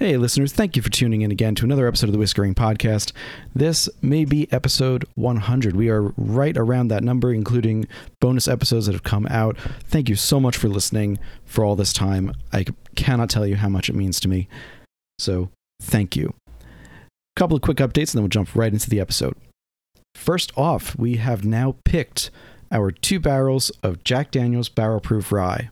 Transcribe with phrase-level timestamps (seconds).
[0.00, 2.54] Hey, listeners, thank you for tuning in again to another episode of the Whiskey Ring
[2.54, 3.12] Podcast.
[3.54, 5.76] This may be episode 100.
[5.76, 7.86] We are right around that number, including
[8.18, 9.58] bonus episodes that have come out.
[9.58, 12.32] Thank you so much for listening for all this time.
[12.50, 12.64] I
[12.96, 14.48] cannot tell you how much it means to me.
[15.18, 15.50] So,
[15.82, 16.32] thank you.
[16.48, 16.64] A
[17.36, 19.36] couple of quick updates, and then we'll jump right into the episode.
[20.14, 22.30] First off, we have now picked
[22.72, 25.68] our two barrels of Jack Daniels Barrel Proof Rye.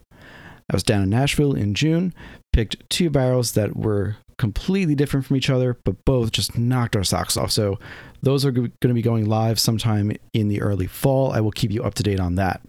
[0.71, 2.13] I was down in Nashville in June,
[2.53, 7.03] picked two barrels that were completely different from each other, but both just knocked our
[7.03, 7.51] socks off.
[7.51, 7.77] So
[8.21, 11.31] those are going to be going live sometime in the early fall.
[11.31, 12.61] I will keep you up to date on that.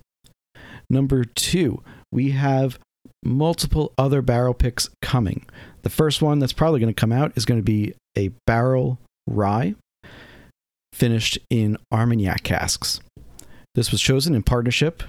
[0.90, 1.82] Number two,
[2.12, 2.78] we have
[3.22, 5.46] multiple other barrel picks coming.
[5.82, 8.98] The first one that's probably going to come out is going to be a barrel
[9.28, 9.74] rye
[10.92, 13.00] finished in Armagnac casks.
[13.76, 15.04] This was chosen in partnership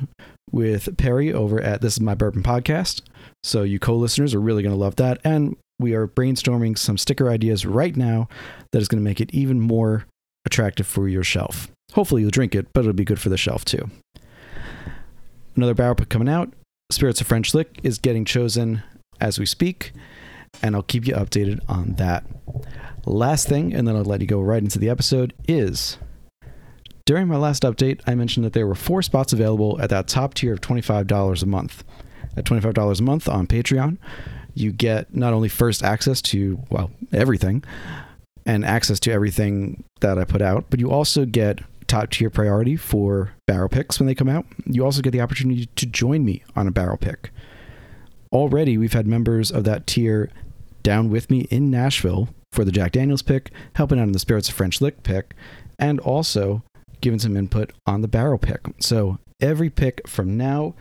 [0.51, 3.01] with Perry over at This Is My Bourbon Podcast.
[3.43, 5.19] So, you co listeners are really going to love that.
[5.23, 8.27] And we are brainstorming some sticker ideas right now
[8.71, 10.05] that is going to make it even more
[10.45, 11.69] attractive for your shelf.
[11.93, 13.89] Hopefully, you'll drink it, but it'll be good for the shelf too.
[15.55, 16.53] Another barrel pick coming out
[16.91, 18.83] Spirits of French Lick is getting chosen
[19.19, 19.93] as we speak,
[20.61, 22.25] and I'll keep you updated on that.
[23.05, 25.97] Last thing, and then I'll let you go right into the episode, is
[27.11, 30.33] during my last update, I mentioned that there were four spots available at that top
[30.33, 31.83] tier of $25 a month.
[32.37, 33.97] At $25 a month on Patreon,
[34.53, 37.65] you get not only first access to, well, everything
[38.45, 42.77] and access to everything that I put out, but you also get top tier priority
[42.77, 44.45] for barrel picks when they come out.
[44.65, 47.31] You also get the opportunity to join me on a barrel pick.
[48.31, 50.29] Already, we've had members of that tier
[50.81, 54.47] down with me in Nashville for the Jack Daniels pick, helping out in the Spirits
[54.47, 55.35] of French Lick pick,
[55.77, 56.63] and also
[57.01, 58.61] giving some input on the barrel pick.
[58.79, 60.75] So every pick from now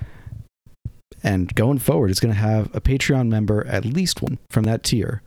[1.22, 4.82] and going forward is going to have a Patreon member, at least one from that
[4.82, 5.22] tier,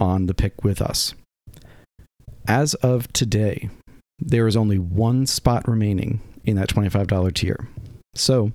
[0.00, 1.14] on the pick with us.
[2.46, 3.70] As of today,
[4.18, 7.68] there is only one spot remaining in that $25 tier.
[8.14, 8.52] So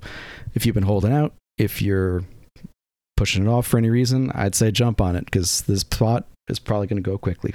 [0.53, 2.23] if you've been holding out, if you're
[3.17, 6.59] pushing it off for any reason, I'd say jump on it because this spot is
[6.59, 7.53] probably going to go quickly.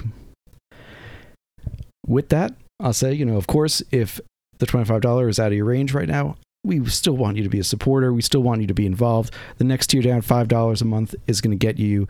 [2.05, 4.19] With that, I'll say, you know, of course, if
[4.59, 7.59] the $25 is out of your range right now, we still want you to be
[7.59, 8.11] a supporter.
[8.11, 9.33] We still want you to be involved.
[9.57, 12.07] The next tier down, $5 a month, is going to get you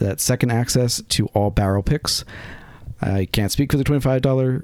[0.00, 2.24] that second access to all barrel picks.
[3.00, 4.62] I can't speak for the $25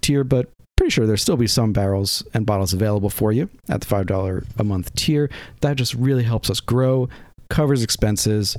[0.00, 3.82] tier, but pretty sure there'll still be some barrels and bottles available for you at
[3.82, 5.30] the $5 a month tier.
[5.60, 7.08] That just really helps us grow,
[7.50, 8.56] covers expenses,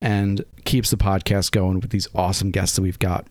[0.00, 3.26] and keeps the podcast going with these awesome guests that we've got.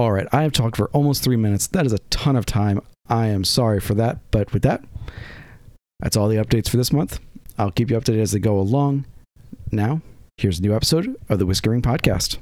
[0.00, 1.66] All right, I have talked for almost three minutes.
[1.66, 2.80] That is a ton of time.
[3.10, 4.82] I am sorry for that, but with that,
[5.98, 7.20] that's all the updates for this month.
[7.58, 9.04] I'll keep you updated as they go along.
[9.70, 10.00] Now,
[10.38, 12.38] here's a new episode of the Whiskey Ring Podcast.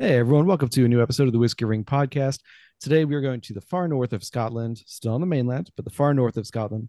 [0.00, 2.40] Hey everyone, welcome to a new episode of the Whiskey Ring Podcast.
[2.80, 5.84] Today we are going to the far north of Scotland, still on the mainland, but
[5.84, 6.88] the far north of Scotland.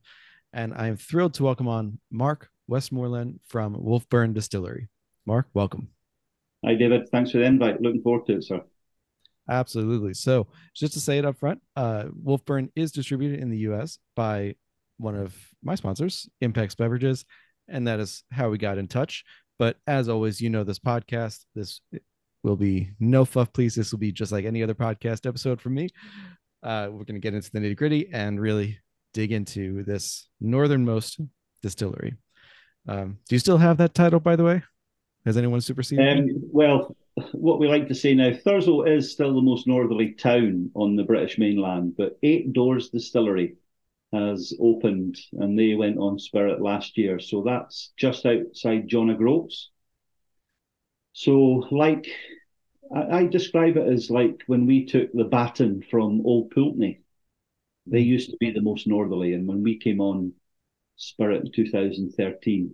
[0.51, 4.87] And I am thrilled to welcome on Mark Westmoreland from Wolfburn Distillery.
[5.27, 5.89] Mark, welcome.
[6.65, 7.09] Hi, David.
[7.09, 7.81] Thanks for the invite.
[7.81, 8.61] Looking forward to it, sir.
[9.49, 10.13] Absolutely.
[10.13, 14.55] So, just to say it up front, uh, Wolfburn is distributed in the US by
[14.97, 17.25] one of my sponsors, Impex Beverages,
[17.67, 19.25] and that is how we got in touch.
[19.59, 21.81] But as always, you know, this podcast, this
[22.43, 23.75] will be no fluff, please.
[23.75, 25.89] This will be just like any other podcast episode from me.
[26.61, 28.79] Uh, we're going to get into the nitty gritty and really
[29.13, 31.19] dig into this northernmost
[31.61, 32.15] distillery.
[32.87, 34.63] Um, do you still have that title, by the way?
[35.25, 36.19] Has anyone superseded?
[36.19, 36.95] Um, well,
[37.31, 41.03] what we like to say now, Thurso is still the most northerly town on the
[41.03, 43.55] British mainland, but Eight Doors Distillery
[44.11, 47.19] has opened and they went on Spirit last year.
[47.19, 49.69] So that's just outside John O'Groats.
[51.13, 52.07] So, like,
[52.93, 57.01] I, I, describe it as like when we took the baton from Old Pulteney.
[57.85, 60.33] They used to be the most northerly, and when we came on
[60.95, 62.73] Spirit in 2013,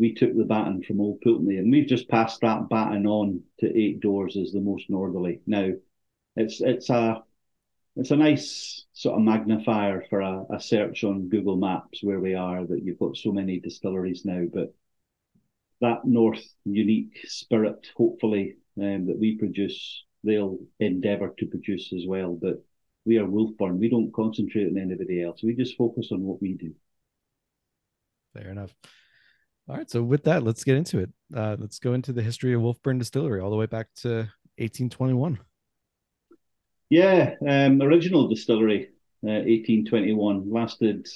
[0.00, 3.78] we took the baton from Old Pulteney, and we've just passed that baton on to
[3.78, 5.40] Eight Doors as the most northerly.
[5.46, 5.72] Now,
[6.36, 7.22] it's it's a
[7.96, 12.34] it's a nice sort of magnifier for a, a search on Google Maps where we
[12.34, 14.72] are that you've got so many distilleries now, but
[15.82, 22.38] that north unique spirit, hopefully, um, that we produce, they'll endeavour to produce as well.
[22.40, 22.64] But
[23.04, 23.78] we are Wolfburn.
[23.78, 25.42] We don't concentrate on anybody else.
[25.42, 26.74] We just focus on what we do.
[28.32, 28.74] Fair enough.
[29.70, 29.88] All right.
[29.88, 31.10] So with that, let's get into it.
[31.32, 34.08] Uh, let's go into the history of Wolfburn Distillery all the way back to
[34.58, 35.38] 1821.
[36.88, 38.88] Yeah, um, original distillery,
[39.22, 41.06] uh, 1821, lasted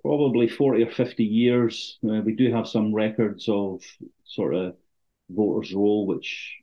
[0.00, 1.98] probably 40 or 50 years.
[2.02, 3.82] Uh, we do have some records of
[4.24, 4.74] sort of
[5.28, 6.56] voters' roll, which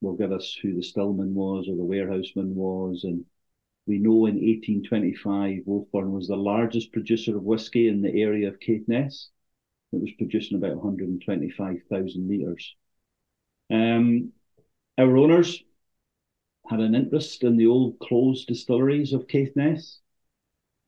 [0.00, 3.04] will give us who the stillman was or the warehouseman was.
[3.04, 3.24] And
[3.86, 8.58] we know in 1825, Wolfburn was the largest producer of whisky in the area of
[8.58, 9.28] Caithness.
[9.92, 12.74] It was producing about 125,000 litres.
[13.70, 14.32] Um,
[14.98, 15.62] our owners
[16.68, 20.00] had an interest in the old closed distilleries of Caithness.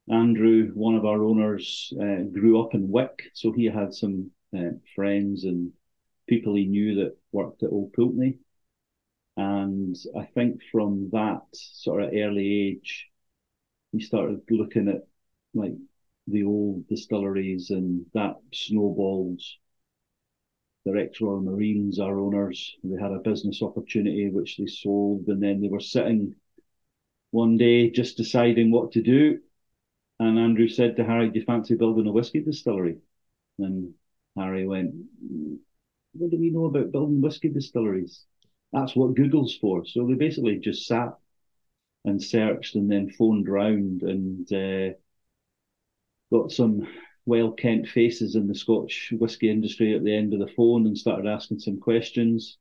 [0.09, 4.71] Andrew, one of our owners, uh, grew up in Wick, so he had some uh,
[4.95, 5.71] friends and
[6.27, 8.37] people he knew that worked at Old Pulteney.
[9.37, 13.09] And I think from that sort of early age,
[13.91, 15.07] he started looking at
[15.53, 15.73] like
[16.27, 19.41] the old distilleries and that snowballed.
[20.85, 25.59] The Royal Marines, our owners, they had a business opportunity which they sold, and then
[25.59, 26.35] they were sitting
[27.31, 29.39] one day just deciding what to do.
[30.19, 32.97] And Andrew said to Harry, Do you fancy building a whiskey distillery?
[33.59, 33.93] And
[34.37, 34.95] Harry went,
[36.13, 38.25] What do we know about building whiskey distilleries?
[38.71, 39.85] That's what Google's for.
[39.85, 41.17] So they basically just sat
[42.05, 44.95] and searched and then phoned round and uh,
[46.31, 46.87] got some
[47.25, 50.97] well kent faces in the Scotch whisky industry at the end of the phone and
[50.97, 52.57] started asking some questions.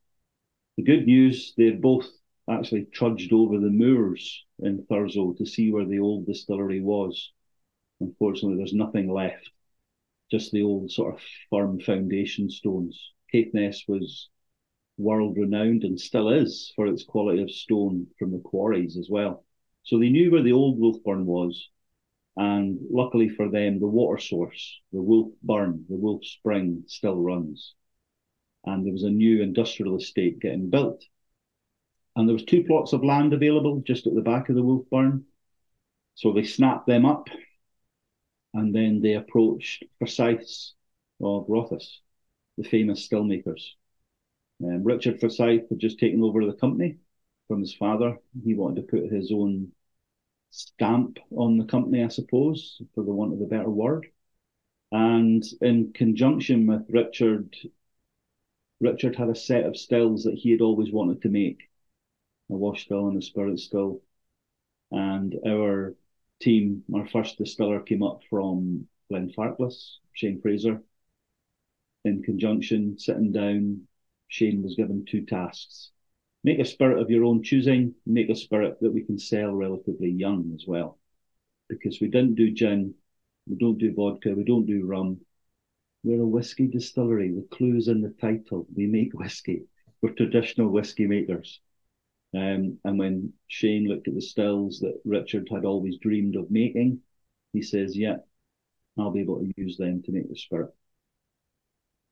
[0.76, 2.08] The good news, they both
[2.48, 7.32] actually trudged over the moors in Thurso to see where the old distillery was.
[8.00, 9.50] Unfortunately, there's nothing left,
[10.30, 11.20] just the old sort of
[11.50, 13.12] firm foundation stones.
[13.30, 14.28] Caithness was
[14.98, 19.44] world renowned and still is for its quality of stone from the quarries as well.
[19.82, 21.68] So they knew where the old Wolfburn was.
[22.40, 27.74] And luckily for them, the water source, the Wolf Burn, the Wolf Spring, still runs.
[28.64, 31.04] And there was a new industrial estate getting built.
[32.16, 34.86] And there was two plots of land available just at the back of the Wolf
[34.90, 35.26] Burn.
[36.14, 37.28] So they snapped them up
[38.54, 40.72] and then they approached Forsyths
[41.22, 42.00] of Rothes,
[42.56, 43.76] the famous still makers.
[44.64, 47.00] Um, Richard Forsyth had just taken over the company
[47.48, 48.16] from his father.
[48.42, 49.72] He wanted to put his own
[50.50, 54.10] stamp on the company, I suppose, for the want of a better word.
[54.92, 57.54] And in conjunction with Richard,
[58.80, 61.70] Richard had a set of stills that he had always wanted to make
[62.50, 64.02] a wash still and a spirit still.
[64.90, 65.94] And our
[66.40, 70.82] team, our first distiller came up from Glenfarclas, Shane Fraser.
[72.04, 73.86] In conjunction, sitting down,
[74.28, 75.90] Shane was given two tasks.
[76.42, 80.10] Make a spirit of your own choosing, make a spirit that we can sell relatively
[80.10, 80.98] young as well.
[81.68, 82.94] Because we didn't do gin,
[83.46, 85.20] we don't do vodka, we don't do rum.
[86.02, 87.30] We're a whiskey distillery.
[87.30, 88.66] The clue's in the title.
[88.74, 89.64] We make whiskey.
[90.00, 91.60] We're traditional whiskey makers.
[92.34, 97.00] Um, and when Shane looked at the stills that Richard had always dreamed of making,
[97.52, 98.18] he says, Yeah,
[98.96, 100.70] I'll be able to use them to make the spirit.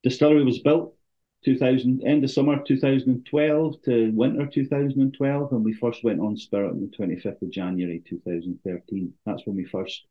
[0.03, 0.95] Distillery was built
[1.45, 6.81] 2000 end of summer 2012 to winter 2012 and we first went on spirit on
[6.81, 10.05] the 25th of January 2013 that's when we first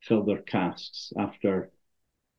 [0.00, 1.70] filled our casks after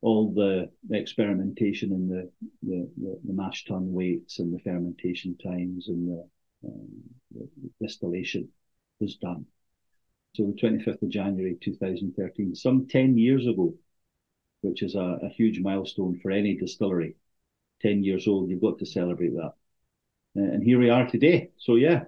[0.02, 2.32] all the experimentation and the,
[2.64, 6.28] the, the, the mash tun weights and the fermentation times and the,
[6.66, 6.88] um,
[7.32, 7.48] the
[7.80, 8.50] distillation
[9.00, 9.46] was done.
[10.36, 13.76] So the 25th of January 2013 some 10 years ago
[14.62, 17.16] which is a, a huge milestone for any distillery
[17.82, 18.50] 10 years old.
[18.50, 19.54] You've got to celebrate that.
[20.38, 21.52] Uh, and here we are today.
[21.58, 22.06] So yeah,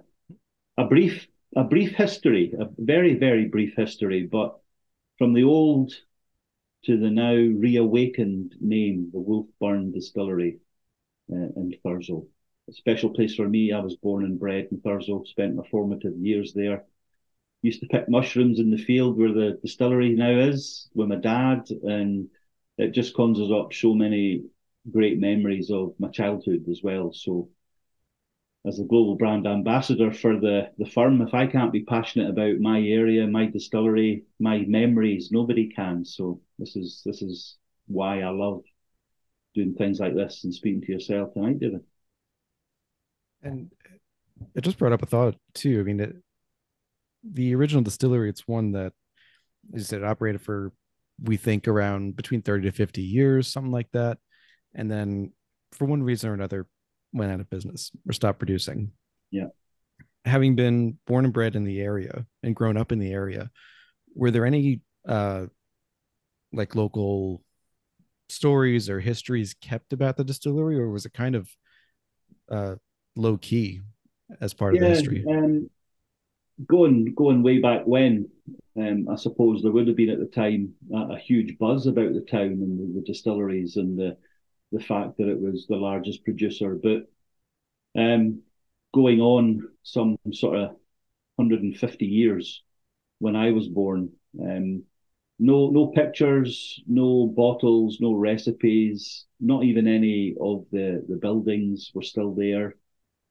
[0.76, 1.26] a brief,
[1.56, 4.58] a brief history, a very, very brief history, but
[5.18, 5.92] from the old
[6.84, 10.58] to the now reawakened name, the Wolfburn Distillery
[11.32, 12.26] uh, in Thurso.
[12.68, 13.72] A special place for me.
[13.72, 16.84] I was born and bred in Thurso, spent my formative years there.
[17.62, 21.70] Used to pick mushrooms in the field where the distillery now is with my dad,
[21.70, 22.28] and
[22.76, 24.44] it just conjures up so many
[24.90, 27.12] great memories of my childhood as well.
[27.12, 27.48] So,
[28.66, 32.60] as the global brand ambassador for the, the firm, if I can't be passionate about
[32.60, 36.04] my area, my distillery, my memories, nobody can.
[36.04, 38.62] So this is this is why I love
[39.54, 41.80] doing things like this and speaking to yourself tonight, David.
[43.42, 43.70] And
[44.54, 45.80] it just brought up a thought too.
[45.80, 46.16] I mean, it,
[47.22, 48.94] the original distillery, it's one that
[49.74, 50.72] is it operated for
[51.22, 54.18] we think around between 30 to 50 years, something like that
[54.74, 55.32] and then
[55.72, 56.66] for one reason or another
[57.12, 58.92] went out of business or stopped producing.
[59.30, 59.48] Yeah.
[60.24, 63.50] Having been born and bred in the area and grown up in the area,
[64.14, 65.46] were there any uh
[66.52, 67.42] like local
[68.28, 71.48] stories or histories kept about the distillery or was it kind of
[72.50, 72.74] uh
[73.16, 73.82] low key
[74.40, 75.24] as part yeah, of the history?
[75.28, 75.68] Um,
[76.66, 78.28] going going way back when,
[78.76, 82.14] um, I suppose there would have been at the time a, a huge buzz about
[82.14, 84.16] the town and the, the distilleries and the
[84.74, 86.76] the fact that it was the largest producer.
[86.76, 87.08] But
[87.96, 88.42] um,
[88.94, 90.70] going on some sort of
[91.36, 92.62] 150 years
[93.20, 94.84] when I was born, um,
[95.38, 102.02] no no pictures, no bottles, no recipes, not even any of the the buildings were
[102.02, 102.76] still there.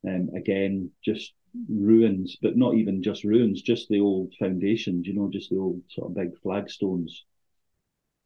[0.08, 1.34] Um, again, just
[1.70, 5.82] ruins, but not even just ruins, just the old foundations, you know, just the old
[5.90, 7.26] sort of big flagstones.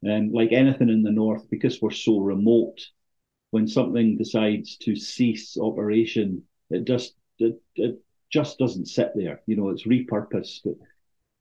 [0.02, 2.80] And um, like anything in the north, because we're so remote,
[3.50, 7.98] when something decides to cease operation, it just it, it
[8.30, 9.42] just doesn't sit there.
[9.46, 10.66] You know, it's repurposed.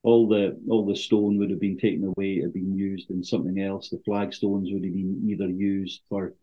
[0.04, 3.24] All the all the stone would have been taken away, it had been used in
[3.24, 3.90] something else.
[3.90, 6.34] The flagstones would have been either used for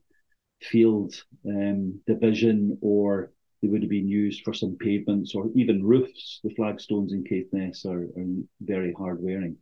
[0.61, 1.15] field
[1.47, 3.31] um, division or
[3.63, 6.41] they would have been used for some pavements or even roofs.
[6.45, 8.27] The flagstones in Caithness are, are
[8.61, 9.57] very hard wearing.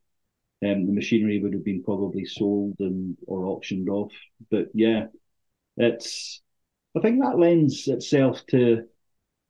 [0.64, 4.12] Um, the machinery would have been probably sold and or auctioned off.
[4.50, 5.06] But yeah,
[5.76, 6.40] it's
[6.96, 8.86] I think that lends itself to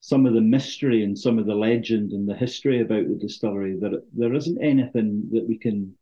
[0.00, 3.76] some of the mystery and some of the legend and the history about the distillery.
[3.80, 5.96] That there isn't anything that we can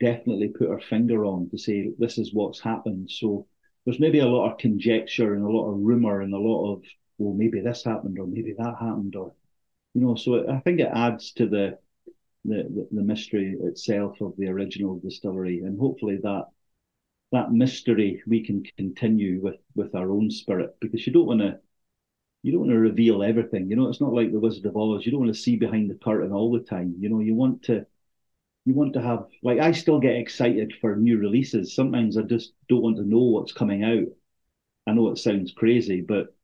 [0.00, 3.10] definitely put our finger on to say this is what's happened.
[3.10, 3.46] So
[3.84, 6.82] there's maybe a lot of conjecture and a lot of rumor and a lot of
[7.18, 9.32] well maybe this happened or maybe that happened or
[9.94, 10.14] you know.
[10.14, 11.78] So I think it adds to the
[12.44, 16.44] the, the, mystery itself of the original distillery, and hopefully that
[17.34, 21.58] that mystery we can continue with with our own spirit because you don't want to
[22.42, 23.70] you don't want to reveal everything.
[23.70, 25.06] You know, it's not like the Wizard of Oz.
[25.06, 26.94] You don't want to see behind the curtain all the time.
[26.98, 27.86] You know, you want to
[28.66, 31.74] you want to have like I still get excited for new releases.
[31.74, 34.08] Sometimes I just don't want to know what's coming out.
[34.86, 36.34] I know it sounds crazy, but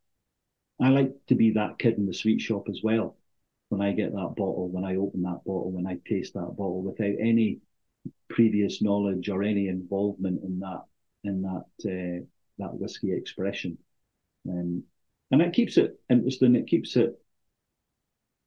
[0.80, 3.16] I like to be that kid in the sweet shop as well
[3.68, 6.82] when I get that bottle, when I open that bottle, when I taste that bottle
[6.82, 7.60] without any
[8.28, 10.84] previous knowledge or any involvement in that
[11.24, 12.24] in that uh,
[12.58, 13.78] that whiskey expression.
[14.48, 14.84] Um,
[15.30, 16.56] and it keeps it interesting.
[16.56, 17.18] It keeps it,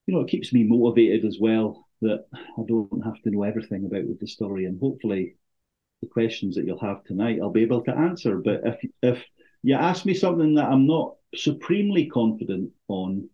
[0.06, 1.88] you know, it keeps me motivated as well.
[2.02, 5.36] That I don't have to know everything about the distillery, and hopefully,
[6.02, 8.38] the questions that you'll have tonight, I'll be able to answer.
[8.38, 9.24] But if if
[9.62, 13.30] you ask me something that I'm not supremely confident on,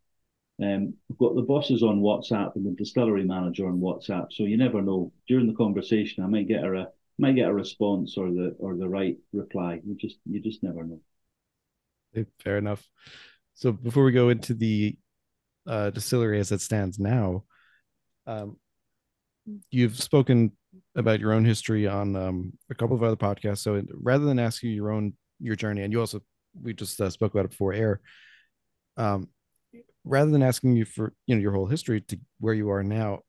[0.62, 4.58] um, I've got the bosses on WhatsApp and the distillery manager on WhatsApp, so you
[4.58, 5.12] never know.
[5.28, 8.88] During the conversation, I might get a might get a response or the or the
[8.88, 9.82] right reply.
[9.86, 11.00] You just you just never know.
[12.44, 12.86] Fair enough.
[13.54, 14.98] So before we go into the
[15.68, 17.44] uh, distillery as it stands now,
[18.26, 18.58] um,
[19.72, 20.52] you've spoken
[20.96, 23.60] about your own history on um, a couple of other podcasts.
[23.60, 26.22] So rather than ask you your own your journey, and you also
[26.62, 28.02] we just uh, spoke about it before air.
[28.98, 29.30] Um,
[30.04, 33.20] rather than asking you for you know your whole history to where you are now,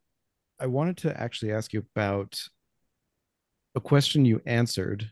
[0.58, 2.40] I wanted to actually ask you about
[3.74, 5.10] a question you answered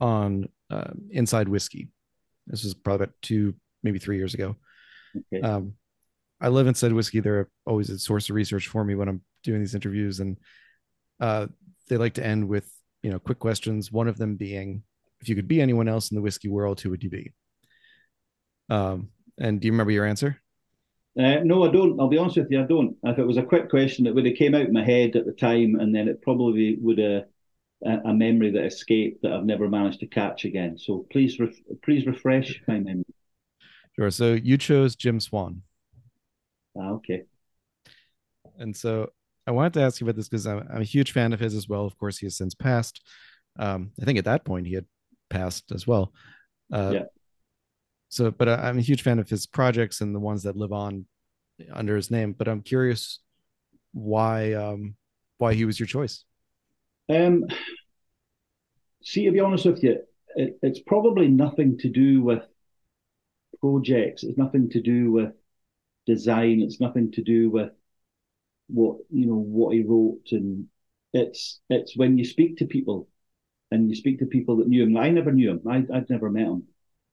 [0.00, 1.88] on uh, Inside Whiskey.
[2.46, 4.56] This was probably about two, maybe three years ago.
[5.32, 5.42] Okay.
[5.42, 5.74] Um,
[6.40, 7.20] I live Inside Whiskey.
[7.20, 10.38] They're always a source of research for me when I'm doing these interviews, and
[11.20, 11.46] uh,
[11.88, 12.70] they like to end with
[13.02, 13.90] you know quick questions.
[13.90, 14.82] One of them being,
[15.20, 17.32] if you could be anyone else in the whiskey world, who would you be?
[18.70, 19.08] Um,
[19.38, 20.40] and do you remember your answer?
[21.16, 21.98] Uh, no, I don't.
[21.98, 22.96] I'll be honest with you, I don't.
[23.02, 25.26] If it was a quick question, it would have came out in my head at
[25.26, 27.24] the time, and then it probably would have
[27.84, 30.78] a, a memory that escaped that I've never managed to catch again.
[30.78, 33.04] So please, ref, please refresh my memory.
[33.96, 34.10] Sure.
[34.10, 35.62] So you chose Jim Swan.
[36.78, 37.24] Ah, okay.
[38.58, 39.10] And so
[39.46, 41.54] I wanted to ask you about this because I'm, I'm, a huge fan of his
[41.54, 41.84] as well.
[41.84, 43.00] Of course, he has since passed.
[43.58, 44.86] Um, I think at that point he had
[45.30, 46.12] passed as well.
[46.72, 47.04] Uh, yeah
[48.08, 50.72] so but I, am a huge fan of his projects and the ones that live
[50.72, 51.06] on
[51.72, 53.20] under his name but i'm curious
[53.92, 54.94] why um
[55.38, 56.24] why he was your choice.
[57.08, 57.44] Um
[59.02, 60.00] see to be honest with you
[60.36, 62.42] it, it's probably nothing to do with
[63.60, 64.22] projects.
[64.22, 65.32] It's nothing to do with
[66.06, 66.60] design.
[66.60, 67.70] It's nothing to do with
[68.68, 70.28] what you know what he wrote.
[70.32, 70.66] And
[71.12, 73.08] it's it's when you speak to people
[73.70, 74.96] and you speak to people that knew him.
[74.96, 75.62] I never knew him.
[75.68, 76.64] I, i'd never met him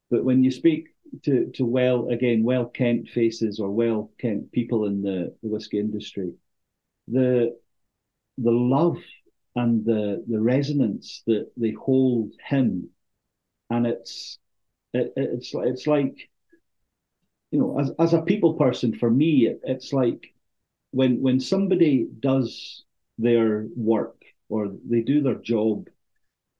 [0.10, 0.90] but when you speak
[1.24, 5.80] to, to well, again, well kent faces or well kent people in the, the whiskey
[5.80, 6.34] industry,
[7.08, 7.58] the
[8.38, 8.98] the love
[9.56, 12.90] and the the resonance that they hold him,
[13.70, 14.40] and it's
[14.94, 16.30] it, it's it's like
[17.52, 20.34] you know, as as a people person, for me, it, it's like
[20.92, 22.84] when when somebody does
[23.18, 25.88] their work or they do their job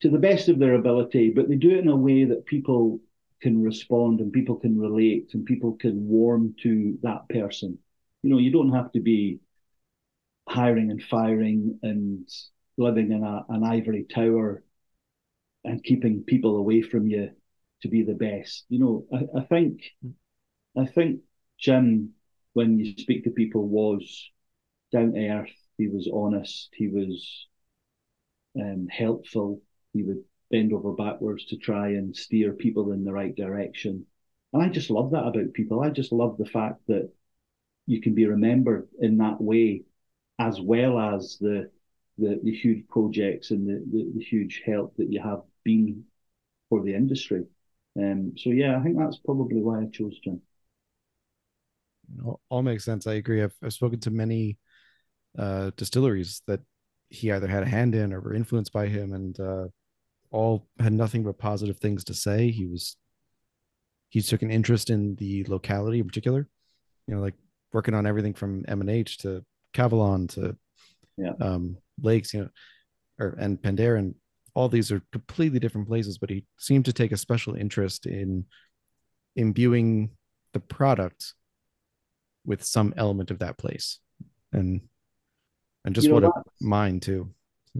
[0.02, 3.00] to the best of their ability, but they do it in a way that people
[3.42, 7.78] can respond and people can relate and people can warm to that person.
[8.24, 9.40] You know, you don't have to be
[10.50, 12.28] hiring and firing and
[12.78, 14.64] living in a, an ivory tower
[15.64, 17.32] and keeping people away from you
[17.82, 18.66] to be the best.
[18.70, 19.82] You know, I, I think
[20.78, 21.22] I think
[21.60, 22.14] Jim,
[22.54, 24.30] when you speak to people, was
[24.92, 25.56] down to earth.
[25.78, 26.70] He was honest.
[26.74, 27.48] He was
[28.60, 29.62] um, helpful.
[29.94, 34.06] He would bend over backwards to try and steer people in the right direction.
[34.54, 35.82] And I just love that about people.
[35.82, 37.12] I just love the fact that
[37.88, 39.84] you can be remembered in that way,
[40.40, 41.70] as well as the
[42.18, 46.06] the, the huge projects and the, the, the huge help that you have been
[46.70, 47.44] for the industry.
[47.98, 50.42] Um, so yeah, I think that's probably why I chose Jim.
[52.50, 53.08] All, makes sense.
[53.08, 53.44] I agree.
[53.44, 54.58] I've, I've spoken to many
[55.38, 56.62] uh, distilleries that
[57.10, 59.66] he either had a hand in or were influenced by him, and uh,
[60.36, 62.52] all had nothing but positive things to say.
[62.52, 62.98] He was
[64.10, 66.48] he took an interest in the locality in particular.
[67.08, 67.36] You know, like
[67.72, 70.56] working on everything from M and H to Kavalan to
[71.18, 71.34] yeah.
[71.40, 72.50] um, lakes, you know,
[73.20, 74.16] or and Penderyn.
[74.54, 78.46] All these are completely different places, but he seemed to take a special interest in
[79.36, 80.12] imbuing
[80.54, 81.34] the product
[82.46, 84.00] with some element of that place,
[84.54, 84.82] and
[85.84, 87.30] and just you know, what a mind too.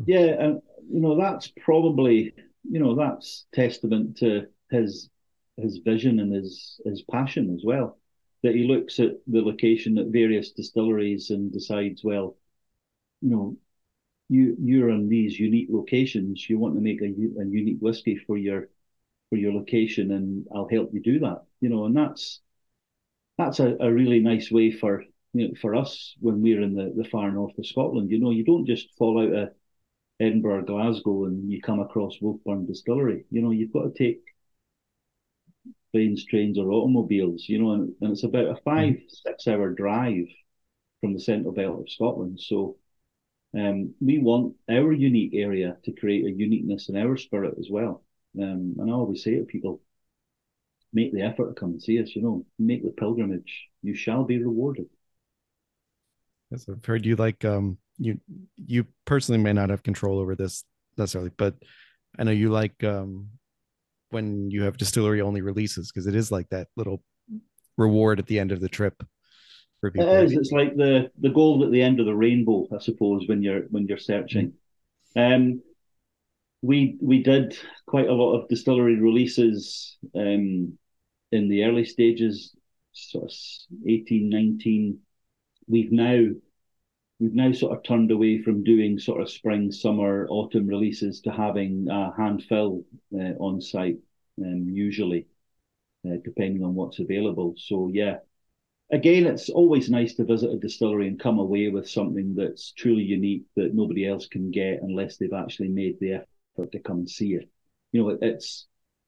[0.06, 2.34] Yeah, and you know that's probably
[2.70, 5.10] you know that's testament to his
[5.58, 7.98] his vision and his his passion as well.
[8.44, 12.38] That he looks at the location at various distilleries and decides, well,
[13.22, 13.58] you know,
[14.30, 16.50] you you're in these unique locations.
[16.50, 18.70] You want to make a, a unique whiskey for your
[19.30, 21.44] for your location, and I'll help you do that.
[21.62, 22.42] You know, and that's
[23.38, 25.04] that's a, a really nice way for
[25.34, 28.12] you know, for us when we're in the, the far north of Scotland.
[28.12, 29.50] You know, you don't just fall out of
[30.20, 33.26] Edinburgh, Glasgow, and you come across Wolfburn Distillery.
[33.32, 34.22] You know, you've got to take
[35.92, 37.46] planes, trains, or automobiles.
[37.48, 39.04] You know, and, and it's about a five mm.
[39.10, 40.28] six hour drive
[41.02, 42.40] from the central belt of Scotland.
[42.42, 42.78] So.
[43.58, 48.04] Um, we want our unique area to create a uniqueness in our spirit as well.
[48.38, 49.80] Um, and I always say to people,
[50.96, 53.68] make the effort to come and see us, you know, make the pilgrimage.
[53.84, 54.88] You shall be rewarded.
[56.50, 58.20] Yes, I've heard you like um you
[58.56, 60.64] you personally may not have control over this
[60.98, 61.56] necessarily, but
[62.18, 63.30] I know you like um
[64.10, 67.04] when you have distillery only releases because it is like that little
[67.78, 69.04] reward at the end of the trip
[69.80, 70.08] for people.
[70.08, 70.34] It is.
[70.34, 73.64] It's like the the gold at the end of the rainbow, I suppose, when you're
[73.70, 74.54] when you're searching.
[75.18, 75.34] Mm-hmm.
[75.34, 75.62] Um,
[76.62, 80.78] we we did quite a lot of distillery releases um,
[81.32, 82.56] in the early stages,
[82.94, 83.32] sort of
[83.88, 85.00] 18, 19.
[85.68, 86.28] We've now
[87.20, 91.32] we've now sort of turned away from doing sort of spring, summer, autumn releases to
[91.32, 93.98] having a hand fill uh, on site,
[94.42, 95.28] um, usually,
[96.08, 97.56] uh, depending on what's available.
[97.58, 98.18] So yeah,
[98.92, 103.04] again, it's always nice to visit a distillery and come away with something that's truly
[103.04, 106.14] unique that nobody else can get unless they've actually made the
[106.58, 107.50] effort to come and see it.
[107.92, 108.68] You know, it's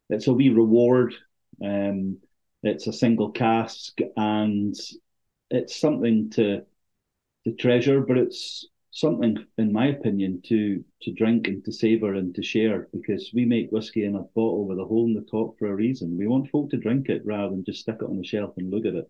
[0.09, 1.13] it's a wee reward.
[1.63, 2.19] Um,
[2.63, 4.75] it's a single cask, and
[5.49, 6.63] it's something to
[7.47, 12.35] to treasure, but it's something, in my opinion, to to drink and to savor and
[12.35, 15.57] to share because we make whiskey in a bottle with a hole in the top
[15.57, 16.17] for a reason.
[16.17, 18.69] We want folk to drink it rather than just stick it on the shelf and
[18.69, 19.09] look at it.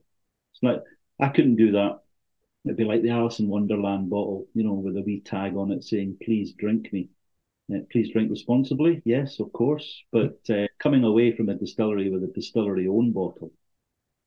[0.53, 0.83] It's like
[1.19, 1.99] I couldn't do that.
[2.65, 5.71] It'd be like the Alice in Wonderland bottle, you know, with a wee tag on
[5.71, 7.09] it saying "Please drink me."
[7.91, 9.01] Please drink responsibly.
[9.03, 13.51] Yes, of course, but uh, coming away from a distillery with a distillery own bottle,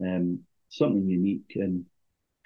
[0.02, 1.86] um, something unique and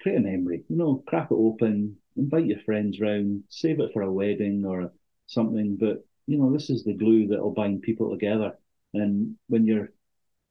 [0.01, 0.63] create a memory.
[0.69, 4.91] You know, crack it open, invite your friends round, save it for a wedding or
[5.27, 5.77] something.
[5.77, 8.57] But you know, this is the glue that will bind people together.
[8.93, 9.91] And when you're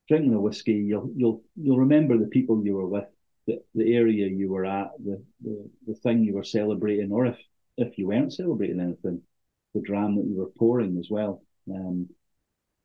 [0.08, 3.08] drinking a whiskey, you'll you'll you'll remember the people you were with,
[3.46, 7.38] the, the area you were at, the, the the thing you were celebrating, or if
[7.76, 9.22] if you weren't celebrating anything,
[9.74, 11.42] the dram that you were pouring as well.
[11.70, 12.08] Um,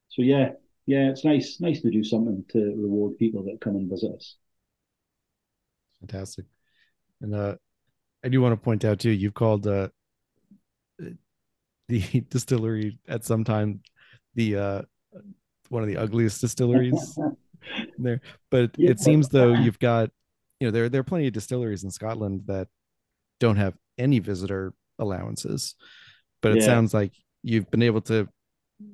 [0.09, 0.53] so yeah,
[0.85, 4.35] yeah, it's nice nice to do something to reward people that come and visit us.
[6.01, 6.45] Fantastic.
[7.21, 7.55] And uh,
[8.23, 9.89] I do want to point out too, you've called uh,
[11.87, 13.81] the distillery at some time
[14.35, 14.81] the uh,
[15.69, 17.17] one of the ugliest distilleries
[17.97, 18.21] there.
[18.49, 18.91] But yeah.
[18.91, 20.11] it seems though you've got,
[20.59, 22.67] you know, there there are plenty of distilleries in Scotland that
[23.39, 25.75] don't have any visitor allowances.
[26.41, 26.67] But it yeah.
[26.67, 27.11] sounds like
[27.43, 28.29] you've been able to,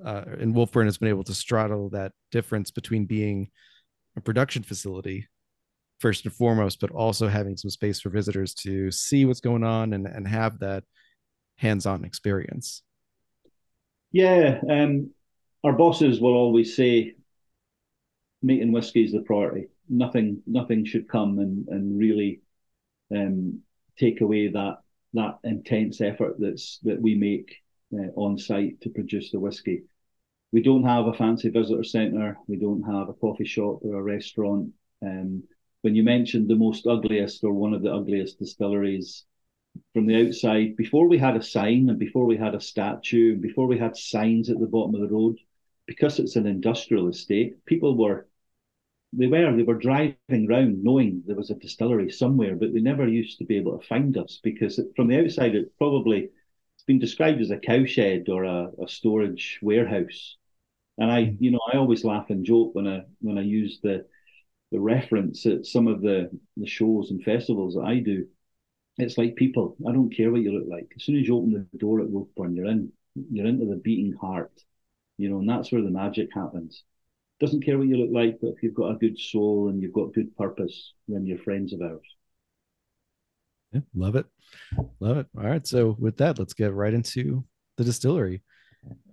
[0.04, 3.52] uh, and Wolfburn has been able to straddle that difference between being
[4.18, 5.28] a production facility
[6.00, 9.94] first and foremost, but also having some space for visitors to see what's going on
[9.94, 10.84] and, and have that
[11.58, 12.84] hands-on experience.
[14.12, 15.12] Yeah, um,
[15.64, 17.16] our bosses will always say,
[18.42, 19.68] making whiskey is the priority.
[19.90, 22.42] Nothing, nothing should come and and really
[23.16, 23.62] um,
[23.98, 24.78] take away that
[25.14, 27.56] that intense effort that's that we make
[27.94, 29.84] uh, on site to produce the whiskey.
[30.56, 32.38] we don't have a fancy visitor centre.
[32.48, 34.70] We don't have a coffee shop or a restaurant.
[35.06, 35.44] Um,
[35.86, 39.24] when you mentioned the most ugliest or one of the ugliest distilleries
[39.94, 43.42] from the outside, before we had a sign and before we had a statue and
[43.44, 45.38] before we had signs at the bottom of the road,
[45.86, 48.26] because it's an industrial estate, people were
[49.14, 53.08] they were they were driving around knowing there was a distillery somewhere, but they never
[53.08, 56.30] used to be able to find us because it, from the outside it probably
[56.74, 60.38] it's been described as a cowshed or a, a storage warehouse.
[60.98, 61.38] And I, mm.
[61.40, 64.08] you know, I always laugh and joke when I when I use the
[64.72, 68.28] the reference at some of the the shows and festivals that I do.
[68.98, 69.76] It's like people.
[69.88, 70.92] I don't care what you look like.
[70.96, 72.92] As soon as you open the door at Wolfburn, you're in.
[73.32, 74.52] You're into the beating heart,
[75.18, 76.84] you know, and that's where the magic happens
[77.40, 79.94] doesn't care what you look like, but if you've got a good soul and you've
[79.94, 82.16] got good purpose, then you're friends of ours.
[83.74, 84.26] Yeah, love it.
[85.00, 85.28] Love it.
[85.38, 85.66] All right.
[85.68, 87.44] So with that, let's get right into
[87.78, 88.42] the distillery.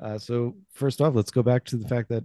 [0.01, 2.25] Uh, so first off, let's go back to the fact that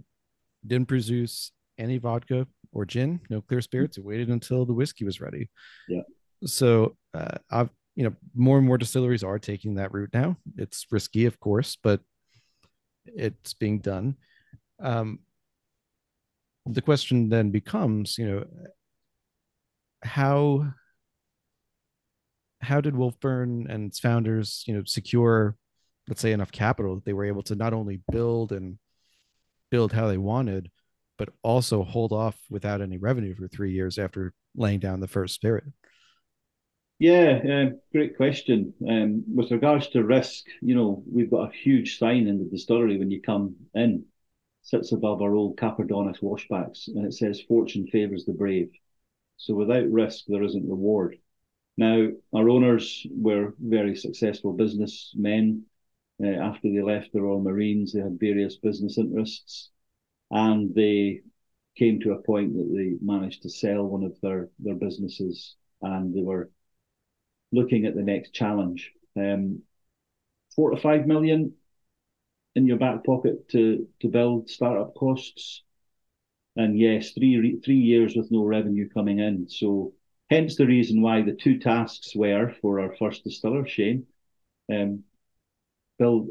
[0.66, 3.98] didn't produce any vodka or gin, no clear spirits.
[3.98, 5.50] It waited until the whiskey was ready.
[5.88, 6.02] Yeah.
[6.44, 10.36] So uh, I've you know more and more distilleries are taking that route now.
[10.56, 12.00] It's risky, of course, but
[13.06, 14.16] it's being done.
[14.80, 15.20] Um,
[16.66, 18.44] the question then becomes, you know,
[20.02, 20.72] how
[22.60, 25.56] how did Wolfburn and its founders, you know, secure,
[26.08, 28.78] let's say, enough capital that they were able to not only build and
[29.70, 30.70] build how they wanted,
[31.18, 35.34] but also hold off without any revenue for three years after laying down the first
[35.34, 35.64] spirit?
[36.98, 38.74] Yeah, uh, great question.
[38.88, 42.98] Um, with regards to risk, you know, we've got a huge sign in the distillery
[42.98, 44.04] when you come in
[44.68, 48.70] sits above our old Caperdonich washbacks, and it says, Fortune favours the brave.
[49.38, 51.16] So without risk, there isn't reward.
[51.78, 55.64] Now, our owners were very successful businessmen.
[56.22, 59.70] Uh, after they left the Royal Marines, they had various business interests,
[60.30, 61.20] and they
[61.76, 66.14] came to a point that they managed to sell one of their, their businesses, and
[66.14, 66.50] they were
[67.52, 68.92] looking at the next challenge.
[69.16, 69.62] Um,
[70.54, 71.54] four to five million
[72.54, 75.62] in your back pocket to to build startup costs.
[76.56, 79.48] And yes, three three years with no revenue coming in.
[79.48, 79.92] So
[80.28, 84.06] hence the reason why the two tasks were for our first distiller, Shane,
[84.72, 85.04] um,
[85.98, 86.30] build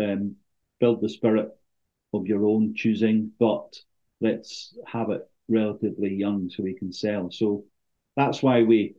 [0.00, 0.36] um,
[0.80, 1.50] build the spirit
[2.12, 3.76] of your own choosing, but
[4.20, 7.30] let's have it relatively young so we can sell.
[7.30, 7.64] So
[8.16, 8.94] that's why we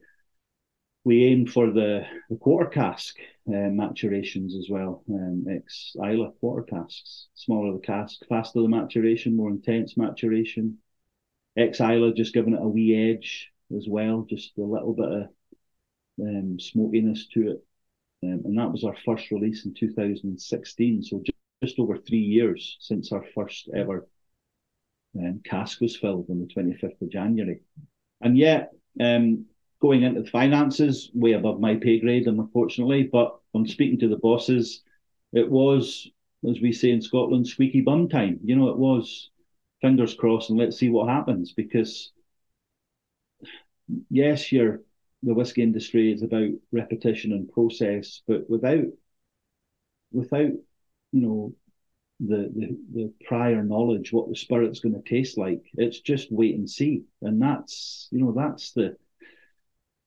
[1.05, 5.03] we aim for the, the quarter cask uh, maturations as well.
[5.09, 10.77] Um, ex Islay quarter casks, smaller the cask, faster the maturation, more intense maturation.
[11.57, 15.29] Ex Islay just giving it a wee edge as well, just a little bit of
[16.21, 17.65] um, smokiness to it.
[18.23, 21.03] Um, and that was our first release in 2016.
[21.03, 21.21] So
[21.63, 24.07] just, over three years since our first ever
[25.17, 27.59] um, cask was filled on the 25th of January.
[28.21, 29.45] And yet, um,
[29.81, 33.03] going into the finances, way above my pay grade, unfortunately.
[33.11, 34.81] But I'm speaking to the bosses.
[35.33, 36.09] It was,
[36.49, 38.39] as we say in Scotland, squeaky bum time.
[38.43, 39.29] You know, it was
[39.81, 41.53] fingers crossed and let's see what happens.
[41.53, 42.11] Because
[44.09, 44.81] yes, you're
[45.23, 48.85] the whiskey industry is about repetition and process, but without
[50.11, 50.51] without
[51.13, 51.53] you know
[52.19, 56.55] the, the the prior knowledge what the spirit's going to taste like it's just wait
[56.55, 58.95] and see and that's you know that's the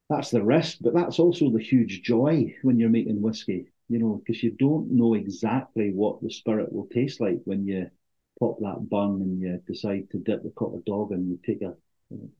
[0.08, 4.22] that's the risk, but that's also the huge joy when you're making whiskey, you know,
[4.24, 7.90] because you don't know exactly what the spirit will taste like when you
[8.38, 11.74] pop that bun and you decide to dip the copper dog and you take a,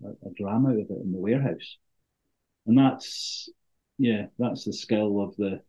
[0.06, 1.76] a, a dram out of it in the warehouse.
[2.66, 3.48] And that's,
[3.98, 5.60] yeah, that's the skill of the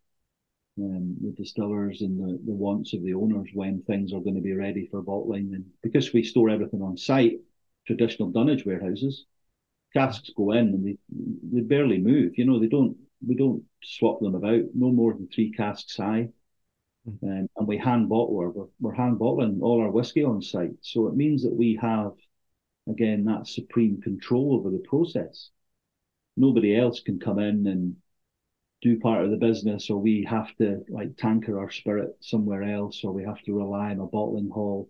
[0.80, 4.42] um, the distillers and the, the wants of the owners when things are going to
[4.42, 5.54] be ready for bottling.
[5.54, 7.40] And because we store everything on site,
[7.86, 9.26] traditional dunnage warehouses,
[9.94, 10.98] casks go in and they
[11.52, 12.38] they barely move.
[12.38, 14.64] You know, they don't we don't swap them about.
[14.74, 16.30] No more than three casks high.
[17.10, 17.26] Mm-hmm.
[17.26, 20.76] Um, and we hand bottle we're, we're hand bottling all our whiskey on site.
[20.82, 22.12] So it means that we have
[22.90, 25.50] again that supreme control over the process.
[26.36, 27.96] Nobody else can come in and
[28.82, 33.04] do part of the business, or we have to like tanker our spirit somewhere else,
[33.04, 34.90] or we have to rely on a bottling hall.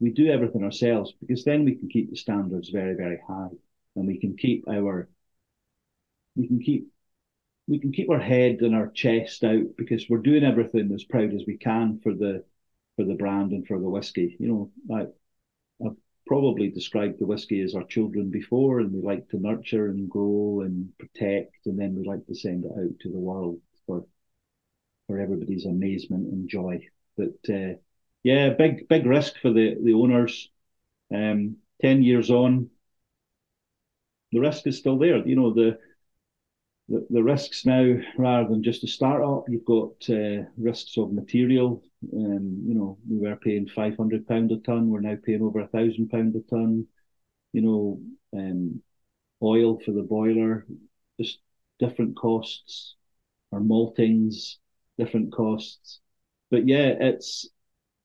[0.00, 3.48] We do everything ourselves because then we can keep the standards very, very high
[3.96, 5.08] and we can keep our
[6.36, 6.88] we can keep
[7.66, 11.34] we can keep our head and our chest out because we're doing everything as proud
[11.34, 12.44] as we can for the
[12.96, 14.36] for the brand and for the whiskey.
[14.38, 15.08] You know, I, I've
[16.28, 20.62] probably described the whiskey as our children before, and we like to nurture and grow
[20.64, 24.06] and protect, and then we like to send it out to the world for
[25.06, 26.86] for everybody's amazement and joy.
[27.16, 27.74] But uh,
[28.22, 30.50] yeah, big big risk for the the owners.
[31.14, 32.70] Um, ten years on,
[34.32, 35.26] the risk is still there.
[35.26, 35.78] You know the
[36.88, 41.82] the, the risks now, rather than just a startup, you've got uh, risks of material.
[42.12, 44.88] Um, you know, we were paying five hundred pound a ton.
[44.88, 46.86] We're now paying over a thousand pound a ton.
[47.52, 48.00] You know,
[48.32, 48.82] um,
[49.42, 50.66] oil for the boiler,
[51.20, 51.40] just
[51.78, 52.94] different costs.
[53.52, 54.56] Our maltings,
[54.98, 56.00] different costs.
[56.50, 57.48] But yeah, it's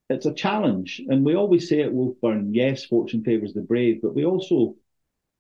[0.10, 4.16] it's a challenge, and we always say at Wolfburn, yes, fortune favours the brave, but
[4.16, 4.76] we also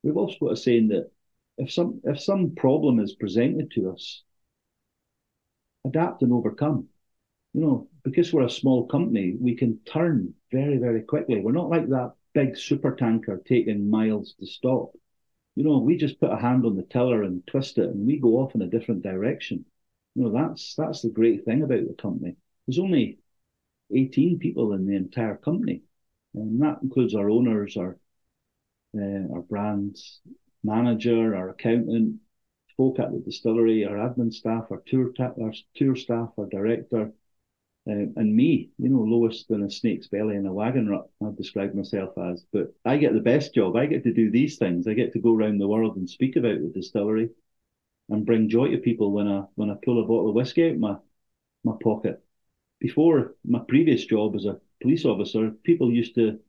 [0.04, 1.12] we've also got a saying that
[1.58, 4.24] if some if some problem is presented to us,
[5.86, 6.88] adapt and overcome.
[7.54, 11.40] You know, because we're a small company, we can turn very, very quickly.
[11.40, 14.92] We're not like that big super tanker taking miles to stop.
[15.56, 18.20] You know, we just put a hand on the tiller and twist it and we
[18.20, 19.66] go off in a different direction.
[20.16, 22.36] You know, that's that's the great thing about the company.
[22.68, 23.20] There's only
[23.96, 25.84] 18 people in the entire company.
[26.34, 27.98] And that includes our owners, our
[28.98, 30.22] uh, our brands,
[30.64, 32.20] manager, our accountant,
[32.78, 37.14] folk at the distillery, our admin staff, our tour ta- our tour staff, our director,
[37.88, 38.72] uh, and me.
[38.78, 41.10] You know, lowest than a snake's belly in a wagon rut.
[41.26, 43.76] I've described myself as, but I get the best job.
[43.76, 44.88] I get to do these things.
[44.88, 47.30] I get to go around the world and speak about the distillery,
[48.10, 50.78] and bring joy to people when I when I pull a bottle of whiskey out
[50.78, 50.98] my
[51.64, 52.24] my pocket.
[52.80, 56.40] Before my previous job as a police officer, people used to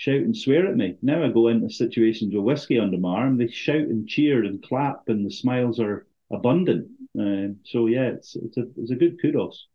[0.00, 0.96] shout and swear at me.
[1.02, 4.62] Now I go into situations with whiskey under my arm, they shout and cheer and
[4.62, 6.88] clap, and the smiles are abundant.
[7.18, 9.66] Uh, so yeah, it's it's a it's a good kudos.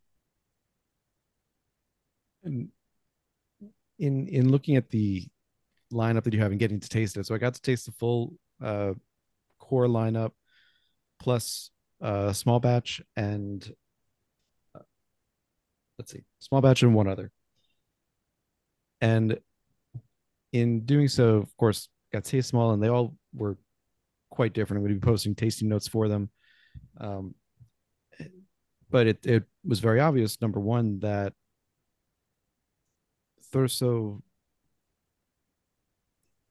[2.44, 2.70] And
[4.00, 5.28] in in looking at the
[5.94, 7.92] lineup that you have and getting to taste it, so I got to taste the
[7.92, 8.34] full
[8.64, 8.94] uh,
[9.60, 10.32] core lineup
[11.20, 11.70] plus
[12.02, 13.64] uh, small batch and
[14.74, 14.80] uh,
[16.00, 17.32] let's see, small batch and one other.
[19.02, 19.38] And
[20.56, 23.58] in doing so, of course, got Taste Small, and they all were
[24.30, 24.80] quite different.
[24.80, 26.30] I'm going to be posting tasting notes for them.
[26.98, 27.36] Um,
[28.90, 31.34] but it, it was very obvious, number one, that
[33.54, 34.22] Thurso,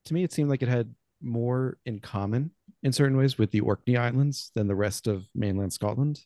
[0.04, 2.50] to me, it seemed like it had more in common
[2.82, 6.20] in certain ways with the Orkney Islands than the rest of mainland Scotland.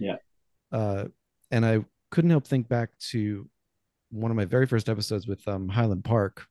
[0.00, 0.16] Yeah.
[0.72, 1.04] Uh,
[1.52, 3.48] and I couldn't help think back to
[4.10, 6.46] one of my very first episodes with um, Highland Park,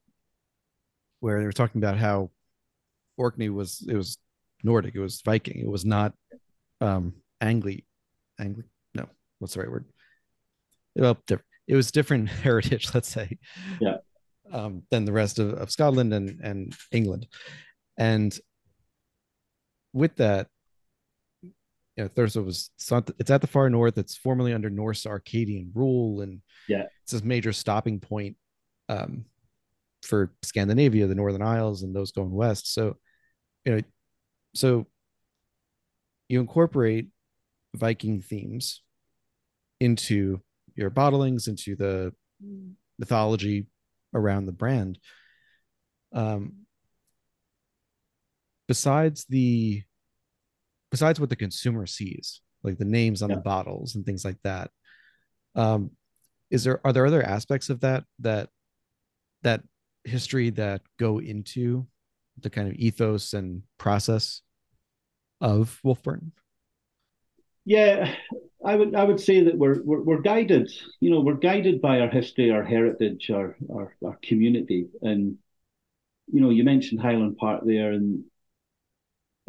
[1.21, 2.29] where they were talking about how
[3.17, 4.17] Orkney was it was
[4.63, 6.13] Nordic, it was Viking, it was not
[6.81, 7.86] um Angli,
[8.39, 8.65] Angli.
[8.93, 9.07] No,
[9.39, 9.86] what's the right word?
[10.95, 11.17] Well,
[11.67, 13.38] it was different heritage, let's say.
[13.79, 13.97] Yeah.
[14.51, 17.27] Um, than the rest of, of Scotland and and England,
[17.97, 18.38] and
[19.93, 20.47] with that,
[21.41, 21.51] you
[21.95, 22.69] know, Thurso was
[23.17, 23.97] it's at the far north.
[23.97, 28.36] It's formerly under Norse Orcadian rule, and yeah, it's this major stopping point
[28.89, 29.23] um,
[30.03, 32.73] for Scandinavia, the Northern Isles, and those going west.
[32.73, 32.97] So,
[33.65, 33.81] you know,
[34.55, 34.87] so
[36.27, 37.07] you incorporate
[37.75, 38.81] Viking themes
[39.79, 40.41] into
[40.75, 42.13] your bottlings, into the
[42.97, 43.67] mythology
[44.13, 44.99] around the brand.
[46.13, 46.65] Um,
[48.67, 49.83] besides the
[50.91, 53.35] besides what the consumer sees, like the names on yeah.
[53.35, 54.71] the bottles and things like that,
[55.55, 55.91] um,
[56.49, 58.49] is there are there other aspects of that that
[59.43, 59.63] that
[60.03, 61.85] history that go into
[62.39, 64.41] the kind of ethos and process
[65.39, 66.31] of Wolfburn?
[67.65, 68.15] Yeah,
[68.65, 70.71] I would I would say that we're, we're we're guided.
[70.99, 75.37] You know, we're guided by our history, our heritage, our our, our community, and
[76.31, 78.23] you know, you mentioned Highland Park there, and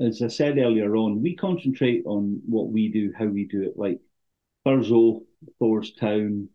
[0.01, 3.75] as I said earlier on, we concentrate on what we do, how we do it.
[3.77, 4.01] Like
[4.67, 5.23] Thurso,
[5.59, 6.49] Thor's Town,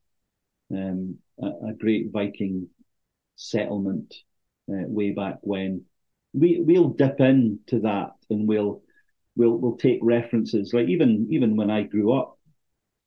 [0.71, 2.69] um, a, a great Viking
[3.38, 4.13] settlement
[4.69, 5.86] uh, way back when.
[6.34, 8.84] We we'll dip into that and we'll
[9.36, 12.38] we'll we'll take references like even even when I grew up,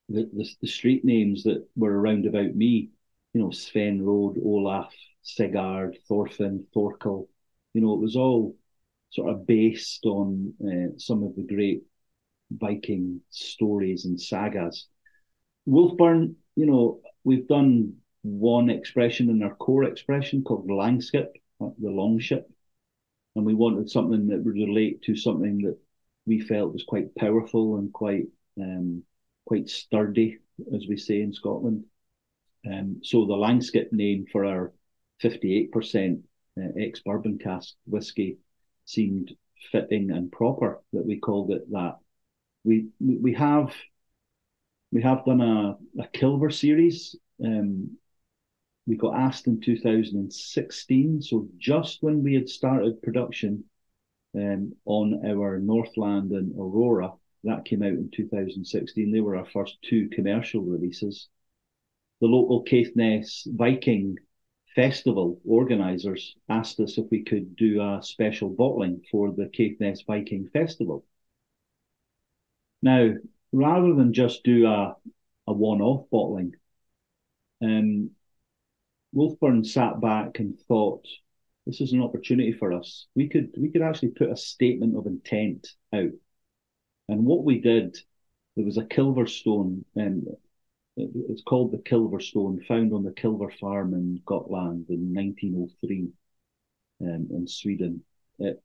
[0.09, 2.91] the the, the street names that were around about me,
[3.35, 7.29] you know, Sven Road, Olaf, Sigard, Thorfinn, Thorkel,
[7.75, 8.57] you know, it was all
[9.11, 11.83] sort of based on uh, some of the great
[12.51, 14.89] Viking stories and sagas.
[15.69, 21.29] Wolfburn, you know, we've done one expression in our core expression called langskip,
[21.59, 22.51] the long ship.
[23.37, 25.79] And we wanted something that would relate to something that
[26.27, 28.27] we felt was quite powerful and quite
[28.61, 29.03] um,
[29.47, 30.39] quite sturdy,
[30.75, 31.85] as we say in Scotland.
[32.71, 34.73] Um, so the langskip name for our
[35.23, 36.23] 58%
[36.61, 38.39] uh, ex bourbon cask whiskey
[38.85, 39.33] seemed
[39.73, 41.99] fitting and proper that we called it that.
[42.65, 43.75] We we have
[44.93, 47.97] we have done a, a Kylver series um,
[48.87, 51.23] we got asked in 2016.
[51.23, 53.65] So just when we had started production
[54.35, 57.13] um, on our Northland and Aurora,
[57.45, 59.11] that came out in 2016.
[59.11, 61.29] They were our first two commercial releases.
[62.21, 64.17] The local Caithness Viking
[64.75, 70.49] festival organisers asked us if we could do a special bottling for the Caithness Viking
[70.53, 71.05] Festival.
[72.83, 73.15] Now,
[73.53, 74.97] rather than just do a,
[75.47, 76.55] a one off bottling,
[77.63, 78.11] um,
[79.15, 81.07] Wolfburn sat back and thought,
[81.67, 83.07] this is an opportunity for us.
[83.15, 86.13] We could we could actually put a statement of intent out.
[87.09, 87.97] And what we did,
[88.57, 90.27] there was a Kylver stone, and
[90.97, 96.09] it's called the Kylverstone, found on the Kylver farm in Gotland in 1903
[97.03, 98.05] um, in Sweden.
[98.39, 98.63] It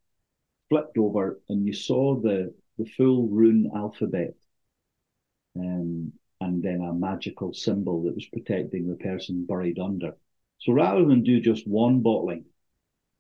[0.70, 4.36] flipped over, and you saw the the full rune alphabet,
[5.56, 10.16] um, and then a magical symbol that was protecting the person buried under.
[10.66, 12.46] So rather than do just one bottling,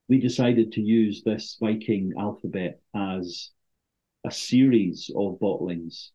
[0.09, 3.51] we decided to use this Viking alphabet as
[4.25, 6.09] a series of bottlings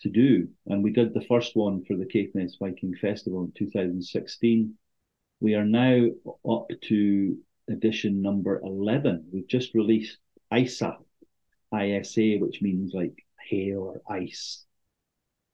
[0.00, 0.48] to do.
[0.66, 4.72] And we did the first one for the Caithness Viking Festival in 2016.
[5.40, 6.06] We are now
[6.48, 7.36] up to
[7.68, 9.26] edition number 11.
[9.30, 10.16] We've just released
[10.56, 10.96] ISA,
[11.78, 14.64] ISA, which means like hail or ice.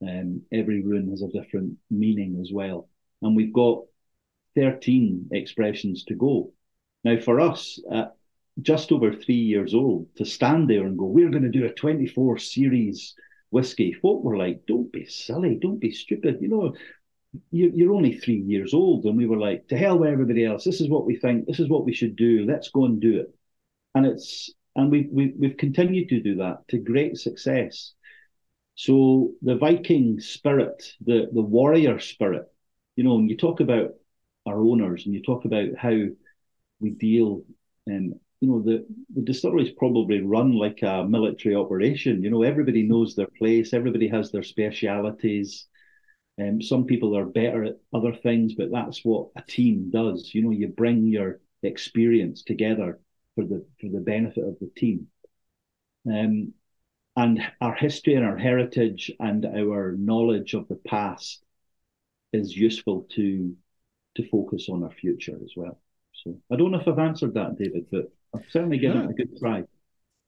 [0.00, 2.88] Um, every rune has a different meaning as well.
[3.20, 3.82] And we've got
[4.54, 6.52] 13 expressions to go.
[7.04, 8.14] Now, for us, at
[8.60, 11.72] just over three years old, to stand there and go, we're going to do a
[11.72, 13.14] 24 series
[13.50, 16.38] whiskey, folk were like, don't be silly, don't be stupid.
[16.40, 16.74] You know,
[17.50, 19.04] you're only three years old.
[19.04, 20.64] And we were like, to hell with everybody else.
[20.64, 21.46] This is what we think.
[21.46, 22.44] This is what we should do.
[22.46, 23.34] Let's go and do it.
[23.94, 27.92] And it's, and we, we, we've continued to do that to great success.
[28.74, 32.44] So the Viking spirit, the, the warrior spirit,
[32.96, 33.90] you know, when you talk about
[34.46, 35.96] our owners and you talk about how
[36.80, 37.44] we deal
[37.86, 42.22] and you know the the distillery is probably run like a military operation.
[42.22, 45.66] You know everybody knows their place everybody has their specialities.
[46.38, 50.30] And um, some people are better at other things but that's what a team does.
[50.34, 52.98] You know you bring your experience together
[53.36, 55.06] for the for the benefit of the team.
[56.10, 56.54] Um,
[57.16, 61.44] and our history and our heritage and our knowledge of the past
[62.32, 63.54] is useful to
[64.16, 65.78] to focus on our future as well.
[66.24, 69.04] So I don't know if I've answered that, David, but I've certainly given yeah.
[69.04, 69.64] it a good try.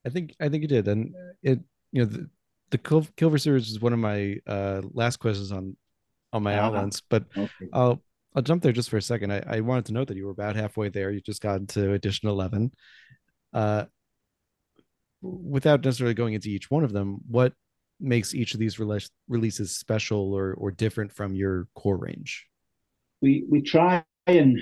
[0.07, 1.61] I think I think you did, and it
[1.93, 2.29] you know the
[2.71, 5.77] the Kylver series is one of my uh, last questions on
[6.33, 6.67] on my uh-huh.
[6.67, 7.51] outlines, but okay.
[7.73, 8.03] I'll
[8.35, 9.33] I'll jump there just for a second.
[9.33, 11.11] I, I wanted to note that you were about halfway there.
[11.11, 12.73] You just got into edition eleven.
[13.53, 13.85] Uh,
[15.23, 17.55] without necessarily going into each one of them, what
[18.01, 22.47] makes each of these rele- releases special or or different from your core range?
[23.25, 24.61] We we try and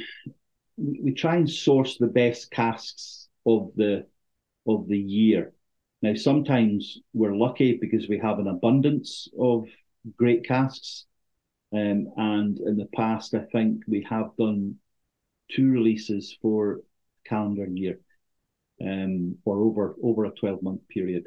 [0.77, 4.07] we try and source the best casks of the
[4.69, 5.53] of the year.
[6.01, 9.67] Now sometimes we're lucky because we have an abundance of
[10.17, 11.07] great casks.
[11.75, 14.77] Um, and in the past, I think we have done
[15.51, 16.83] two releases for
[17.27, 17.99] calendar year,
[18.81, 21.25] um, for over over a twelve month period.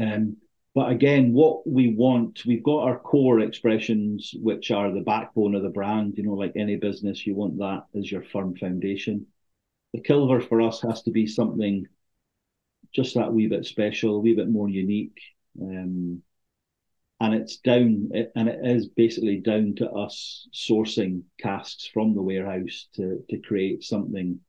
[0.00, 0.36] Um,
[0.74, 5.62] but again, what we want, we've got our core expressions, which are the backbone of
[5.62, 6.14] the brand.
[6.16, 9.26] You know, like any business, you want that as your firm foundation.
[9.92, 11.86] The Kylver for us has to be something
[12.92, 15.18] just that wee bit special, a wee bit more unique.
[15.60, 16.22] Um,
[17.18, 22.86] and it's down, and it is basically down to us sourcing casks from the warehouse
[22.94, 24.40] to, to create something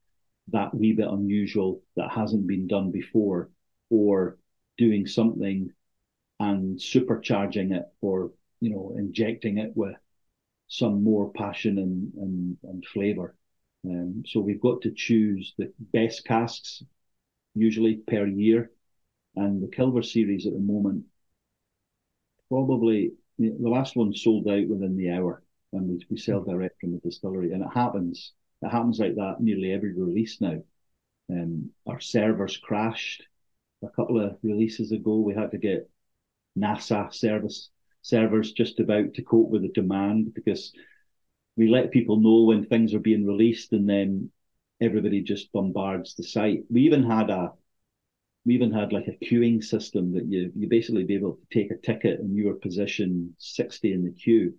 [0.50, 3.50] that wee bit unusual that hasn't been done before,
[3.90, 4.38] or
[4.78, 5.72] doing something
[6.42, 9.96] and supercharging it or you know injecting it with
[10.68, 13.36] some more passion and and, and flavor.
[13.86, 16.84] Um, so we've got to choose the best casks
[17.56, 18.72] usually per year,
[19.36, 21.06] and the Kylver series at the moment
[22.50, 26.92] probably the last one sold out within the hour, and we, we sell direct from
[26.92, 28.34] the distillery, and it happens.
[28.62, 30.62] It happens like that nearly every release now.
[31.32, 33.24] Um, our servers crashed
[33.84, 35.18] a couple of releases ago.
[35.22, 35.91] We had to get
[36.58, 37.70] NASA service
[38.02, 40.74] servers just about to cope with the demand because
[41.56, 44.32] we let people know when things are being released and then
[44.82, 46.64] everybody just bombards the site.
[46.70, 47.54] We even had a
[48.44, 51.72] we even had like a queuing system that you you basically be able to take
[51.72, 54.56] a ticket and you were position 60 in the queue.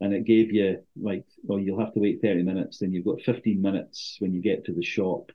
[0.00, 3.22] And it gave you like well you'll have to wait 30 minutes then you've got
[3.22, 5.32] 15 minutes when you get to the shop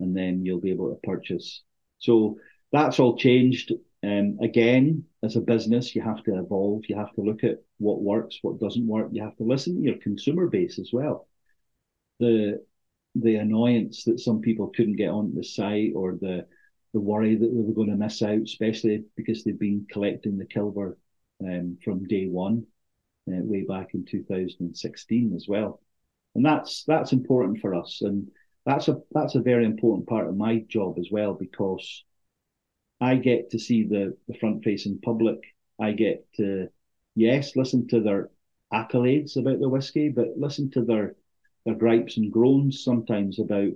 [0.00, 1.62] and then you'll be able to purchase.
[1.98, 2.38] So
[2.72, 3.72] that's all changed.
[4.02, 6.84] Um, again, as a business, you have to evolve.
[6.88, 9.08] You have to look at what works, what doesn't work.
[9.12, 11.28] You have to listen to your consumer base as well.
[12.20, 12.64] the
[13.14, 16.46] the annoyance that some people couldn't get onto the site or the
[16.94, 20.46] the worry that they were going to miss out, especially because they've been collecting the
[20.46, 20.96] Kylver
[21.44, 22.66] um, from day one,
[23.28, 25.80] uh, way back in 2016 as well,
[26.34, 28.28] and that's that's important for us, and
[28.66, 32.04] that's a that's a very important part of my job as well because
[33.00, 35.40] I get to see the the front facing public.
[35.78, 36.68] I get to
[37.14, 38.30] yes listen to their
[38.72, 41.16] accolades about the whiskey, but listen to their
[41.64, 43.72] their gripes and groans sometimes about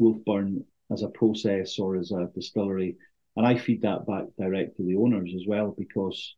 [0.00, 2.96] Wolfburn as a process or as a distillery.
[3.36, 6.36] And I feed that back direct to the owners as well because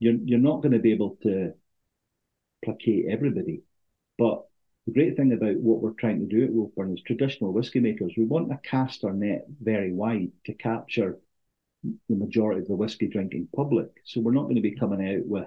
[0.00, 1.54] you're you're not going to be able to
[2.64, 3.62] placate everybody.
[4.18, 4.44] But
[4.86, 8.14] the great thing about what we're trying to do at Wolfburn is traditional whiskey makers,
[8.16, 11.18] we want to cast our net very wide to capture
[11.82, 13.88] the majority of the whiskey drinking public.
[14.04, 15.46] So we're not going to be coming out with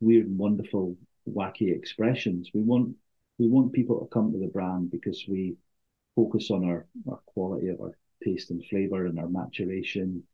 [0.00, 0.96] weird and wonderful,
[1.28, 2.50] wacky expressions.
[2.52, 2.96] We want
[3.38, 5.56] we want people to come to the brand because we
[6.16, 10.24] focus on our, our quality of our taste and flavour and our maturation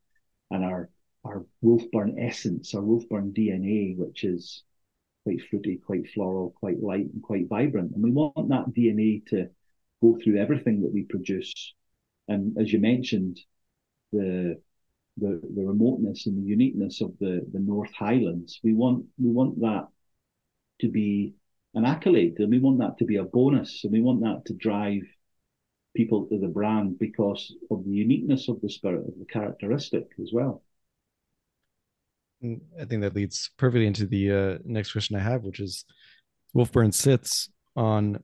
[0.50, 0.88] and our
[1.24, 4.62] our Wolfburn essence, our Wolfburn DNA, which is
[5.24, 7.92] quite fruity, quite floral, quite light, and quite vibrant.
[7.92, 9.48] And we want that DNA to
[10.02, 11.52] go through everything that we produce.
[12.28, 13.40] And as you mentioned,
[14.12, 14.60] the
[15.16, 19.60] the, the remoteness and the uniqueness of the, the North Highlands, we want we want
[19.60, 19.88] that
[20.80, 21.34] to be
[21.74, 24.54] an accolade, and we want that to be a bonus, and we want that to
[24.54, 25.02] drive
[25.94, 30.30] people to the brand because of the uniqueness of the spirit of the characteristic as
[30.32, 30.62] well.
[32.42, 35.84] I think that leads perfectly into the uh, next question I have, which is
[36.54, 38.22] Wolfburn sits on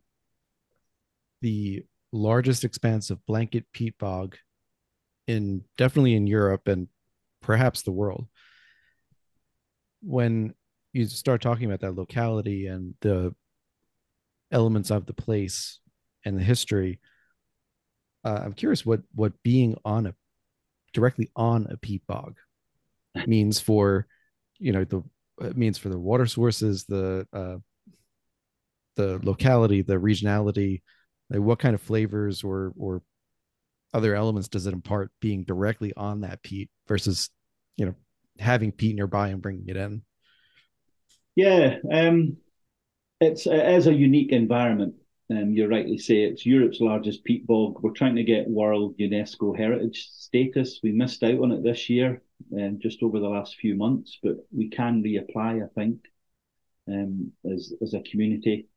[1.41, 4.37] the largest expanse of blanket peat bog
[5.27, 6.89] in definitely in Europe and
[7.41, 8.27] perhaps the world.
[10.03, 10.55] When
[10.93, 13.35] you start talking about that locality and the
[14.51, 15.79] elements of the place
[16.25, 17.01] and the history,
[18.25, 20.15] uh, I'm curious what what being on a
[20.93, 22.37] directly on a peat bog
[23.27, 24.07] means for
[24.59, 25.03] you know the
[25.41, 27.57] it means for the water sources the uh,
[28.97, 30.83] the locality the regionality
[31.31, 33.03] like what kind of flavors or or
[33.93, 37.31] other elements does it impart being directly on that peat versus
[37.77, 37.95] you know
[38.39, 40.03] having peat nearby and bringing it in
[41.35, 42.37] yeah um
[43.21, 44.95] it's it is a unique environment
[45.31, 47.79] um, you rightly say it's Europe's largest peat bog.
[47.83, 50.81] We're trying to get World UNESCO Heritage status.
[50.83, 52.23] We missed out on it this year,
[52.57, 56.01] um, just over the last few months, but we can reapply, I think,
[56.89, 58.69] um, as as a community.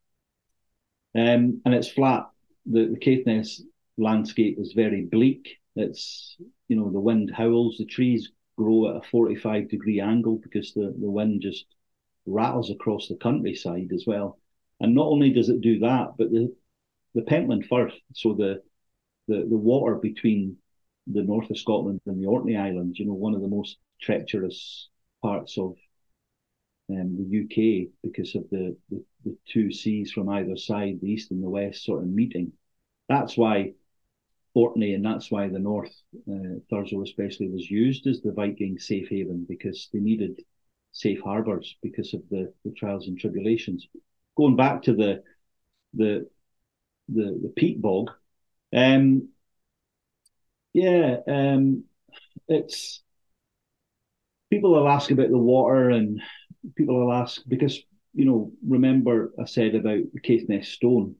[1.15, 2.29] Um, and it's flat.
[2.65, 3.61] The, the Caithness
[3.97, 5.59] landscape is very bleak.
[5.75, 6.35] It's
[6.67, 10.95] you know the wind howls, the trees grow at a 45 degree angle because the,
[10.99, 11.65] the wind just
[12.25, 14.39] rattles across the countryside as well.
[14.79, 16.55] And not only does it do that, but the
[17.15, 18.61] the Pentland Firth, so the
[19.27, 20.57] the the water between
[21.07, 24.89] the north of Scotland and the Orkney Islands, you know, one of the most treacherous
[25.21, 25.75] parts of
[26.89, 31.31] um, the UK because of the, the, the two seas from either side, the east
[31.31, 32.51] and the west, sort of meeting.
[33.09, 33.73] That's why
[34.53, 35.93] Orkney and that's why the north,
[36.29, 40.41] uh, Thurso especially, was used as the Viking safe haven because they needed
[40.91, 43.87] safe harbours because of the, the trials and tribulations
[44.35, 45.23] going back to the
[45.93, 46.27] the
[47.09, 48.11] the, the peat bog,
[48.73, 49.27] um,
[50.73, 51.83] yeah, um,
[52.47, 53.01] it's
[54.49, 56.21] people will ask about the water, and
[56.75, 57.79] people will ask because
[58.13, 61.15] you know remember I said about the Caithness stone,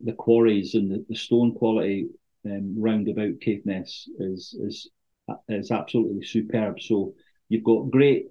[0.00, 2.08] the quarries and the, the stone quality
[2.46, 4.90] um, round about Caithness is is
[5.48, 6.80] is absolutely superb.
[6.80, 7.14] So
[7.48, 8.28] you've got great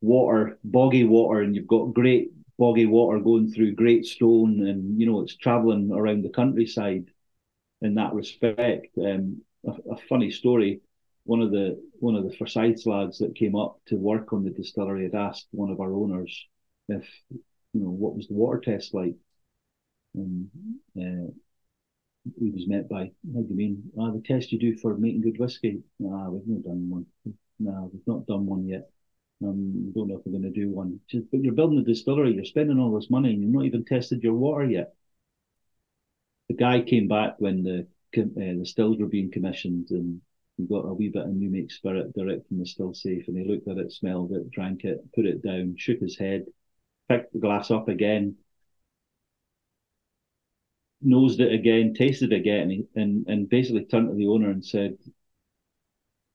[0.00, 5.06] water, boggy water, and you've got great boggy water going through Great Stone, and you
[5.06, 7.10] know it's travelling around the countryside.
[7.82, 10.80] In that respect, um, a, a, funny story.
[11.24, 14.50] One of the one of the Forsyths lads that came up to work on the
[14.50, 16.46] distillery had asked one of our owners
[16.88, 19.14] if you know what was the water test like,
[20.14, 20.48] and
[20.98, 21.32] uh,
[22.38, 23.90] he was met by, "How do you mean?
[23.98, 25.82] Ah, the test you do for making good whiskey?
[26.06, 27.06] Ah, we've not done one.
[27.58, 28.90] No, we've not done one yet."
[29.42, 31.00] Um, don't know if we're going to do one.
[31.08, 33.84] Just, but you're building a distillery, you're spending all this money, and you've not even
[33.84, 34.94] tested your water yet.
[36.48, 37.86] The guy came back when the
[38.18, 40.20] uh, the stills were being commissioned, and
[40.56, 43.36] he got a wee bit of new make spirit direct from the still safe, and
[43.38, 46.46] he looked at it, smelled it, drank it, put it down, shook his head,
[47.08, 48.36] picked the glass up again,
[51.02, 54.98] nosed it again, tasted it again, and and basically turned to the owner and said,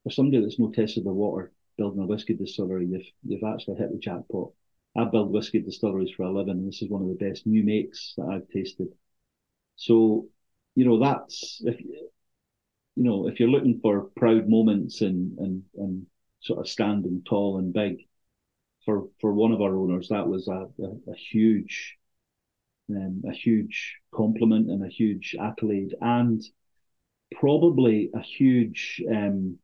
[0.04, 3.92] "For somebody that's no tested the water, building a whiskey distillery, you've you've actually hit
[3.92, 4.52] the jackpot.
[4.96, 7.64] I build whiskey distilleries for a living, and this is one of the best new
[7.64, 8.90] makes that I've tasted.
[9.78, 10.30] So,
[10.80, 12.10] you know, that's if you
[12.96, 16.06] know if you're looking for proud moments and and and
[16.40, 17.98] sort of standing tall and big,
[18.86, 21.98] for for one of our owners, that was a a, a huge
[22.92, 26.42] um, a huge compliment and a huge accolade, and
[27.36, 29.60] probably a huge um,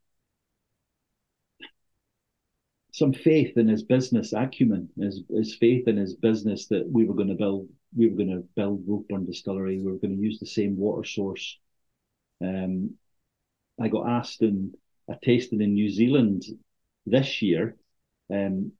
[2.91, 7.15] some faith in his business acumen, his, his faith in his business that we were
[7.15, 9.79] going to build, we were going to build Wolfburn Distillery.
[9.79, 11.57] We were going to use the same water source.
[12.41, 12.95] Um,
[13.79, 14.73] I got asked in
[15.09, 16.43] a tasting in New Zealand
[17.05, 17.75] this year,
[18.31, 18.71] um,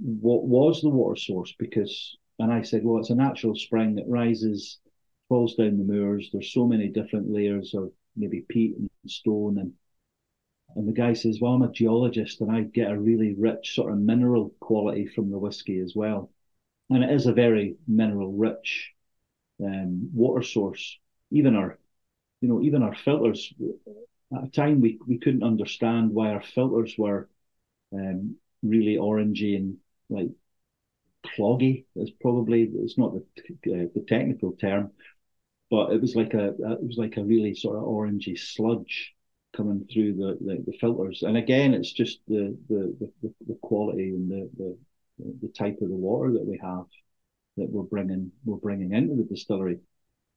[0.00, 1.54] what was the water source?
[1.58, 4.78] Because, and I said, well, it's a natural spring that rises,
[5.28, 6.30] falls down the moors.
[6.32, 9.72] There's so many different layers of maybe peat and stone and
[10.76, 13.92] and the guy says, Well, I'm a geologist and I get a really rich sort
[13.92, 16.30] of mineral quality from the whiskey as well.
[16.90, 18.92] And it is a very mineral rich
[19.64, 20.98] um, water source.
[21.30, 21.78] Even our,
[22.40, 23.52] you know, even our filters,
[24.36, 27.28] at a time we, we couldn't understand why our filters were
[27.92, 29.76] um, really orangey and
[30.08, 30.28] like
[31.24, 33.20] cloggy is probably it's not the
[33.72, 34.90] uh, the technical term,
[35.70, 39.14] but it was like a it was like a really sort of orangey sludge
[39.56, 41.22] coming through the, the, the, filters.
[41.22, 44.78] And again, it's just the the, the, the quality and the, the
[45.40, 46.84] the type of the water that we have
[47.56, 49.78] that we're bringing we're bringing into the distillery.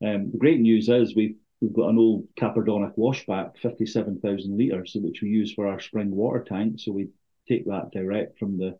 [0.03, 4.57] Um, the great news is we've we've got an old Caperdonich washback, fifty seven thousand
[4.57, 6.79] liters, which we use for our spring water tank.
[6.79, 7.09] So we
[7.47, 8.77] take that direct from the,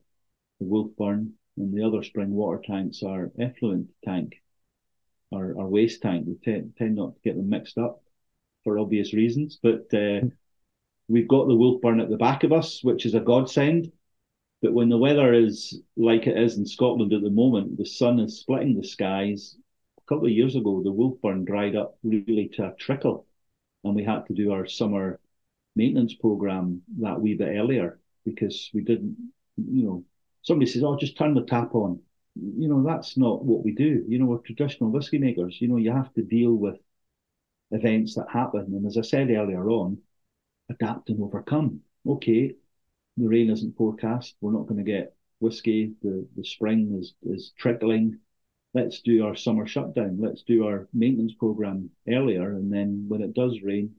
[0.60, 4.42] the Wolfburn, and the other spring water tanks are effluent tank,
[5.34, 6.26] our, our waste tank.
[6.28, 8.02] We tend, tend not to get them mixed up
[8.64, 9.60] for obvious reasons.
[9.62, 10.28] But uh,
[11.08, 13.92] we've got the Wolfburn at the back of us, which is a godsend.
[14.64, 18.20] But when the weather is like it is in Scotland at the moment, the sun
[18.20, 19.58] is splitting the skies.
[19.98, 23.28] A couple of years ago, the Wolfburn dried up really to a trickle,
[23.84, 25.20] and we had to do our summer
[25.76, 29.18] maintenance program that wee bit earlier because we didn't,
[29.58, 30.06] you know,
[30.44, 32.02] somebody says, "Oh, just turn the tap on."
[32.36, 34.06] You know, that's not what we do.
[34.08, 35.60] You know, we're traditional whiskey makers.
[35.60, 36.80] You know, you have to deal with
[37.72, 38.74] events that happen.
[38.74, 40.02] And as I said earlier on,
[40.70, 41.82] adapt and overcome.
[42.08, 42.56] Okay,
[43.18, 44.36] the rain isn't forecast.
[44.42, 45.94] We're not going to get whiskey.
[46.02, 48.20] The, the spring is, is trickling.
[48.74, 50.18] Let's do our summer shutdown.
[50.20, 52.54] Let's do our maintenance program earlier.
[52.54, 53.92] And then when it does rain,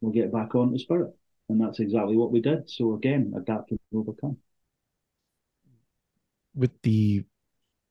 [0.00, 1.12] we'll get back on the spirit.
[1.48, 2.70] And that's exactly what we did.
[2.70, 4.36] So again, adapt and overcome.
[6.54, 7.24] With the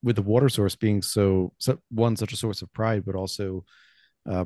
[0.04, 3.64] with the water source being so, so one such a source of pride, but also
[4.28, 4.46] uh,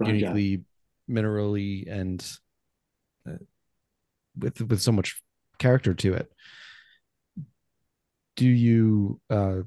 [0.00, 0.64] uniquely
[1.08, 2.26] minerally and
[3.28, 3.36] uh,
[4.38, 5.20] with with so much
[5.58, 6.32] character to it.
[8.36, 9.62] Do you uh,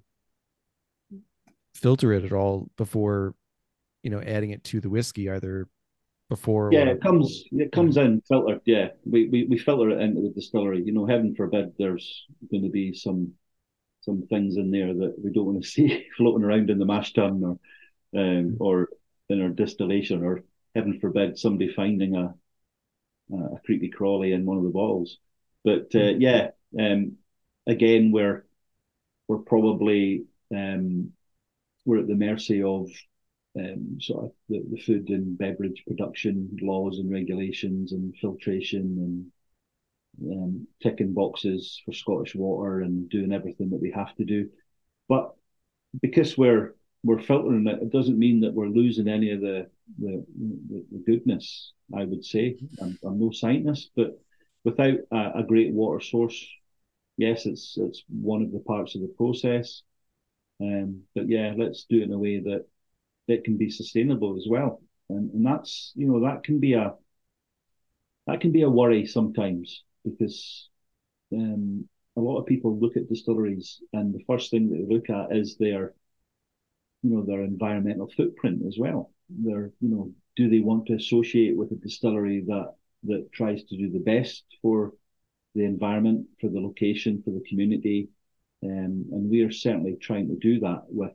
[1.75, 3.35] filter it at all before,
[4.03, 5.67] you know, adding it to the whiskey, either
[6.29, 6.69] before?
[6.71, 6.89] Yeah, or...
[6.89, 8.61] it comes it comes in filtered.
[8.65, 10.83] Yeah, we, we we filter it into the distillery.
[10.83, 13.33] You know, heaven forbid there's going to be some
[14.01, 17.13] some things in there that we don't want to see floating around in the mash
[17.13, 17.59] tun or
[18.19, 18.89] um, or
[19.29, 20.43] in our distillation, or
[20.73, 22.33] heaven forbid somebody finding a
[23.33, 25.17] a creepy crawly in one of the bottles.
[25.63, 26.21] But uh, hmm.
[26.21, 26.49] yeah,
[26.79, 27.17] um,
[27.67, 28.45] again, we're
[29.27, 31.11] we're probably um,
[31.85, 32.89] we're at the mercy of
[33.57, 39.31] um, sort of the, the food and beverage production laws and regulations and filtration
[40.21, 44.49] and um, ticking boxes for Scottish water and doing everything that we have to do.
[45.07, 45.35] But
[46.01, 49.67] because we're we're filtering it, it doesn't mean that we're losing any of the
[49.99, 51.73] the, the, the goodness.
[51.95, 54.19] I would say I'm, I'm no scientist, but
[54.63, 56.43] without a, a, great water source,
[57.17, 59.83] yes, it's it's one of the parts of the process.
[60.59, 62.65] Um, but yeah, let's do it in a way that
[63.27, 66.95] that can be sustainable as well, and and that's you know that can be a
[68.25, 70.69] that can be a worry sometimes because
[71.31, 71.87] um,
[72.17, 75.35] a lot of people look at distilleries and the first thing that they look at
[75.35, 75.93] is their
[77.05, 79.11] you know their environmental footprint as well.
[79.29, 83.77] Their you know do they want to associate with a distillery that that tries to
[83.77, 84.93] do the best for
[85.53, 88.09] the environment, for the location, for the community,
[88.63, 91.11] um, and we are certainly trying to do that with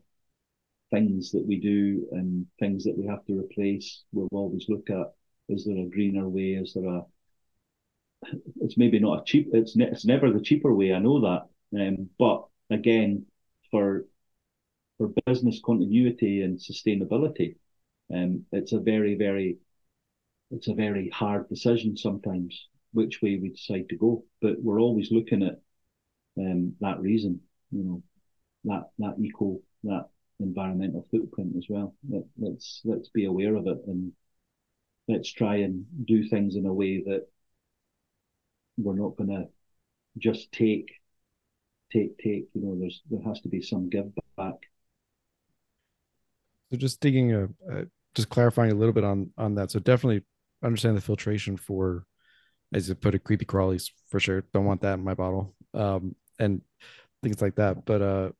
[0.90, 4.04] things that we do and things that we have to replace.
[4.12, 5.12] We'll always look at
[5.48, 6.52] is there a greener way?
[6.52, 7.04] Is there a
[8.60, 11.42] it's maybe not a cheap it's ne- it's never the cheaper way, I know that.
[11.80, 13.26] Um, but again,
[13.72, 14.04] for
[15.00, 17.56] for business continuity and sustainability,
[18.14, 19.56] um, it's a very, very,
[20.50, 24.24] it's a very hard decision sometimes which way we decide to go.
[24.42, 25.58] But we're always looking at
[26.38, 27.40] um, that reason,
[27.70, 28.02] you know,
[28.64, 31.94] that that eco, that environmental footprint as well.
[32.06, 34.12] Let, let's let's be aware of it and
[35.08, 37.26] let's try and do things in a way that
[38.76, 39.48] we're not going to
[40.18, 40.90] just take
[41.92, 44.19] take take you know there's there has to be some give back
[46.70, 49.70] so just digging a, a just clarifying a little bit on on that.
[49.70, 50.24] So definitely
[50.62, 52.04] understand the filtration for
[52.72, 54.44] as you put it creepy crawlies for sure.
[54.52, 56.62] Don't want that in my bottle um and
[57.22, 57.84] things like that.
[57.84, 58.30] But uh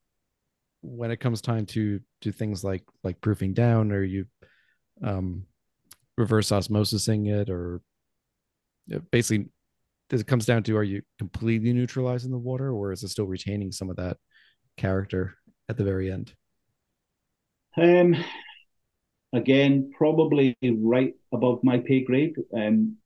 [0.82, 4.26] when it comes time to do things like like proofing down or you
[5.04, 5.44] um
[6.16, 7.80] reverse osmosising it or
[9.10, 9.48] basically
[10.10, 13.70] it comes down to are you completely neutralizing the water or is it still retaining
[13.70, 14.16] some of that
[14.76, 15.36] character
[15.68, 16.34] at the very end
[17.76, 18.16] um
[19.32, 22.96] again probably right above my pay grade um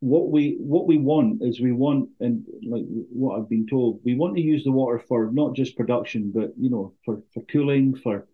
[0.00, 4.14] what we what we want is we want and like what I've been told we
[4.14, 7.94] want to use the water for not just production but you know for for cooling
[7.94, 8.26] for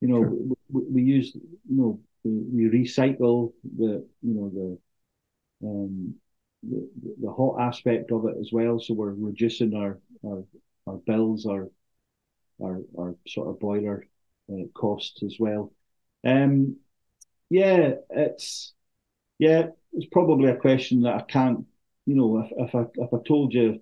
[0.00, 0.56] you know sure.
[0.70, 6.14] we, we, use you know we, we recycle the you know the um
[6.68, 6.88] the,
[7.22, 8.78] the hot aspect of it as well.
[8.78, 10.44] So we're reducing our our,
[10.86, 11.68] our bills, our
[12.62, 14.06] our our sort of boiler
[14.52, 15.72] uh, costs as well.
[16.26, 16.76] Um,
[17.50, 18.72] yeah, it's
[19.38, 21.66] yeah, it's probably a question that I can't.
[22.06, 23.80] You know, if if I if I told you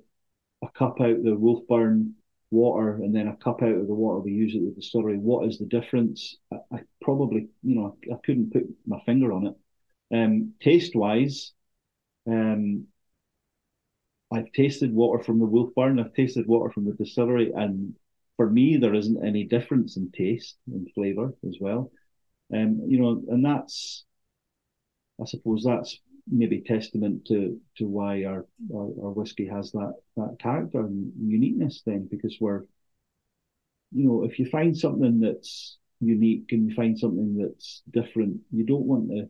[0.63, 2.13] a cup out the Wolfburn
[2.51, 5.49] water and then a cup out of the water we use at the distillery, what
[5.49, 6.37] is the difference?
[6.53, 9.55] I, I probably, you know, I, I, couldn't put my finger on it.
[10.15, 11.53] Um, taste wise,
[12.29, 12.87] um,
[14.31, 17.95] I've tasted water from the Wolfburn, I've tasted water from the distillery, and
[18.37, 21.91] for me, there isn't any difference in taste and flavour as well.
[22.55, 24.05] Um, you know, and that's,
[25.21, 25.99] I suppose, that's
[26.31, 31.83] maybe testament to to why our, our, our whiskey has that that character and uniqueness.
[31.85, 32.65] Then, because we're,
[33.93, 38.65] you know, if you find something that's unique and you find something that's different, you
[38.65, 39.29] don't want to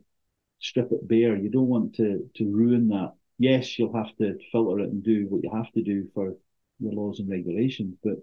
[0.60, 1.36] strip it bare.
[1.36, 3.12] You don't want to to ruin that.
[3.38, 6.36] Yes, you'll have to filter it and do what you have to do for
[6.80, 8.16] the laws and regulations, but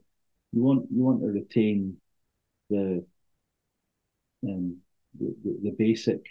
[0.51, 1.97] you want you want to retain
[2.69, 3.05] the
[4.43, 4.77] um,
[5.19, 6.25] the, the, the basic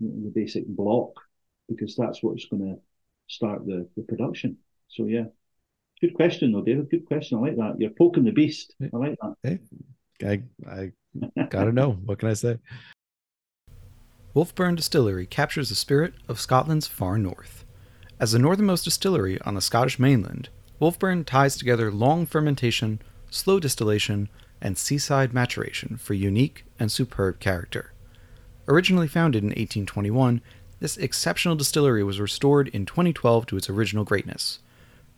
[0.00, 1.12] the basic block
[1.68, 2.80] because that's what's going to
[3.26, 4.56] start the, the production.
[4.88, 5.24] So yeah,
[6.00, 6.90] good question though, David.
[6.90, 7.38] Good question.
[7.38, 7.76] I like that.
[7.78, 8.74] You're poking the beast.
[8.82, 9.34] I like that.
[9.42, 9.58] Hey,
[10.24, 10.92] I I
[11.50, 11.92] gotta know.
[11.92, 12.58] What can I say?
[14.34, 17.64] Wolfburn Distillery captures the spirit of Scotland's far north.
[18.20, 20.48] As the northernmost distillery on the Scottish mainland,
[20.80, 23.00] Wolfburn ties together long fermentation,
[23.30, 24.28] slow distillation,
[24.60, 27.92] and seaside maturation for unique and superb character.
[28.68, 30.40] Originally founded in 1821,
[30.80, 34.60] this exceptional distillery was restored in 2012 to its original greatness,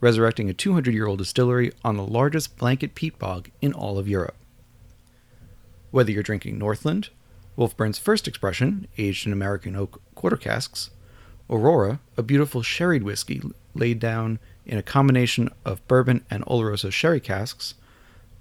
[0.00, 4.08] resurrecting a 200 year old distillery on the largest blanket peat bog in all of
[4.08, 4.36] Europe.
[5.90, 7.10] Whether you're drinking Northland,
[7.58, 10.90] Wolfburn's first expression, aged in American oak quarter casks,
[11.50, 13.42] Aurora, a beautiful sherried whiskey
[13.74, 14.38] laid down
[14.70, 17.74] in a combination of bourbon and Oloroso sherry casks,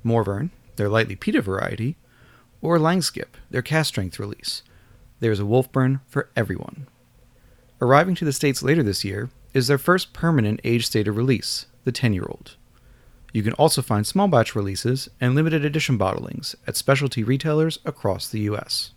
[0.05, 1.97] Morvern, their lightly peated variety,
[2.61, 4.61] or Langskip, their cask strength release.
[5.19, 6.85] There's a Wolfburn for everyone.
[7.81, 11.91] Arriving to the States later this year is their first permanent age stated release, the
[11.91, 12.55] 10 year old.
[13.33, 18.27] You can also find small batch releases and limited edition bottlings at specialty retailers across
[18.27, 18.91] the U.S.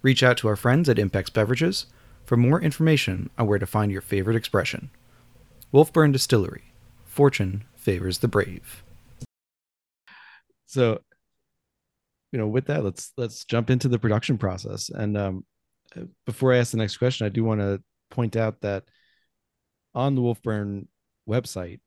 [0.00, 1.86] Reach out to our friends at Impex Beverages
[2.24, 4.90] for more information on where to find your favorite expression.
[5.76, 6.72] Wolfburn Distillery.
[7.04, 8.82] Fortune favors the brave.
[10.64, 11.00] So,
[12.32, 14.88] you know, with that, let's let's jump into the production process.
[14.88, 15.44] And um,
[16.24, 18.84] before I ask the next question, I do want to point out that
[19.94, 20.86] on the Wolfburn
[21.28, 21.80] website,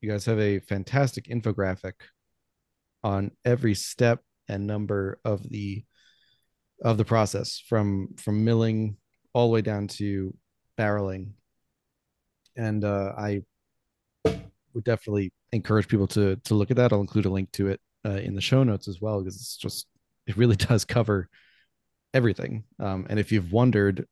[0.00, 1.92] you guys have a fantastic infographic
[3.04, 5.84] on every step and number of the
[6.82, 8.96] of the process from from milling
[9.34, 10.34] all the way down to
[10.78, 11.32] barreling
[12.58, 13.40] and uh, i
[14.74, 16.92] would definitely encourage people to to look at that.
[16.92, 19.56] I'll include a link to it uh, in the show notes as well because it's
[19.56, 19.86] just
[20.26, 21.28] it really does cover
[22.14, 22.64] everything.
[22.78, 24.06] Um, and if you've wondered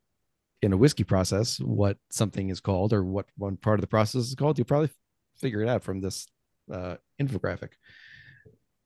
[0.63, 4.23] in a whiskey process what something is called or what one part of the process
[4.23, 4.91] is called you'll probably
[5.37, 6.27] figure it out from this
[6.73, 7.71] uh, infographic.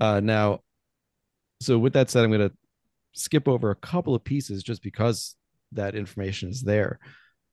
[0.01, 0.61] Uh, now
[1.61, 2.55] so with that said i'm going to
[3.13, 5.37] skip over a couple of pieces just because
[5.73, 6.99] that information is there.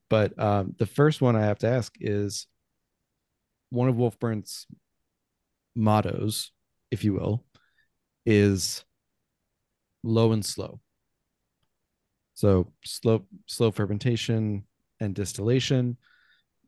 [0.09, 2.47] But um, the first one I have to ask is
[3.69, 4.65] one of Wolfburn's
[5.75, 6.51] mottos,
[6.91, 7.43] if you will,
[8.25, 8.83] is
[10.03, 10.79] low and slow.
[12.35, 14.63] So slow, slow fermentation
[14.99, 15.97] and distillation,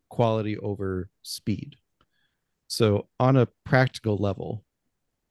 [0.10, 1.76] quality over speed.
[2.68, 4.64] So on a practical level,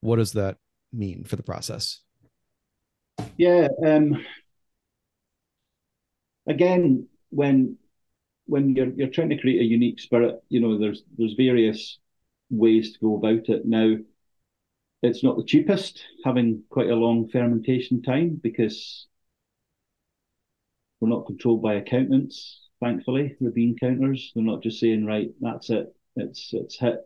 [0.01, 0.57] what does that
[0.93, 2.01] mean for the process?
[3.37, 3.69] Yeah.
[3.85, 4.25] Um,
[6.47, 7.77] again, when
[8.49, 11.99] when you're you're trying to create a unique spirit, you know, there's there's various
[12.51, 13.67] ways to go about it.
[13.67, 13.97] Now,
[15.03, 19.07] it's not the cheapest, having quite a long fermentation time because
[21.01, 22.69] we're not controlled by accountants.
[22.81, 25.95] Thankfully, the bean counters they're not just saying right, that's it.
[26.17, 27.01] It's it's hit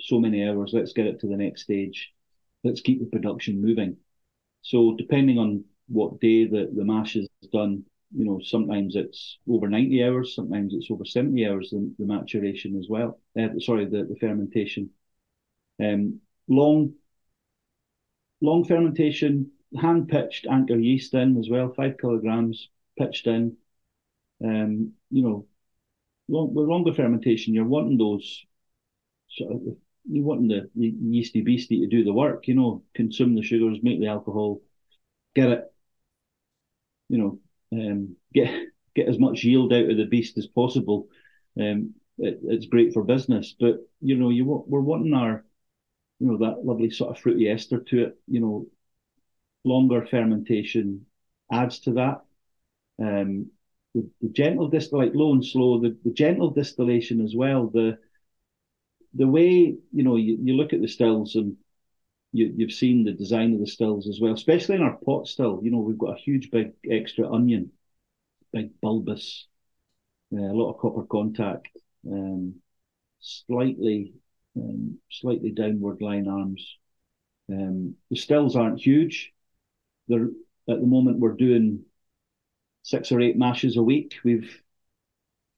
[0.00, 0.72] so many hours.
[0.72, 2.12] Let's get it to the next stage.
[2.64, 3.98] Let's keep the production moving.
[4.62, 7.84] So depending on what day the, the mash is done,
[8.16, 12.78] you know, sometimes it's over 90 hours, sometimes it's over 70 hours, the, the maturation
[12.78, 13.20] as well.
[13.38, 14.90] Uh, sorry, the, the fermentation.
[15.82, 16.94] Um, long,
[18.40, 19.50] long fermentation,
[19.80, 23.56] hand pitched anchor yeast in as well, five kilograms pitched in.
[24.44, 25.46] Um, you know,
[26.28, 28.44] long, with longer fermentation, you're wanting those
[29.30, 29.62] sort of,
[30.10, 33.78] you wanting the, the yeasty beastie to do the work, you know, consume the sugars,
[33.82, 34.60] make the alcohol,
[35.34, 35.72] get it,
[37.08, 37.38] you know,
[37.72, 41.08] um, get get as much yield out of the beast as possible.
[41.60, 45.44] Um, it, it's great for business, but you know, you we're wanting our,
[46.18, 48.18] you know, that lovely sort of fruity ester to it.
[48.26, 48.66] You know,
[49.64, 51.06] longer fermentation
[51.52, 52.22] adds to that.
[53.00, 53.50] Um,
[53.94, 57.68] the, the gentle distill, like low and slow, the, the gentle distillation as well.
[57.68, 57.98] The
[59.14, 61.56] the way you know you, you look at the stills and
[62.36, 65.60] you, you've seen the design of the stills as well, especially in our pot still.
[65.62, 67.72] You know, we've got a huge big extra onion,
[68.52, 69.46] big bulbous,
[70.32, 71.68] uh, a lot of copper contact,
[72.10, 72.56] um,
[73.20, 74.14] slightly
[74.56, 76.76] um, slightly downward line arms.
[77.50, 79.32] Um, the stills aren't huge.
[80.08, 80.30] They're
[80.68, 81.84] at the moment we're doing
[82.82, 84.14] six or eight mashes a week.
[84.24, 84.62] We've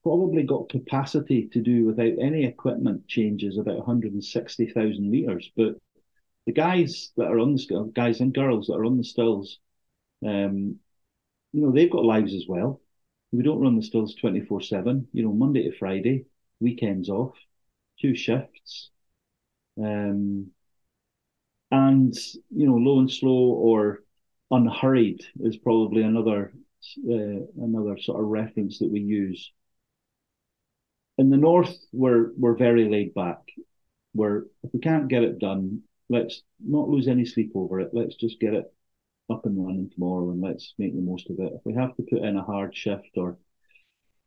[0.03, 5.51] probably got capacity to do without any equipment changes about 160,000 litres.
[5.57, 5.77] But
[6.49, 9.59] the guys that are on the guys and girls that are on the stills,
[10.27, 10.77] um,
[11.53, 12.81] you know, they've got lives as well.
[13.33, 16.25] We don't run the stills 24 7, you know, Monday to Friday,
[16.59, 17.35] weekends off,
[18.01, 18.89] two shifts.
[19.77, 20.51] Um,
[21.71, 22.15] and,
[22.49, 24.05] you know, low and slow or
[24.51, 26.55] unhurried is probably another
[27.07, 29.53] uh, another sort of reference that we use
[31.19, 33.41] in the north, we're we're very laid back.
[34.15, 37.91] We're if we can't get it done, let's not lose any sleep over it.
[37.93, 38.73] Let's just get it
[39.31, 41.53] up and running tomorrow, and let's make the most of it.
[41.55, 43.39] If we have to put in a hard shift or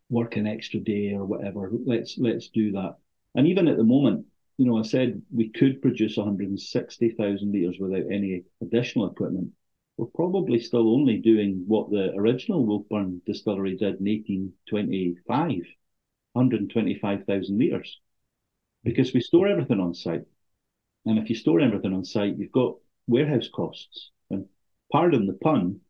[0.09, 2.97] work an extra day or whatever, let's let's do that.
[3.35, 4.25] And even at the moment,
[4.57, 9.51] you know, I said we could produce 160,000 litres without any additional equipment.
[9.97, 15.65] We're probably still only doing what the original Wolfburn distillery did in 1825
[16.33, 17.99] 125,000 litres
[18.83, 20.23] because we store everything on site.
[21.05, 22.75] And if you store everything on site, you've got
[23.07, 24.11] warehouse costs.
[24.29, 24.45] And
[24.91, 25.81] pardon the pun,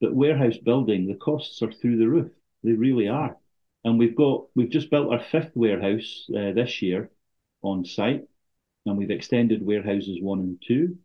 [0.00, 2.32] but warehouse building, the costs are through the roof.
[2.64, 3.36] They really are.
[3.84, 7.10] And we've got, we've just built our fifth warehouse uh, this year
[7.62, 8.24] on site,
[8.86, 10.98] and we've extended warehouses one and two.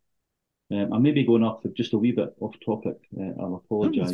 [0.72, 2.98] Um, I may be going off just a wee bit off topic.
[3.20, 4.14] Uh, I'll apologise.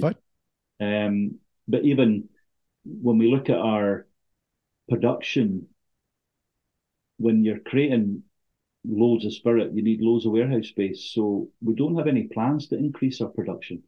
[0.80, 2.30] um, but even
[2.86, 4.06] when we look at our
[4.90, 5.68] production,
[7.18, 8.24] when you're creating
[8.86, 11.12] loads of spirit, you need loads of warehouse space.
[11.14, 13.84] So we don't have any plans to increase our production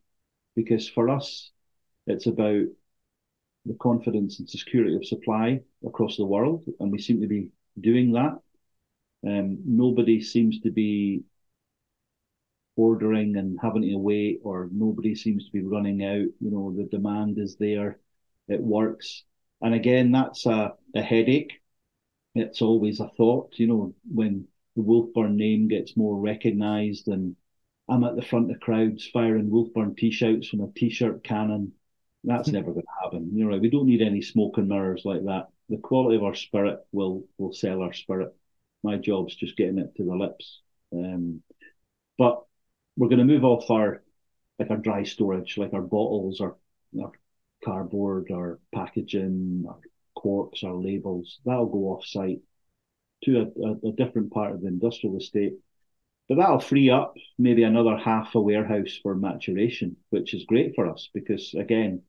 [0.55, 1.51] because for us,
[2.07, 2.65] it's about
[3.65, 8.11] the confidence and security of supply across the world, and we seem to be doing
[8.13, 8.39] that.
[9.25, 11.23] Um, nobody seems to be
[12.75, 16.27] ordering and having to wait, or nobody seems to be running out.
[16.39, 17.99] You know, the demand is there,
[18.47, 19.23] it works.
[19.61, 21.53] And again, that's a, a headache.
[22.35, 27.35] It's always a thought, you know, when the Wolfburn name gets more recognised and
[27.87, 31.73] I'm at the front of crowds firing Wolfburn t-shirts from a t-shirt cannon.
[32.23, 33.31] That's never going to happen.
[33.33, 35.47] You know, we don't need any smoke and mirrors like that.
[35.69, 38.33] The quality of our spirit will will sell our spirit.
[38.83, 40.61] My job's just getting it to the lips.
[40.93, 41.41] Um,
[42.17, 42.43] but
[42.97, 44.03] we're going to move off our
[44.59, 46.55] like our dry storage, like our bottles, our,
[47.01, 47.11] our
[47.63, 49.79] cardboard our packaging our
[50.15, 51.39] corks our labels.
[51.45, 52.41] That'll go off site
[53.23, 55.53] to a, a, different part of the industrial estate.
[56.27, 60.87] But that'll free up maybe another half a warehouse for maturation, which is great for
[60.87, 62.01] us because, again,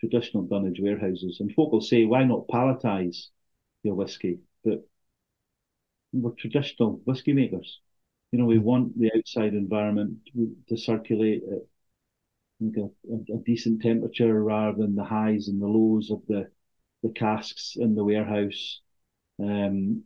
[0.00, 1.38] traditional dunnage warehouses.
[1.40, 3.26] And folk will say, why not palletize
[3.82, 4.38] your whiskey?
[4.64, 4.86] But
[6.12, 7.80] we're traditional whiskey makers.
[8.32, 10.18] You know, we want the outside environment
[10.68, 11.68] to circulate it
[12.62, 16.48] a, a, decent temperature rather than the highs and the lows of the
[17.02, 18.80] the casks in the warehouse.
[19.38, 20.04] Um,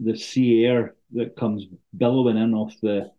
[0.00, 1.64] the sea air that comes
[1.96, 3.10] billowing in off the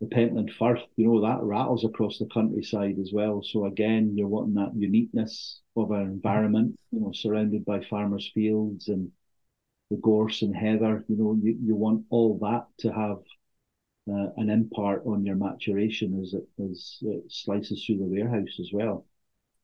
[0.00, 3.42] the Pentland Firth, you know, that rattles across the countryside as well.
[3.42, 8.88] So again, you're wanting that uniqueness of our environment, you know, surrounded by farmers' fields
[8.88, 9.10] and
[9.90, 11.04] the gorse and heather.
[11.08, 13.18] You know, you, you want all that to have
[14.10, 18.70] uh, an impart on your maturation as it as it slices through the warehouse as
[18.72, 19.06] well.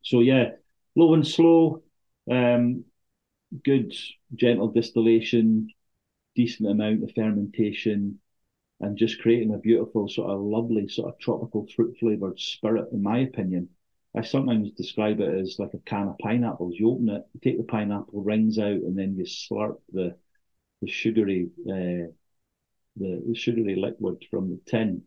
[0.02, 0.50] So yeah,
[0.96, 1.82] low and slow,
[2.30, 2.84] um,
[3.64, 3.92] good
[4.34, 5.68] gentle distillation,
[6.36, 8.20] decent amount of fermentation,
[8.80, 12.88] and just creating a beautiful sort of lovely sort of tropical fruit flavored spirit.
[12.92, 13.68] In my opinion,
[14.16, 16.76] I sometimes describe it as like a can of pineapples.
[16.78, 20.16] You open it, you take the pineapple rings out, and then you slurp the
[20.82, 22.12] the sugary uh,
[22.96, 25.02] the, the sugary liquid from the tin.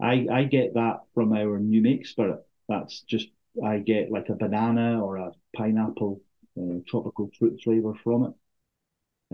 [0.00, 2.40] I, I get that from our new make spirit.
[2.68, 3.28] That's just
[3.64, 6.22] I get like a banana or a pineapple
[6.58, 8.32] uh, tropical fruit flavor from it,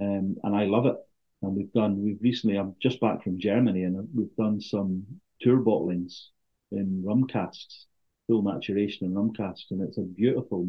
[0.02, 0.96] um, and I love it.
[1.42, 5.04] And we've done we've recently I'm just back from Germany and we've done some
[5.40, 6.26] tour bottlings
[6.70, 7.86] in rum casks,
[8.26, 10.68] full maturation in rum casks, and it's a beautiful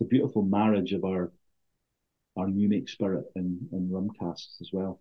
[0.00, 1.32] it's a beautiful marriage of our
[2.36, 5.00] our new make spirit and, and rum casks as well.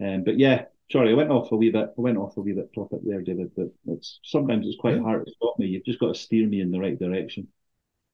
[0.00, 1.90] Um, but yeah, sorry, I went off a wee bit.
[1.96, 3.50] I went off a wee bit topic there, David.
[3.56, 5.66] But it's sometimes it's quite hard to stop me.
[5.66, 7.48] You've just got to steer me in the right direction.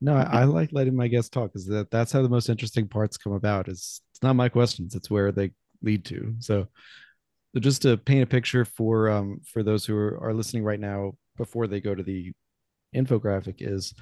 [0.01, 2.89] No, I, I like letting my guests talk because that that's how the most interesting
[2.89, 3.69] parts come about.
[3.69, 5.51] Is it's not my questions; it's where they
[5.83, 6.35] lead to.
[6.39, 6.69] So,
[7.55, 10.81] so just to paint a picture for um for those who are, are listening right
[10.81, 12.33] now before they go to the
[12.95, 13.95] infographic is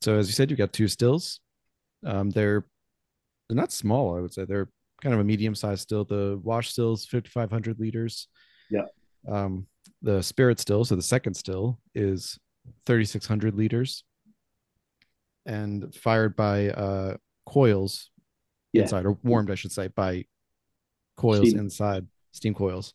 [0.00, 1.40] so as you said you've got two stills
[2.06, 2.64] um they're
[3.48, 4.68] they're not small i would say they're
[5.02, 6.04] kind of a medium size still.
[6.04, 8.28] The wash still is 5,500 liters.
[8.70, 8.84] Yeah.
[9.28, 9.66] Um,
[10.02, 12.38] the spirit still, so the second still is
[12.86, 14.04] 3,600 liters
[15.46, 17.16] and fired by uh,
[17.46, 18.10] coils
[18.72, 18.82] yeah.
[18.82, 20.24] inside, or warmed, I should say, by
[21.18, 21.58] coils steam.
[21.58, 22.94] inside, steam coils,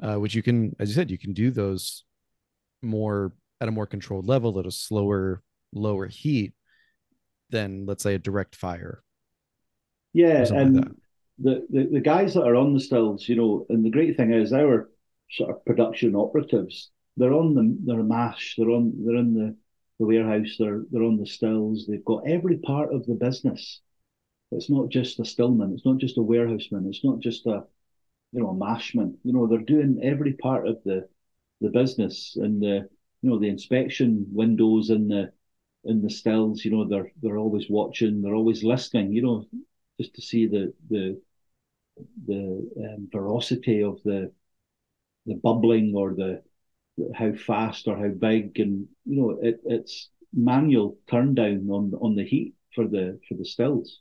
[0.00, 2.04] uh, which you can, as you said, you can do those
[2.82, 6.52] more at a more controlled level at a slower, lower heat
[7.50, 9.02] than, let's say, a direct fire.
[10.12, 10.88] Yeah, and like
[11.38, 14.32] the, the, the guys that are on the stills, you know, and the great thing
[14.32, 14.90] is our
[15.30, 19.56] sort of production operatives, they're on the they're a mash, they're on they're in the,
[19.98, 23.80] the warehouse, they're they're on the stills, they've got every part of the business.
[24.52, 27.64] It's not just a stillman, it's not just a warehouseman, it's not just a
[28.32, 29.16] you know a mashman.
[29.24, 31.08] You know, they're doing every part of the
[31.60, 32.88] the business and the
[33.22, 35.32] you know the inspection windows in the
[35.84, 39.46] in the stills, you know, they're they're always watching, they're always listening, you know,
[40.00, 41.20] just to see the the
[42.26, 44.30] the um, veracity of the
[45.26, 46.42] the bubbling or the
[47.14, 52.14] how fast or how big and you know it, it's manual turn down on on
[52.16, 54.00] the heat for the for the stills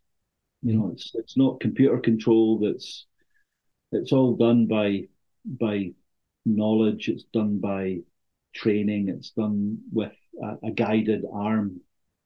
[0.61, 3.05] you know it's it's not computer controlled it's
[3.91, 5.01] it's all done by
[5.45, 5.91] by
[6.45, 7.97] knowledge it's done by
[8.53, 11.79] training it's done with a, a guided arm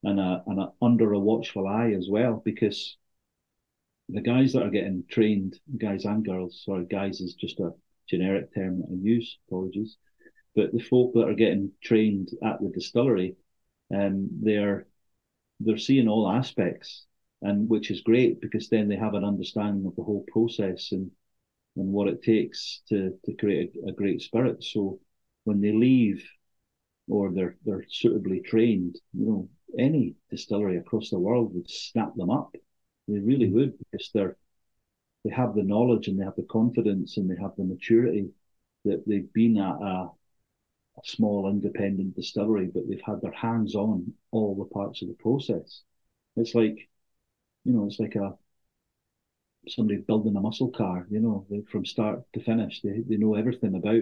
[0.04, 2.98] and a, and a under a watchful eye as well because
[4.10, 7.72] the guys that are getting trained, guys and girls, sorry, guys is just a
[8.10, 9.98] generic term that I use, apologies.
[10.56, 13.36] But the folk that are getting trained at the distillery,
[13.94, 14.88] um, they're
[15.60, 17.06] they're seeing all aspects,
[17.44, 21.12] and which is great because then they have an understanding of the whole process and
[21.76, 24.64] and what it takes to to create a, a great spirit.
[24.64, 25.00] So
[25.46, 26.24] when they leave,
[27.08, 32.30] or they're they're suitably trained, you know, any distillery across the world would snap them
[32.30, 32.56] up
[33.08, 33.54] they really mm.
[33.54, 34.38] would because they're
[35.24, 38.30] they have the knowledge and they have the confidence and they have the maturity
[38.84, 40.10] that they've been at a,
[40.98, 45.14] a small independent distillery, but they've had their hands on all the parts of the
[45.14, 45.82] process.
[46.36, 46.90] It's like,
[47.66, 48.36] you know, it's like a
[49.68, 51.06] somebody building a muscle car.
[51.10, 54.02] You know, they, from start to finish, they they know everything about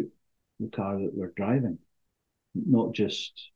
[0.60, 1.78] the car that they're driving,
[2.56, 3.52] not just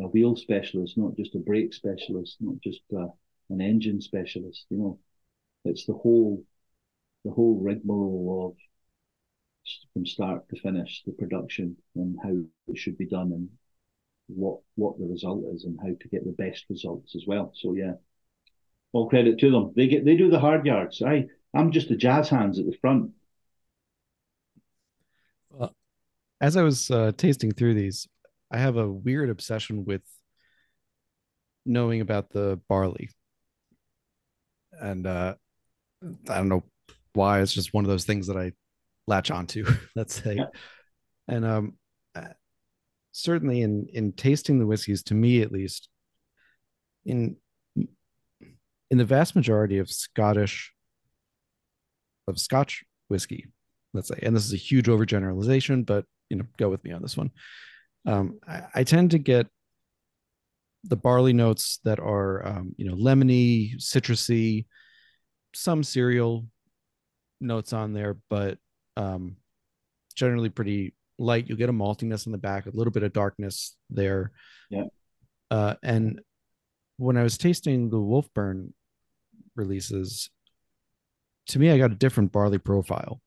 [0.00, 3.08] a wheel specialist, not just a brake specialist, not just a
[3.50, 4.66] an engine specialist.
[4.70, 4.98] You know,
[5.64, 6.44] it's the whole
[7.24, 8.56] the whole rigmarole of
[9.92, 12.34] from start to finish the production and how
[12.68, 13.48] it should be done and
[14.28, 17.52] what what the result is and how to get the best results as well.
[17.56, 17.94] So yeah,
[18.92, 19.72] all credit to them.
[19.76, 21.02] They get they do the hard yards.
[21.02, 23.10] I I'm just the jazz hands at the front.
[25.50, 25.74] Well,
[26.40, 28.08] as I was uh, tasting through these,
[28.50, 30.02] I have a weird obsession with
[31.66, 33.10] knowing about the barley
[34.80, 35.34] and uh,
[36.28, 36.64] I don't know
[37.12, 37.40] why.
[37.40, 38.52] It's just one of those things that I
[39.06, 39.66] latch onto.
[39.96, 40.46] let's say, yeah.
[41.28, 41.74] and um,
[42.14, 42.28] uh,
[43.12, 45.88] certainly in in tasting the whiskeys, to me at least,
[47.04, 47.36] in
[48.90, 50.72] in the vast majority of Scottish
[52.26, 53.46] of Scotch whiskey,
[53.94, 57.02] let's say, and this is a huge overgeneralization, but you know go with me on
[57.02, 57.30] this one.
[58.06, 59.46] Um, I, I tend to get
[60.84, 64.66] the barley notes that are um, you know lemony, citrusy,
[65.54, 66.46] some cereal
[67.40, 68.58] notes on there, but
[68.96, 69.36] um,
[70.14, 71.48] generally pretty light.
[71.48, 74.32] You'll get a maltiness in the back, a little bit of darkness there.
[74.70, 74.84] Yeah.
[75.50, 76.20] Uh, and
[76.96, 78.72] when I was tasting the Wolfburn
[79.56, 80.30] releases,
[81.48, 83.20] to me, I got a different barley profile,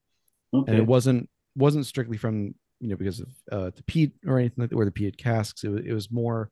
[0.54, 0.72] Okay.
[0.72, 4.62] and it wasn't wasn't strictly from you know because of uh, the peat or anything
[4.62, 5.64] like that, or the peat casks.
[5.64, 6.50] It was, it was more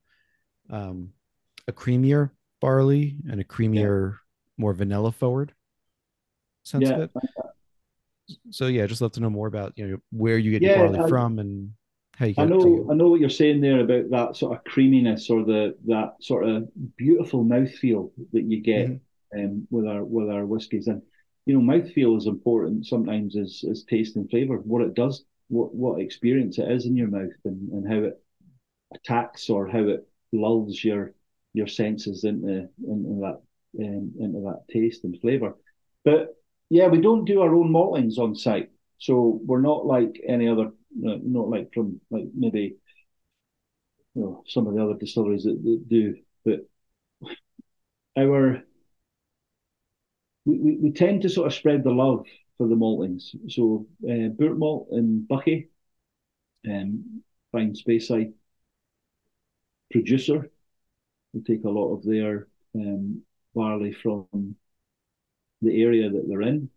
[0.70, 1.10] um,
[1.68, 4.16] a creamier barley and a creamier,
[4.58, 5.52] more vanilla forward
[6.64, 7.10] sense Yeah, of it.
[8.50, 10.84] So yeah, just love to know more about you know where you get Yeah, your
[10.84, 11.72] barley I- from and
[12.16, 15.30] how you I know, I know what you're saying there about that sort of creaminess
[15.30, 19.00] or the that sort of beautiful mouthfeel that you get Mhm.
[19.36, 20.86] Um, with our with our whiskies.
[20.86, 21.02] And
[21.46, 24.56] you know, mouthfeel is important sometimes as as taste and flavour.
[24.56, 28.20] What it does, what what experience it is in your mouth, and, and how it
[28.94, 31.14] attacks or how it lulls your
[31.54, 33.40] your senses into into that
[33.80, 35.56] um, into that taste and flavour.
[36.04, 36.36] But
[36.70, 40.70] yeah, we don't do our own maltings on site, so we're not like any other,
[40.94, 42.76] not like from like maybe
[44.14, 46.16] you know some of the other distilleries that, that do.
[46.44, 46.60] But
[48.16, 48.62] our
[50.44, 52.26] we, we, we tend to sort of spread the love
[52.58, 53.34] for the maltings.
[53.50, 55.68] So uh, Boortmalt in Buckie,
[56.68, 58.32] um, fine Speyside
[59.90, 60.50] producer.
[61.32, 63.22] We take a lot of their um,
[63.54, 64.56] barley from
[65.62, 66.68] the area that they're in,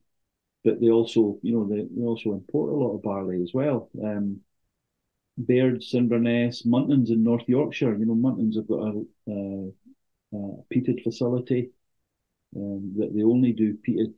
[0.63, 3.89] but they also, you know, they, they also import a lot of barley as well.
[4.03, 4.41] Um,
[5.37, 7.97] Baird's, Inverness, Muntons in North Yorkshire.
[7.97, 11.71] You know, Muntons have got a, a, a peated facility
[12.55, 14.17] um, that they only do peated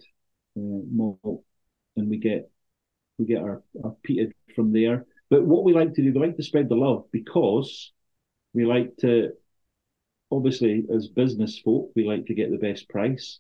[0.58, 1.44] uh, malt,
[1.96, 2.50] and we get
[3.18, 5.06] we get our, our peated from there.
[5.30, 7.92] But what we like to do, we like to spread the love because
[8.54, 9.32] we like to,
[10.32, 13.40] obviously, as business folk, we like to get the best price.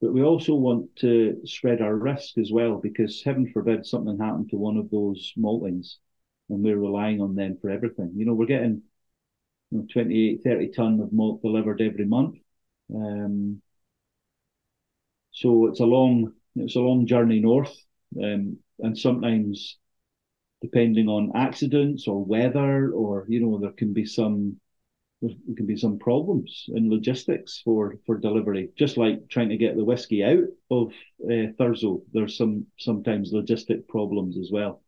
[0.00, 4.50] But we also want to spread our risk as well because heaven forbid something happened
[4.50, 5.96] to one of those maltings
[6.50, 8.12] and we're relying on them for everything.
[8.16, 8.82] You know, we're getting
[9.70, 12.36] you know, 28, 30 ton of malt delivered every month.
[12.94, 13.62] Um,
[15.36, 17.76] so it's a long, it's a long journey north.
[18.16, 19.76] Um, and sometimes
[20.62, 24.58] depending on accidents or weather or, you know, there can be some,
[25.20, 28.70] there can be some problems in logistics for, for delivery.
[28.78, 33.86] Just like trying to get the whiskey out of uh, Thurso, there's some sometimes logistic
[33.88, 34.80] problems as well.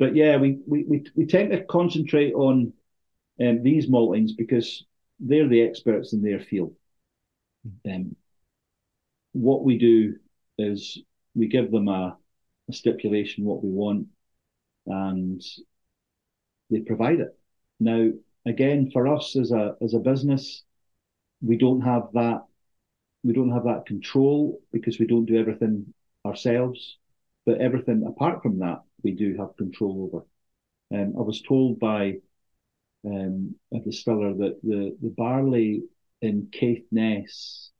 [0.00, 2.72] But yeah, we we we, we tend to concentrate on
[3.40, 4.84] um, these maltings because
[5.20, 6.74] they're the experts in their field.
[7.88, 8.16] Um,
[9.32, 10.16] what we do
[10.58, 10.98] is
[11.34, 12.16] we give them a,
[12.68, 14.08] a stipulation what we want,
[14.86, 15.42] and
[16.70, 17.38] they provide it.
[17.78, 18.10] Now,
[18.46, 20.62] again, for us as a as a business,
[21.40, 22.44] we don't have that
[23.22, 25.92] we don't have that control because we don't do everything
[26.26, 26.96] ourselves.
[27.46, 30.24] But everything apart from that, we do have control over.
[30.92, 32.16] Um, I was told by
[33.04, 35.84] um, a distiller that the, the barley
[36.20, 37.70] in Caithness,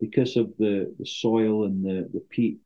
[0.00, 2.60] because of the, the soil and the, the peat,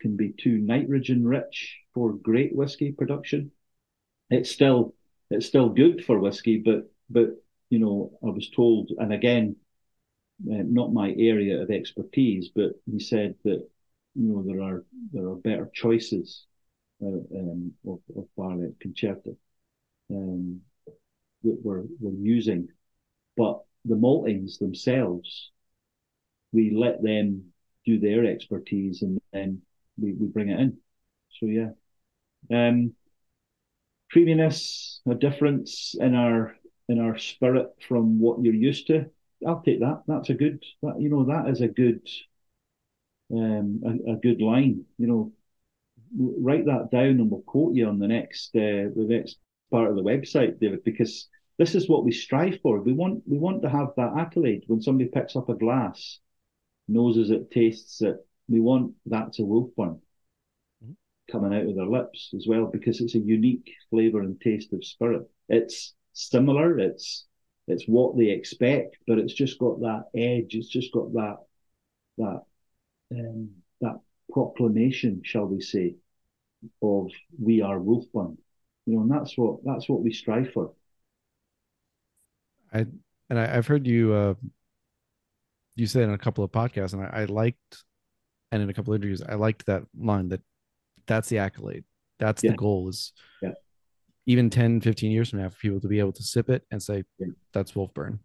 [0.00, 3.50] can be too nitrogen rich for great whiskey production.
[4.30, 4.94] It's still
[5.30, 7.30] it's still good for whiskey, but but
[7.70, 9.56] you know I was told, and again,
[10.50, 13.66] uh, not my area of expertise, but he said that
[14.14, 16.46] you know there are there are better choices
[17.02, 19.36] uh, um, of, of barley Concerto
[20.10, 20.60] um,
[21.42, 22.68] that we're we're using,
[23.36, 25.52] but the maltings themselves,
[26.52, 27.52] we let them
[27.84, 29.62] do their expertise and then
[29.98, 30.78] we, we bring it in.
[31.38, 31.70] So yeah,
[32.50, 32.94] um,
[34.10, 36.56] creaminess, a difference in our
[36.88, 39.06] in our spirit from what you're used to.
[39.46, 40.02] I'll take that.
[40.06, 40.64] That's a good.
[40.82, 42.08] That, you know, that is a good
[43.32, 44.84] um, a, a, good line.
[44.98, 45.32] You know,
[46.16, 49.38] write that down and we'll quote you on the next uh, the next
[49.70, 51.28] part of the website, David, because
[51.58, 52.80] this is what we strive for.
[52.80, 56.20] We want we want to have that accolade when somebody picks up a glass,
[56.88, 58.16] noses it, tastes it.
[58.48, 60.00] We want that to Wolfburn
[60.84, 60.92] mm-hmm.
[61.30, 64.84] coming out of their lips as well, because it's a unique flavour and taste of
[64.84, 65.28] spirit.
[65.48, 66.78] It's similar.
[66.78, 67.26] It's
[67.68, 70.54] it's what they expect, but it's just got that edge.
[70.54, 71.36] It's just got that
[72.18, 72.42] that
[73.12, 74.00] um, that
[74.32, 75.96] proclamation, shall we say,
[76.82, 77.10] of
[77.40, 78.36] we are Wolfburn.
[78.86, 80.72] You know, and that's what that's what we strive for.
[82.72, 82.86] I
[83.28, 84.34] and I, have heard you uh,
[85.76, 87.84] you said in a couple of podcasts, and I, I liked,
[88.50, 90.40] and in a couple of interviews, I liked that line that
[91.06, 91.84] that's the accolade,
[92.18, 92.52] that's Yeah.
[92.52, 93.12] the goal is
[93.42, 93.52] Yeah.
[94.26, 96.82] even 10, 15 years from now, for people to be able to sip it and
[96.82, 97.28] say, Yeah.
[97.52, 98.18] that's Wolfburn.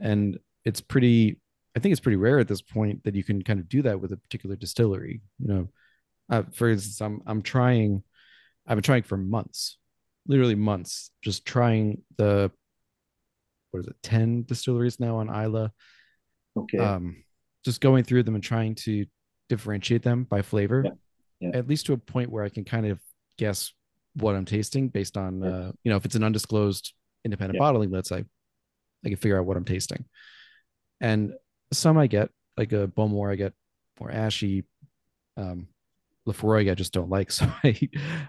[0.00, 1.38] And it's pretty,
[1.76, 4.00] I think it's pretty rare at this point that you can kind of do that
[4.00, 5.20] with a particular distillery.
[5.38, 5.68] You know,
[6.30, 8.02] uh, for instance, I'm, I'm trying,
[8.66, 9.78] I've been trying for months,
[10.26, 12.50] literally months, just trying the,
[13.70, 15.68] what is it, 10 distilleries now on Islay.
[16.56, 16.78] Okay.
[16.78, 17.22] Um,
[17.64, 19.06] just going through them and trying to
[19.48, 20.92] differentiate them by flavor, Yeah.
[21.40, 21.56] Yeah.
[21.58, 23.00] at least to a point where I can kind of
[23.36, 23.72] guess
[24.14, 25.48] what I'm tasting based on, Yeah.
[25.48, 26.92] uh, you know, if it's an undisclosed
[27.24, 28.24] independent bottling, let's say,
[29.04, 30.04] I can figure out what I'm tasting.
[31.00, 31.32] And
[31.72, 33.52] some I get, like a Bowmore, I get
[33.98, 34.64] more ashy.
[35.36, 35.68] Um,
[36.28, 37.30] Laphroaig, I just don't like.
[37.32, 37.78] So I,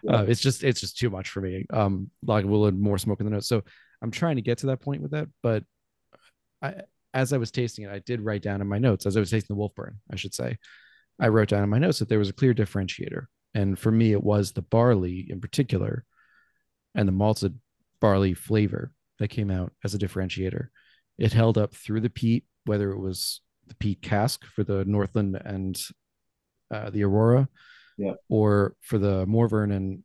[0.07, 1.65] uh, it's just it's just too much for me.
[1.71, 3.47] Um, and more smoke in the nose.
[3.47, 3.63] So
[4.01, 5.63] I'm trying to get to that point with that, but
[6.61, 6.75] I
[7.13, 9.31] as I was tasting it, I did write down in my notes as I was
[9.31, 10.57] tasting the Wolfburn, I should say,
[11.19, 14.11] I wrote down in my notes that there was a clear differentiator, and for me,
[14.13, 16.05] it was the barley in particular,
[16.95, 17.59] and the malted
[17.99, 20.67] barley flavor that came out as a differentiator.
[21.17, 25.39] It held up through the peat, whether it was the peat cask for the Northland
[25.45, 25.79] and
[26.73, 27.47] uh, the Aurora,
[27.97, 28.13] Yeah.
[28.29, 30.03] or for the Morven and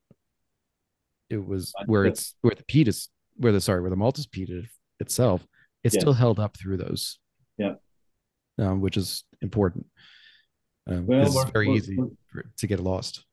[1.30, 4.26] it was where it's where the peat is where the sorry where the malt is
[4.26, 4.66] peated
[5.00, 5.44] itself.
[5.86, 7.18] It still held up through those,
[7.58, 7.74] Yeah.
[8.58, 9.86] um, which is important.
[10.86, 13.24] Um, Well, it's very we're- easy we're- to get lost.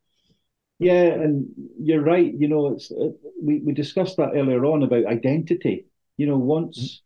[0.79, 1.47] Yeah, and
[1.79, 2.33] you're right.
[2.33, 5.85] You know, it's it, we we discussed that earlier on about identity.
[6.17, 7.01] You know, once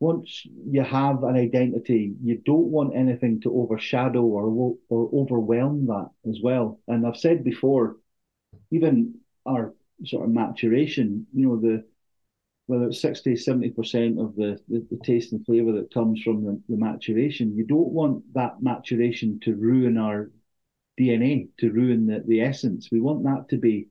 [0.00, 0.44] once
[0.74, 6.40] you have an identity, you don't want anything to overshadow or or overwhelm that as
[6.42, 6.80] well.
[6.88, 7.96] And I've said before,
[8.72, 9.14] even
[9.46, 9.74] our
[10.04, 11.84] sort of maturation, you know, the
[12.66, 16.60] whether it's 60, 70% of the, the, the taste and flavor that comes from the,
[16.68, 20.30] the maturation, you don't want that maturation to ruin our
[20.98, 22.88] DNA, to ruin the, the essence.
[22.90, 23.88] We want that to be,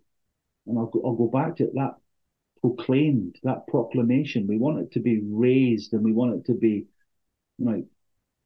[0.68, 1.96] and I'll go, I'll go back to it, that
[2.62, 4.48] proclaimed, that proclamation.
[4.48, 6.86] We want it to be raised and we want it to be
[7.60, 7.86] like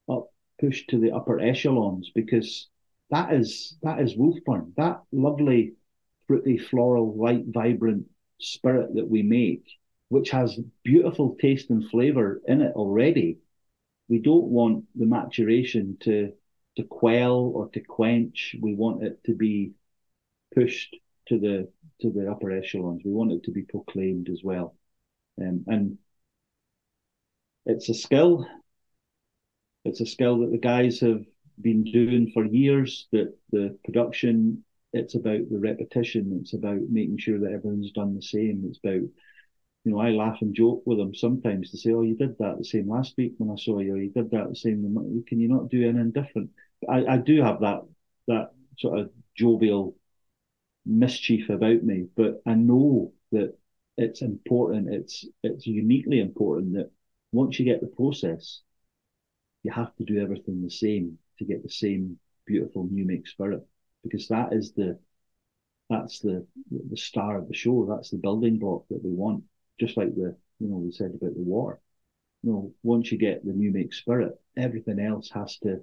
[0.09, 2.69] up pushed to the upper echelons because
[3.09, 4.73] that is that is Wolfburn.
[4.78, 5.73] That lovely,
[6.28, 8.07] fruity, floral, light, vibrant
[8.39, 9.65] spirit that we make,
[10.10, 13.39] which has beautiful taste and flavor in it already.
[14.08, 16.34] We don't want the maturation to
[16.78, 18.56] to quell or to quench.
[18.62, 19.72] We want it to be
[20.53, 20.95] pushed
[21.28, 21.70] to the
[22.01, 23.01] to the upper echelons.
[23.03, 24.76] We want it to be proclaimed as well.
[25.41, 25.97] Um, and
[27.66, 28.45] it's a skill.
[29.86, 31.24] It's a skill that the guys have
[31.62, 33.08] been doing for years.
[33.12, 36.38] That the production, it's about the repetition.
[36.41, 38.64] It's about making sure that everyone's done the same.
[38.68, 39.08] It's about,
[39.86, 42.58] you know, I laugh and joke with them sometimes to say, "Oh, you did that
[42.58, 43.96] the same last week when I saw you.
[43.96, 45.24] You did that the same.
[45.28, 46.52] Can you not do anything different?"
[46.90, 47.84] I, I do have that
[48.28, 49.96] that sort of jovial
[50.86, 53.58] mischief about me, but I know that
[53.98, 54.94] it's important.
[54.94, 56.92] It's it's uniquely important that
[57.32, 58.62] once you get the process,
[59.64, 63.66] you have to do everything the same to get the same beautiful new make spirit,
[64.04, 65.00] because that is the
[65.90, 67.86] that's the the star of the show.
[67.86, 69.44] That's the building block that we want.
[69.80, 71.80] Just like the you know we said about the water.
[72.43, 75.82] You know, once you get the new make spirit, everything else has to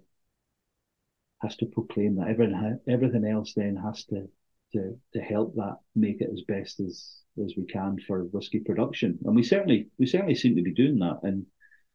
[1.43, 2.29] has to proclaim that.
[2.29, 4.29] Everything everything else then has to
[4.73, 9.19] to to help that make it as best as as we can for whiskey production.
[9.25, 11.21] And we certainly we certainly seem to be doing that.
[11.23, 11.47] And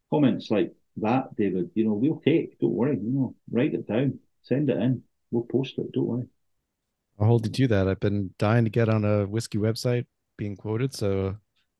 [0.09, 2.59] comments like that, David, you know, we'll take.
[2.59, 2.97] Don't worry.
[2.97, 5.03] You know, write it down, send it in.
[5.31, 5.91] We'll post it.
[5.91, 6.27] Don't worry.
[7.19, 7.87] I'll hold you to that.
[7.87, 10.05] I've been dying to get on a whiskey website
[10.37, 11.37] being quoted, so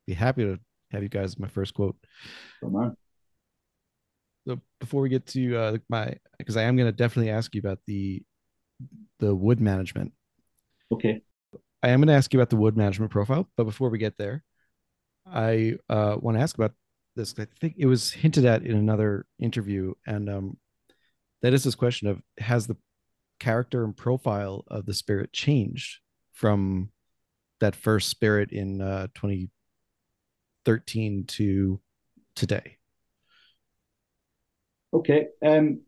[0.07, 0.57] be happy to
[0.91, 1.97] have you guys my first quote.
[2.63, 2.95] On.
[4.47, 7.59] So before we get to uh, my, because I am going to definitely ask you
[7.59, 8.23] about the
[9.19, 10.13] the wood management.
[10.91, 11.21] Okay.
[11.83, 14.17] I am going to ask you about the wood management profile, but before we get
[14.17, 14.43] there,
[15.25, 16.73] I uh, want to ask about
[17.15, 17.35] this.
[17.37, 20.57] I think it was hinted at in another interview, and um,
[21.41, 22.77] that is this question of has the
[23.39, 25.99] character and profile of the spirit changed
[26.33, 26.89] from
[27.59, 29.07] that first spirit in uh,
[30.67, 31.79] 2013 to
[32.35, 32.77] today?
[34.93, 35.27] Okay.
[35.45, 35.81] Um,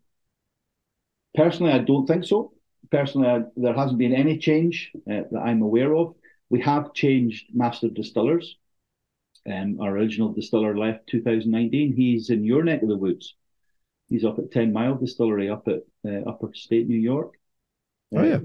[1.34, 2.52] personally, I don't think so.
[2.90, 6.14] Personally, I, there hasn't been any change uh, that I'm aware of.
[6.48, 8.56] We have changed master distillers.
[9.50, 11.94] Um, our original distiller left 2019.
[11.94, 13.34] He's in your neck of the woods.
[14.08, 17.34] He's up at Ten Mile Distillery up at uh, Upper State New York.
[18.14, 18.38] Oh, yeah.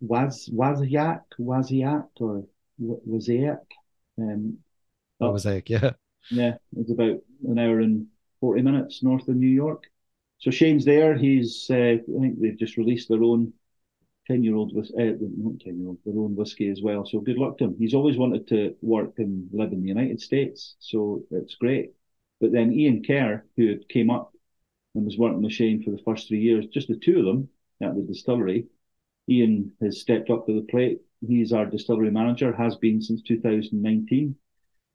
[0.00, 2.44] Was Waziak, Waziak, or
[2.78, 3.64] Waziak.
[4.18, 4.58] Um,
[5.18, 5.68] What was that?
[5.68, 5.92] Yeah.
[6.30, 8.06] yeah, it's about an hour and
[8.40, 9.84] 40 minutes north of New York.
[10.38, 11.16] So Shane's there.
[11.16, 13.52] He's, uh, I think they've just released their own
[14.26, 14.82] ten year old uh,
[15.20, 17.06] not ten year old their own whiskey as well.
[17.06, 17.76] So good luck to him.
[17.78, 21.92] He's always wanted to work and live in the United States, so it's great.
[22.40, 24.32] But then Ian Kerr, who came up
[24.94, 27.48] and was working with Shane for the first three years, just the two of them
[27.82, 28.66] at the distillery.
[29.28, 31.00] Ian has stepped up to the plate.
[31.26, 34.36] He's our distillery manager, has been since 2019.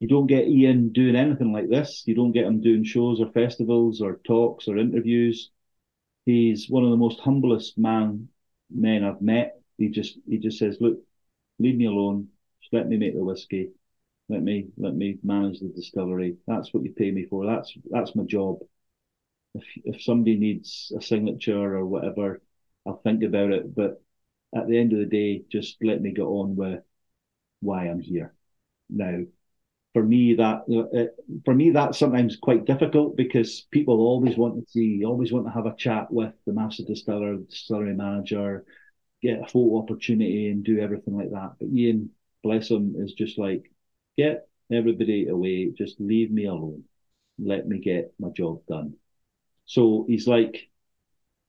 [0.01, 2.03] You don't get Ian doing anything like this.
[2.07, 5.51] You don't get him doing shows or festivals or talks or interviews.
[6.25, 8.29] He's one of the most humblest man
[8.69, 9.61] men I've met.
[9.77, 10.99] He just he just says, "Look,
[11.59, 12.29] leave me alone.
[12.61, 13.71] Just let me make the whiskey.
[14.29, 16.37] Let me let me manage the distillery.
[16.47, 17.45] That's what you pay me for.
[17.45, 18.59] That's that's my job.
[19.55, 22.41] If if somebody needs a signature or whatever,
[22.85, 23.75] I'll think about it.
[23.75, 24.01] But
[24.55, 26.83] at the end of the day, just let me get on with
[27.61, 28.33] why I'm here.
[28.89, 29.25] Now,
[29.93, 31.05] for me, that uh,
[31.43, 35.51] for me that's sometimes quite difficult because people always want to see, always want to
[35.51, 38.65] have a chat with the master distiller, distillery manager,
[39.21, 41.53] get a photo opportunity, and do everything like that.
[41.59, 42.11] But Ian,
[42.43, 43.71] bless him, is just like,
[44.17, 46.83] get everybody away, just leave me alone,
[47.37, 48.95] let me get my job done.
[49.65, 50.69] So he's like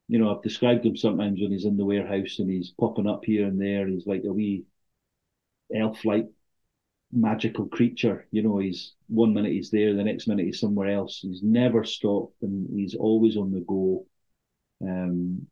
[0.09, 3.24] you know, I've described him sometimes when he's in the warehouse and he's popping up
[3.24, 3.86] here and there.
[3.86, 4.64] He's like a wee
[5.74, 6.28] elf-like
[7.12, 8.26] magical creature.
[8.30, 11.20] You know, he's one minute he's there, the next minute he's somewhere else.
[11.20, 14.06] He's never stopped and he's always on the go.
[14.82, 15.47] Um,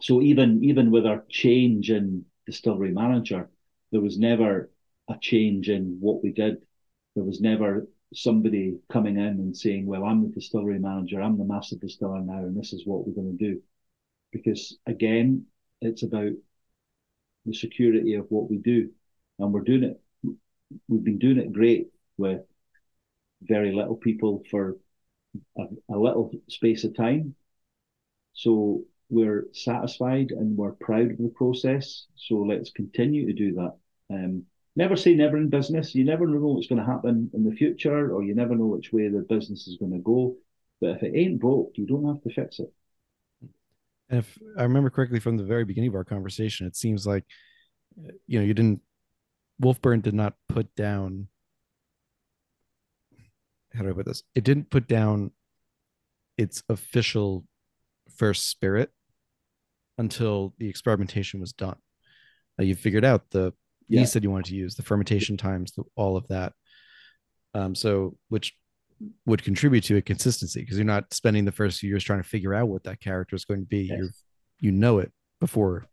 [0.00, 3.50] so even even with our change in distillery manager,
[3.92, 4.70] there was never
[5.08, 6.62] a change in what we did.
[7.14, 11.20] There was never somebody coming in and saying, "Well, I'm the distillery manager.
[11.20, 13.62] I'm the master distiller now, and this is what we're going to do."
[14.32, 15.46] because again,
[15.80, 16.32] it's about
[17.46, 18.90] the security of what we do,
[19.38, 20.00] and we're doing it.
[20.88, 22.42] We've been doing it great with
[23.42, 24.76] very little people for
[25.58, 27.34] a, a little space of time.
[28.34, 32.06] So we're satisfied and we're proud of the process.
[32.16, 33.72] So let's continue to do that.
[34.10, 34.44] Um,
[34.76, 35.94] never say never in business.
[35.94, 38.92] You never know what's going to happen in the future, or you never know which
[38.92, 40.36] way the business is going to go.
[40.80, 42.72] But if it ain't broke, you don't have to fix it.
[44.08, 47.24] And if I remember correctly from the very beginning of our conversation, it seems like
[48.26, 48.80] you know you didn't
[49.62, 51.28] Wolfburn did not put down
[53.74, 54.22] how do I put this?
[54.34, 55.30] It didn't put down
[56.36, 57.44] its official
[58.16, 58.90] first spirit
[59.98, 61.76] until the experimentation was done.
[62.58, 63.52] Uh, you figured out the
[63.88, 64.00] yeah.
[64.00, 66.52] yeast that you wanted to use, the fermentation times, the, all of that.
[67.54, 68.54] Um, so which
[69.26, 72.28] would contribute to a consistency because you're not spending the first few years trying to
[72.28, 73.88] figure out what that character is going to be.
[73.90, 73.98] Yes.
[73.98, 74.10] You
[74.60, 75.86] you know it before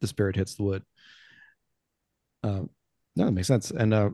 [0.00, 0.82] the spirit hits the wood.
[2.42, 2.70] Um,
[3.16, 3.70] no, that makes sense.
[3.70, 4.10] And uh,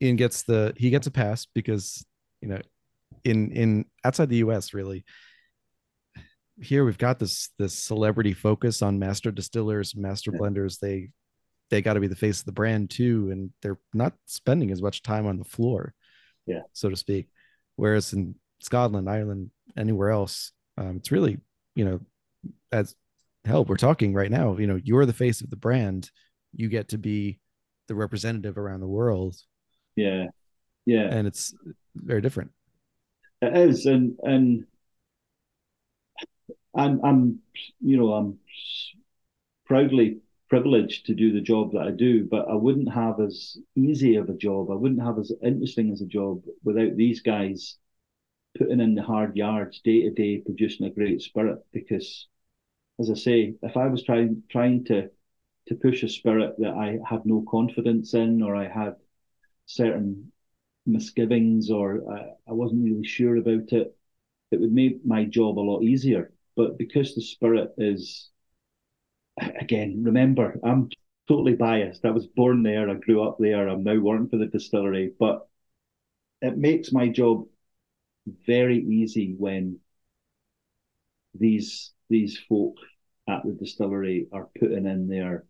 [0.00, 2.04] Ian gets the he gets a pass because
[2.40, 2.60] you know
[3.24, 4.74] in in outside the U.S.
[4.74, 5.04] really
[6.60, 10.38] here we've got this this celebrity focus on master distillers, master yeah.
[10.38, 10.78] blenders.
[10.78, 11.10] They
[11.70, 14.82] they got to be the face of the brand too, and they're not spending as
[14.82, 15.94] much time on the floor
[16.48, 17.28] yeah, so to speak.
[17.76, 21.38] Whereas in Scotland, Ireland, anywhere else, um, it's really,
[21.76, 22.00] you know,
[22.72, 22.96] as
[23.44, 26.10] hell, we're talking right now, you know, you're the face of the brand.
[26.54, 27.38] You get to be
[27.88, 29.36] the representative around the world.
[29.96, 30.26] Yeah.
[30.86, 31.08] Yeah.
[31.10, 31.54] And it's
[31.96, 32.52] very different.
[33.42, 33.86] It is.
[33.86, 34.64] And, and,
[36.74, 37.40] I'm, I'm,
[37.80, 38.38] you know, I'm
[39.66, 44.16] proudly privileged to do the job that I do, but I wouldn't have as easy
[44.16, 44.70] of a job.
[44.70, 47.76] I wouldn't have as interesting as a job without these guys
[48.56, 51.58] putting in the hard yards day to day, producing a great spirit.
[51.72, 52.28] Because,
[53.00, 55.10] as I say, if I was trying trying to
[55.68, 58.96] to push a spirit that I had no confidence in, or I had
[59.66, 60.32] certain
[60.86, 63.96] misgivings, or I, I wasn't really sure about it,
[64.50, 66.32] it would make my job a lot easier.
[66.56, 68.30] But because the spirit is
[69.60, 70.90] again, remember, I'm
[71.28, 72.04] totally biased.
[72.04, 75.46] I was born there, I grew up there, I'm now working for the distillery, but
[76.40, 77.46] it makes my job
[78.46, 79.80] very easy when
[81.34, 82.76] these these folk
[83.28, 85.44] at the distillery are putting in their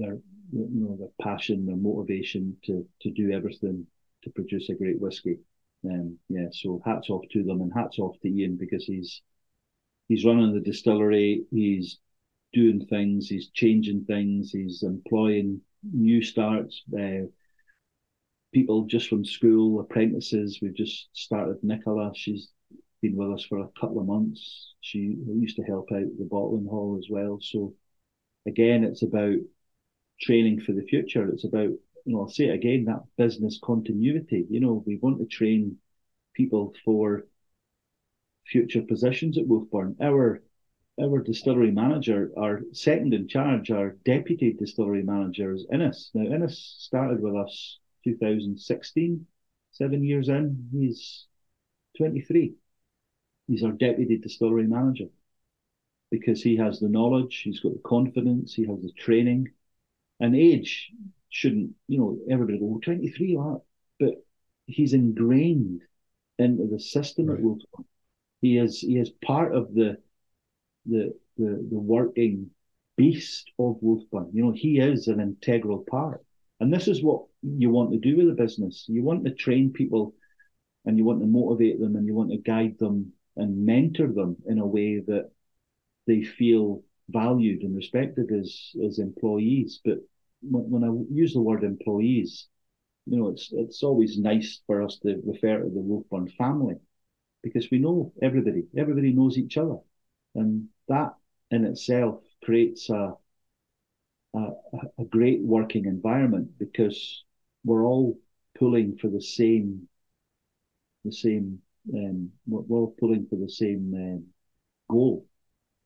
[0.00, 0.18] their
[0.52, 3.86] you know their passion, their motivation to to do everything
[4.24, 5.38] to produce a great whiskey.
[5.84, 9.22] Um, yeah, so hats off to them and hats off to Ian because he's
[10.08, 11.44] he's running the distillery.
[11.50, 11.98] He's
[12.52, 17.26] doing things, he's changing things, he's employing new starts, uh,
[18.52, 20.58] people just from school, apprentices.
[20.60, 22.12] We've just started Nicola.
[22.14, 22.48] She's
[23.00, 24.74] been with us for a couple of months.
[24.80, 27.38] She used to help out the bottling hall as well.
[27.40, 27.74] So
[28.46, 29.36] again, it's about
[30.20, 31.28] training for the future.
[31.30, 34.46] It's about, you know, I'll say it again, that business continuity.
[34.48, 35.78] You know, we want to train
[36.34, 37.26] people for
[38.46, 39.96] future positions at Wolfburn.
[40.00, 40.42] Our
[41.00, 46.10] our distillery manager, our second in charge, our deputy distillery manager is Innes.
[46.12, 49.26] Now, Innes started with us 2016,
[49.72, 50.68] seven years in.
[50.72, 51.26] He's
[51.96, 52.54] 23.
[53.46, 55.06] He's our deputy distillery manager
[56.10, 59.48] because he has the knowledge, he's got the confidence, he has the training,
[60.20, 60.92] and age
[61.30, 63.38] shouldn't, you know, everybody go, 23,
[63.98, 64.14] but
[64.66, 65.82] he's ingrained
[66.38, 67.38] into the system right.
[67.38, 67.84] at Wolfsburn.
[68.40, 69.98] He is he is part of the
[70.86, 72.50] the the, the working
[72.96, 74.30] beast of Wolfsburn.
[74.32, 76.24] You know, he is an integral part.
[76.60, 78.84] And this is what you want to do with a business.
[78.88, 80.14] You want to train people
[80.84, 84.36] and you want to motivate them and you want to guide them and mentor them
[84.46, 85.30] in a way that
[86.06, 86.82] they feel
[87.12, 89.80] valued and respected as as employees.
[89.84, 89.98] But
[90.42, 92.48] when, I use the word employees,
[93.06, 96.76] you know, it's it's always nice for us to refer to the Wolfburn family
[97.42, 98.64] because we know everybody.
[98.76, 99.78] Everybody knows each other,
[100.34, 101.14] and that
[101.50, 103.14] in itself creates a
[104.34, 104.48] a,
[104.98, 107.24] a great working environment because
[107.64, 108.18] we're all
[108.58, 109.88] pulling for the same
[111.04, 111.60] the same
[111.94, 114.24] um, we're all pulling for the same um,
[114.88, 115.26] goal.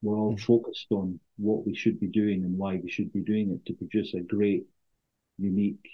[0.04, 0.44] We're all mm-hmm.
[0.44, 3.72] focused on what we should be doing and why we should be doing it to
[3.72, 4.66] produce a great,
[5.38, 5.88] unique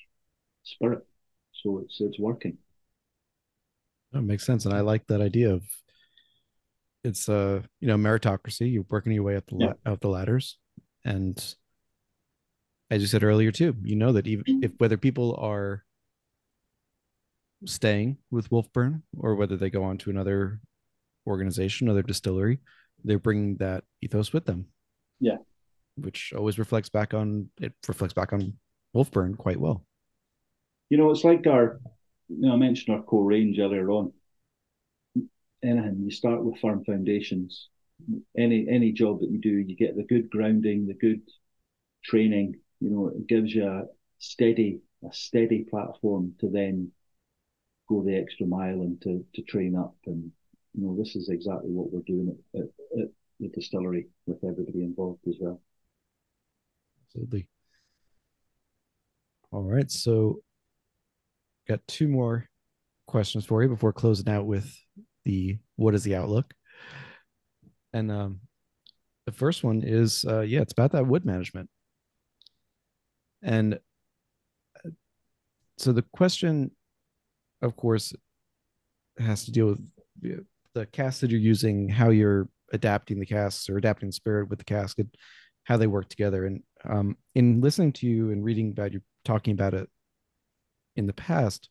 [0.65, 1.07] spirit.
[1.53, 2.59] So it's it's working.
[4.13, 5.63] That makes sense, and I like that idea of
[7.05, 8.73] it's a uh, you know meritocracy.
[8.73, 9.67] You're working your way up the yeah.
[9.67, 10.59] la- out the ladders,
[11.05, 11.39] and
[12.91, 15.85] as you said earlier too, you know that even if whether people are
[17.65, 20.59] staying with Wolfburn or whether they go on to another
[21.29, 22.59] organization, another distillery,
[23.05, 24.67] they're bringing that ethos with them.
[25.21, 25.39] Yeah,
[25.97, 28.55] which always reflects back on it reflects back on
[28.95, 29.85] Wolfburn quite well.
[30.89, 31.81] You know, it's like our,
[32.29, 34.13] you know, I mentioned our core range earlier on.
[35.63, 37.69] Anything you start with firm foundations.
[38.37, 41.21] Any any job that you do, you get the good grounding, the good
[42.03, 42.57] training.
[42.81, 43.85] You know, it gives you a
[44.19, 46.93] steady a steady platform to then
[47.89, 49.95] go the extra mile and to to train up.
[50.07, 50.33] And
[50.75, 54.85] you know, this is exactly what we're doing at, at, at the distillery with everybody
[54.85, 55.61] involved as well.
[57.07, 57.49] Absolutely.
[59.53, 60.43] All right, so
[61.67, 62.49] got two more
[63.07, 64.77] questions for you before closing out with
[65.25, 66.55] the what is the outlook
[67.93, 68.41] and um
[69.27, 71.69] the first one is uh yeah it's about that wood management
[73.43, 73.75] and
[74.85, 74.91] uh,
[75.77, 76.71] so the question
[77.63, 78.13] of course
[79.19, 83.77] has to deal with the cask that you're using how you're adapting the casks or
[83.77, 85.13] adapting spirit with the cask and
[85.65, 89.53] how they work together and um in listening to you and reading about you talking
[89.53, 89.89] about it
[90.97, 91.69] in the past,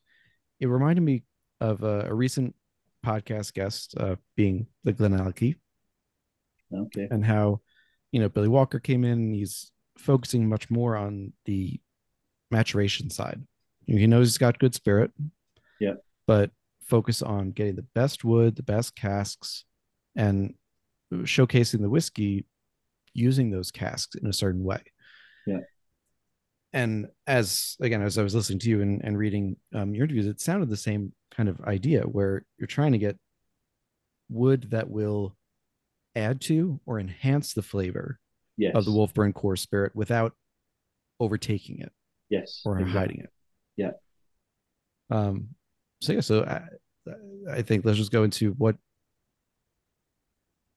[0.58, 1.22] it reminded me
[1.60, 2.54] of a, a recent
[3.04, 5.56] podcast guest uh, being the GlenAllachie.
[6.72, 7.08] Okay.
[7.10, 7.60] And how,
[8.12, 11.80] you know, Billy Walker came in, he's focusing much more on the
[12.50, 13.42] maturation side.
[13.86, 15.10] He knows he's got good spirit.
[15.80, 15.94] Yeah.
[16.26, 16.50] But
[16.90, 19.64] focus on getting the best wood, the best casks,
[20.16, 20.54] and
[21.12, 22.44] showcasing the whiskey
[23.14, 24.82] using those casks in a certain way.
[25.46, 25.60] Yeah
[26.72, 30.26] and as again as i was listening to you and, and reading um, your interviews
[30.26, 33.16] it sounded the same kind of idea where you're trying to get
[34.28, 35.36] wood that will
[36.14, 38.18] add to or enhance the flavor
[38.56, 38.74] yes.
[38.74, 40.32] of the wolfburn core spirit without
[41.18, 41.92] overtaking it
[42.28, 42.98] yes or exactly.
[42.98, 43.30] hiding it
[43.76, 43.90] yeah
[45.10, 45.48] um
[46.00, 46.62] so yeah so I,
[47.50, 48.76] I think let's just go into what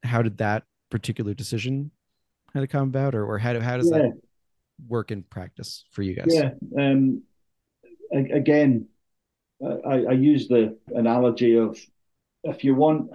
[0.03, 1.91] how did that particular decision
[2.53, 3.97] kind of come about or, or how, how does yeah.
[3.97, 4.11] that
[4.87, 6.27] work in practice for you guys?
[6.29, 6.51] Yeah.
[6.77, 7.23] Um,
[8.11, 8.87] again,
[9.63, 11.79] I, I use the analogy of
[12.43, 13.11] if you want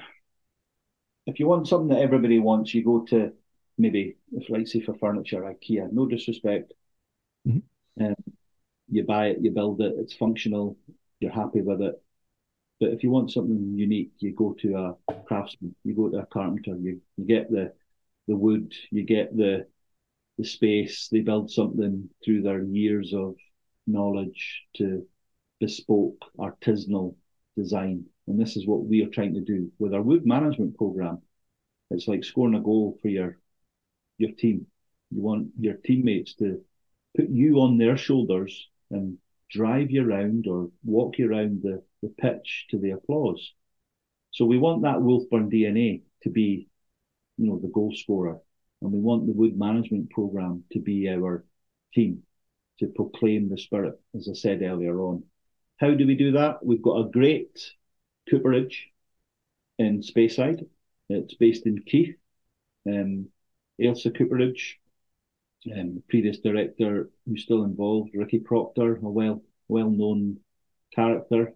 [1.27, 3.33] if you want something that everybody wants, you go to
[3.77, 5.93] maybe if like say for furniture, IKEA.
[5.93, 6.73] No disrespect.
[7.47, 8.05] Mm-hmm.
[8.05, 8.15] Um,
[8.91, 10.79] you buy it, you build it, it's functional,
[11.21, 11.95] you're happy with it.
[12.81, 16.27] But if you want something unique, you go to a craftsman, you go to a
[16.27, 17.73] carpenter, you, you get the
[18.29, 19.67] the wood, you get the
[20.37, 21.09] the space.
[21.11, 23.35] They build something through their years of
[23.87, 25.07] knowledge to
[25.61, 27.17] bespoke artisanal
[27.57, 28.05] design.
[28.29, 31.23] And this is what we are trying to do with our wood management program.
[31.91, 33.39] It's like scoring a goal for your
[34.19, 34.67] your team.
[35.11, 36.61] You want your teammates to
[37.17, 39.19] put you on their shoulders and
[39.51, 43.53] drive you around or walk you around the, the pitch to the applause.
[44.31, 46.69] So we want that Wolfburn DNA to be,
[47.37, 48.39] you know, the goal scorer
[48.83, 51.45] and we want the wood management program to be our
[51.95, 52.23] team
[52.79, 55.25] to proclaim the spirit, as I said earlier on.
[55.79, 56.65] How do we do that?
[56.65, 57.59] We've got a great
[58.31, 58.89] cooperage
[59.79, 60.67] in Speyside.
[61.09, 62.17] It's based in Keith.
[62.87, 63.29] Um,
[63.81, 64.79] Ailsa Cooperage.
[65.67, 70.39] Um, previous director who's still involved, Ricky Proctor, a well well known
[70.95, 71.53] character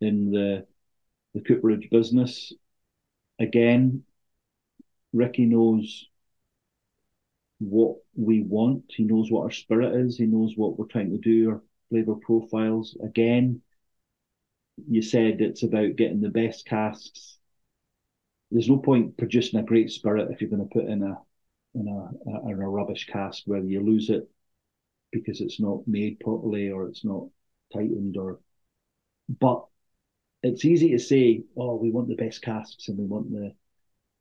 [0.00, 0.66] in the
[1.34, 2.52] the cooperage business.
[3.38, 4.04] Again,
[5.12, 6.08] Ricky knows
[7.58, 8.84] what we want.
[8.88, 10.16] He knows what our spirit is.
[10.16, 12.96] He knows what we're trying to do, our flavour profiles.
[13.02, 13.62] Again,
[14.88, 17.38] you said it's about getting the best casks.
[18.50, 21.18] There's no point producing a great spirit if you're going to put in a
[21.74, 24.28] in a, in a rubbish cask whether you lose it
[25.10, 27.26] because it's not made properly or it's not
[27.72, 28.40] tightened or
[29.28, 29.64] but
[30.42, 33.54] it's easy to say, oh, we want the best casks and we want the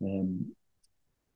[0.03, 0.53] um,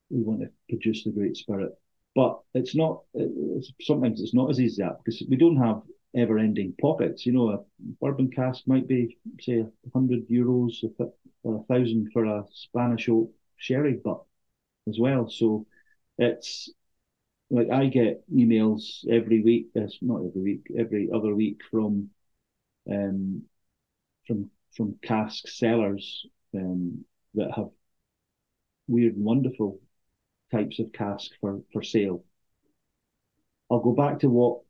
[0.09, 1.71] we want to produce the great spirit.
[2.13, 3.01] But it's not.
[3.13, 5.81] It's, sometimes it's not as easy as that because we don't have
[6.15, 7.25] ever-ending pockets.
[7.25, 7.59] You know, a
[7.99, 10.75] bourbon cask might be say hundred euros
[11.43, 14.23] or a thousand for a Spanish oak sherry butt
[14.87, 15.29] as well.
[15.29, 15.65] So
[16.17, 16.69] it's
[17.49, 19.67] like I get emails every week.
[19.75, 22.09] It's not every week, every other week from
[22.91, 23.43] um,
[24.27, 26.25] from from cask sellers
[26.55, 27.05] um,
[27.35, 27.69] that have
[28.87, 29.79] weird and wonderful
[30.51, 32.23] types of cask for, for sale.
[33.69, 34.61] I'll go back to what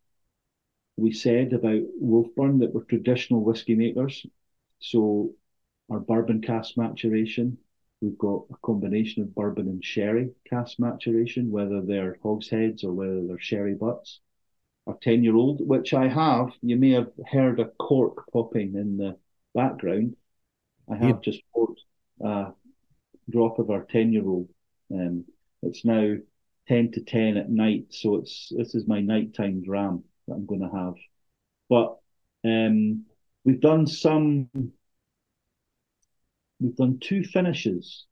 [0.98, 4.26] we said about Wolfburn that we're traditional whiskey makers.
[4.80, 5.32] So
[5.90, 7.58] our bourbon cask maturation,
[8.06, 13.26] we've got a combination of bourbon and sherry cask maturation, whether they're hogsheads or whether
[13.26, 14.20] they're sherry butts.
[14.88, 18.98] Our 10 year old, which I have, you may have heard a cork popping in
[18.98, 19.18] the
[19.56, 20.16] background.
[20.90, 21.80] I have just poured
[22.22, 22.54] a
[23.30, 24.50] drop of our 10 year old.
[24.94, 25.26] Um,
[25.64, 26.16] it's now
[26.68, 30.62] 10 to 10 at night, so it's this is my nighttime dram that I'm going
[30.62, 30.94] to have.
[31.70, 31.98] But
[32.48, 33.06] um,
[33.44, 34.50] we've done some,
[36.60, 38.06] we've done two finishes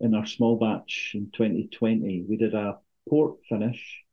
[0.00, 2.24] in our small batch in 2020.
[2.28, 2.78] We did a
[3.08, 4.04] port finish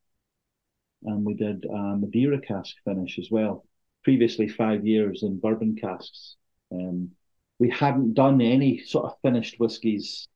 [1.04, 3.66] and we did a Madeira cask finish as well.
[4.04, 6.36] Previously, five years in bourbon casks.
[6.72, 7.12] Um,
[7.58, 10.28] we hadn't done any sort of finished whiskies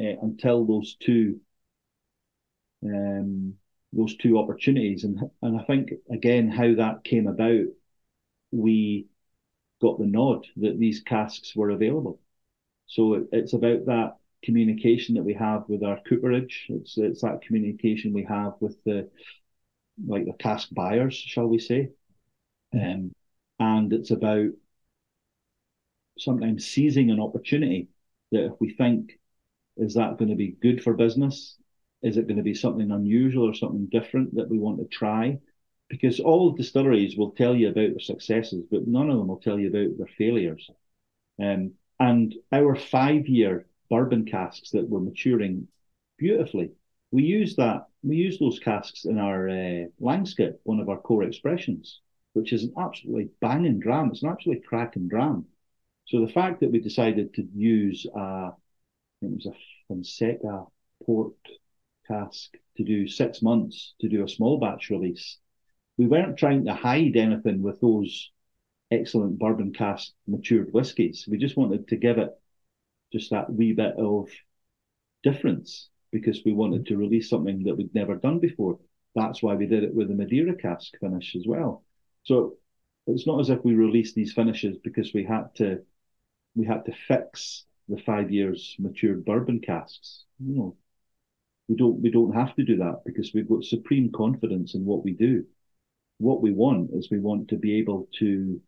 [0.00, 1.40] uh, until those two
[2.84, 3.54] um,
[3.92, 5.04] those two opportunities.
[5.04, 7.66] And and I think again how that came about,
[8.50, 9.06] we
[9.82, 12.20] got the nod that these casks were available.
[12.90, 16.66] So it, it's about that communication that we have with our cooperage.
[16.68, 19.08] It's it's that communication we have with the
[20.06, 21.90] like the cask buyers, shall we say?
[22.74, 23.12] Um,
[23.58, 24.50] and it's about
[26.18, 27.88] sometimes seizing an opportunity
[28.32, 29.18] that if we think
[29.76, 31.56] is that going to be good for business
[32.02, 35.38] is it going to be something unusual or something different that we want to try?
[35.88, 39.40] Because all the distilleries will tell you about their successes, but none of them will
[39.40, 40.70] tell you about their failures.
[41.42, 45.68] Um, and our five year bourbon casks that were maturing
[46.18, 46.72] beautifully,
[47.10, 51.24] we use that, we use those casks in our uh, Langskip, one of our core
[51.24, 52.00] expressions,
[52.32, 54.10] which is an absolutely banging dram.
[54.10, 55.44] It's an absolutely cracking dram.
[56.06, 58.52] So the fact that we decided to use a,
[59.22, 59.52] it was a
[59.88, 60.64] Fonseca
[61.04, 61.34] port
[62.08, 65.38] cask to do six months to do a small batch release.
[65.98, 68.30] We weren't trying to hide anything with those
[68.90, 71.26] excellent bourbon cask matured whiskies.
[71.28, 72.30] We just wanted to give it
[73.12, 74.28] just that wee bit of
[75.22, 78.78] difference because we wanted to release something that we'd never done before.
[79.14, 81.84] That's why we did it with the Madeira cask finish as well.
[82.24, 82.56] So
[83.06, 85.80] it's not as if we released these finishes because we had to
[86.54, 90.24] we had to fix the five years matured bourbon casks.
[90.38, 90.76] You know,
[91.68, 95.04] we don't we don't have to do that because we've got supreme confidence in what
[95.04, 95.44] we do.
[96.18, 98.60] What we want is we want to be able to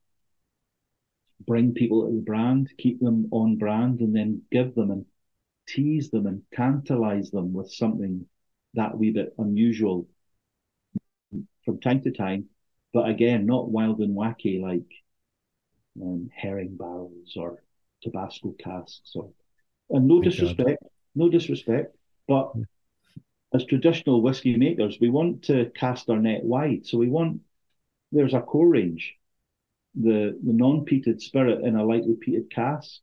[1.46, 5.06] bring people to the brand, keep them on brand, and then give them and
[5.66, 8.26] tease them and tantalize them with something
[8.74, 10.06] that wee bit unusual
[11.64, 12.46] from time to time.
[12.92, 14.90] But again, not wild and wacky like
[16.00, 17.62] um, herring barrels or
[18.02, 19.30] Tabasco casks or
[19.90, 20.82] and no disrespect,
[21.14, 21.94] no disrespect,
[22.26, 22.52] but
[23.54, 26.86] as traditional whiskey makers, we want to cast our net wide.
[26.86, 27.40] So we want
[28.10, 29.14] there's a core range,
[29.94, 33.00] the the non-peated spirit in a lightly peated cask.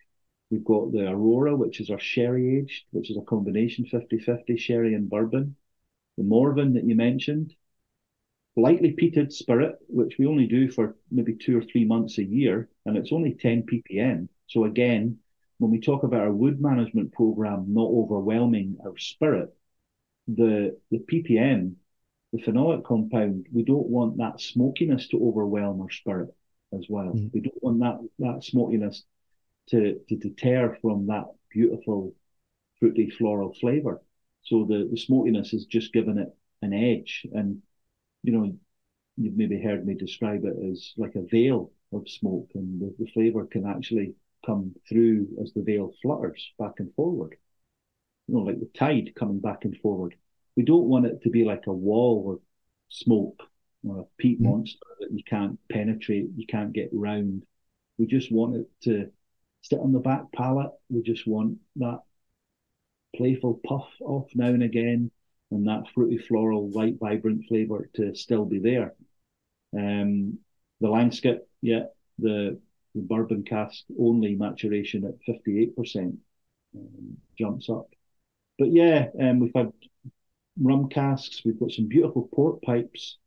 [0.49, 4.95] We've got the Aurora, which is our sherry aged, which is a combination 50-50 sherry
[4.95, 5.55] and bourbon.
[6.17, 7.55] The Morven that you mentioned,
[8.55, 12.69] lightly peated spirit, which we only do for maybe two or three months a year,
[12.85, 14.27] and it's only 10 ppm.
[14.47, 15.19] So again,
[15.59, 19.55] when we talk about our wood management program not overwhelming our spirit,
[20.27, 21.75] the the ppm,
[22.33, 26.33] the phenolic compound, we don't want that smokiness to overwhelm our spirit
[26.77, 27.13] as well.
[27.13, 27.33] Mm.
[27.33, 29.03] We don't want that that smokiness
[29.69, 32.13] to to deter from that beautiful
[32.79, 34.01] fruity floral flavour.
[34.43, 36.29] So the, the smokiness has just given it
[36.61, 37.25] an edge.
[37.33, 37.61] And,
[38.23, 38.57] you know,
[39.17, 43.11] you've maybe heard me describe it as like a veil of smoke, and the, the
[43.11, 44.13] flavour can actually
[44.45, 47.35] come through as the veil flutters back and forward.
[48.27, 50.15] You know, like the tide coming back and forward.
[50.55, 52.39] We don't want it to be like a wall of
[52.89, 53.41] smoke
[53.87, 54.45] or a peat mm.
[54.45, 57.43] monster that you can't penetrate, you can't get round.
[57.97, 59.09] We just want it to
[59.61, 60.71] sit on the back palate.
[60.89, 62.01] We just want that
[63.15, 65.11] playful puff off now and again,
[65.51, 68.93] and that fruity, floral, light, vibrant flavour to still be there.
[69.75, 70.39] Um,
[70.79, 71.85] the Langskip, yeah,
[72.19, 72.59] the,
[72.95, 76.17] the bourbon cask only maturation at 58%
[76.75, 77.89] um, jumps up.
[78.57, 79.71] But yeah, um, we've had
[80.61, 83.17] rum casks, we've got some beautiful port pipes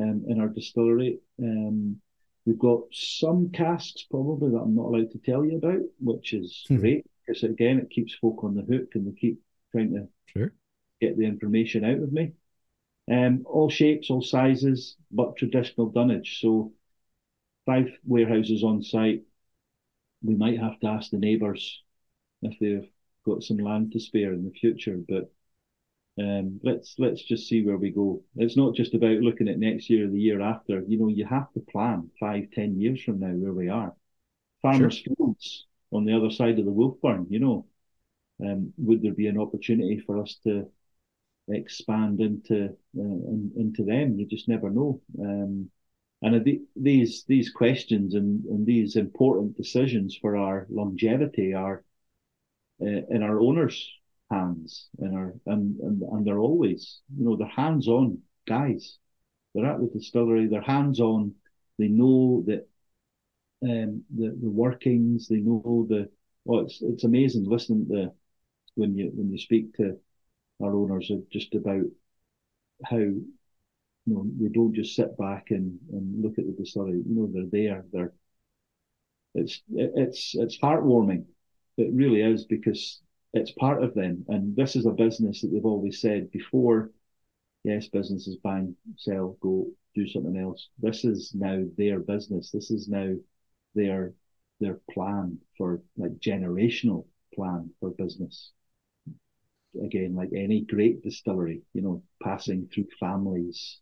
[0.00, 1.18] um, in our distillery.
[1.38, 2.00] Um,
[2.46, 6.64] we've got some casks probably that I'm not allowed to tell you about, which is
[6.68, 6.80] mm-hmm.
[6.80, 9.40] great because again, it keeps folk on the hook and they keep
[9.72, 10.52] trying to sure.
[11.00, 12.32] get the information out of me.
[13.10, 16.40] Um, all shapes, all sizes, but traditional dunnage.
[16.40, 16.72] So
[17.66, 19.22] five warehouses on site.
[20.22, 21.82] We might have to ask the neighbours
[22.42, 22.88] if they've
[23.26, 25.30] got some land to spare in the future, but
[26.18, 28.22] um, let's let's just see where we go.
[28.36, 30.82] It's not just about looking at next year or the year after.
[30.86, 33.94] You know, you have to plan five, ten years from now where we are.
[34.62, 35.14] Farmers' sure.
[35.16, 37.26] fields on the other side of the Wolfburn.
[37.30, 37.66] You know,
[38.44, 40.70] um, would there be an opportunity for us to
[41.48, 44.16] expand into uh, in, into them?
[44.16, 45.00] You just never know.
[45.20, 45.70] Um,
[46.22, 51.84] and these these questions and, and these important decisions for our longevity are
[52.80, 53.90] uh, in our owners'
[54.34, 58.98] hands, in our and, and and they're always you know they're hands on guys.
[59.54, 60.46] They're at the distillery.
[60.48, 61.34] They're hands on.
[61.78, 62.68] They know that
[63.62, 65.28] um, the the workings.
[65.28, 66.10] They know the.
[66.48, 68.12] Oh, it's it's amazing listening to
[68.76, 69.98] when you when you speak to
[70.62, 71.84] our owners just about
[72.84, 73.24] how you
[74.06, 77.02] know they don't just sit back and, and look at the distillery.
[77.06, 77.84] You know they're there.
[77.92, 78.12] They're
[79.34, 81.24] it's it's it's heartwarming.
[81.76, 83.00] It really is because
[83.34, 86.92] it's part of them, and this is a business that they've always said before.
[87.64, 90.68] Yes, business is bang, sell, go, do something else.
[90.78, 92.50] This is now their business.
[92.50, 93.14] This is now
[93.74, 94.14] their
[94.60, 98.52] their plan for like generational plan for business.
[99.82, 103.80] Again, like any great distillery, you know, passing through families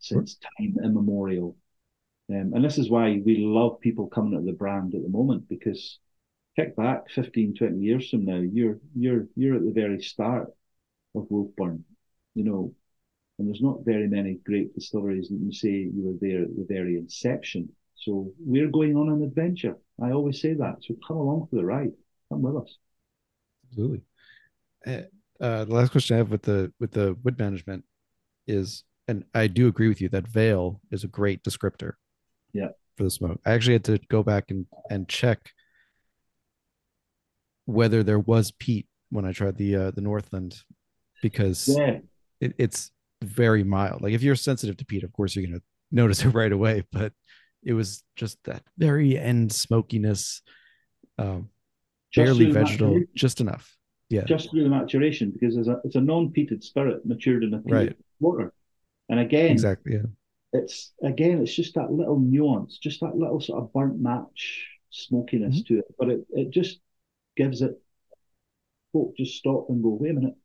[0.00, 1.56] since time immemorial.
[2.30, 5.48] Um, and this is why we love people coming at the brand at the moment
[5.48, 5.98] because
[6.60, 10.48] kick back 15, 20 years from now, you're you're you're at the very start
[11.14, 11.82] of Wolfburn,
[12.34, 12.74] you know,
[13.38, 16.66] and there's not very many great distilleries that you say you were there at the
[16.68, 17.70] very inception.
[17.96, 19.76] So we're going on an adventure.
[20.02, 20.76] I always say that.
[20.82, 21.92] So come along for the ride.
[22.30, 22.78] Come with us.
[23.68, 24.02] Absolutely.
[24.86, 25.02] Uh,
[25.42, 27.84] uh, the last question I have with the with the wood management
[28.46, 31.92] is, and I do agree with you that veil is a great descriptor.
[32.52, 32.68] Yeah.
[32.96, 35.50] For the smoke, I actually had to go back and and check
[37.70, 40.56] whether there was peat when I tried the uh, the Northland
[41.22, 41.98] because yeah.
[42.40, 42.90] it, it's
[43.22, 44.02] very mild.
[44.02, 46.84] Like if you're sensitive to peat, of course you're gonna notice it right away.
[46.92, 47.12] But
[47.62, 50.42] it was just that very end smokiness,
[51.18, 51.50] um,
[52.14, 53.76] barely vegetal, just enough.
[54.08, 57.62] Yeah, just through the maturation because it's a it's a non-peated spirit matured in a
[57.64, 57.96] right.
[58.18, 58.52] water,
[59.08, 60.08] and again, exactly, yeah.
[60.52, 65.58] It's again, it's just that little nuance, just that little sort of burnt match smokiness
[65.62, 65.74] mm-hmm.
[65.74, 66.80] to it, but it it just
[67.42, 67.72] gives it.
[68.92, 70.36] Folk just stop and go, wait a minute,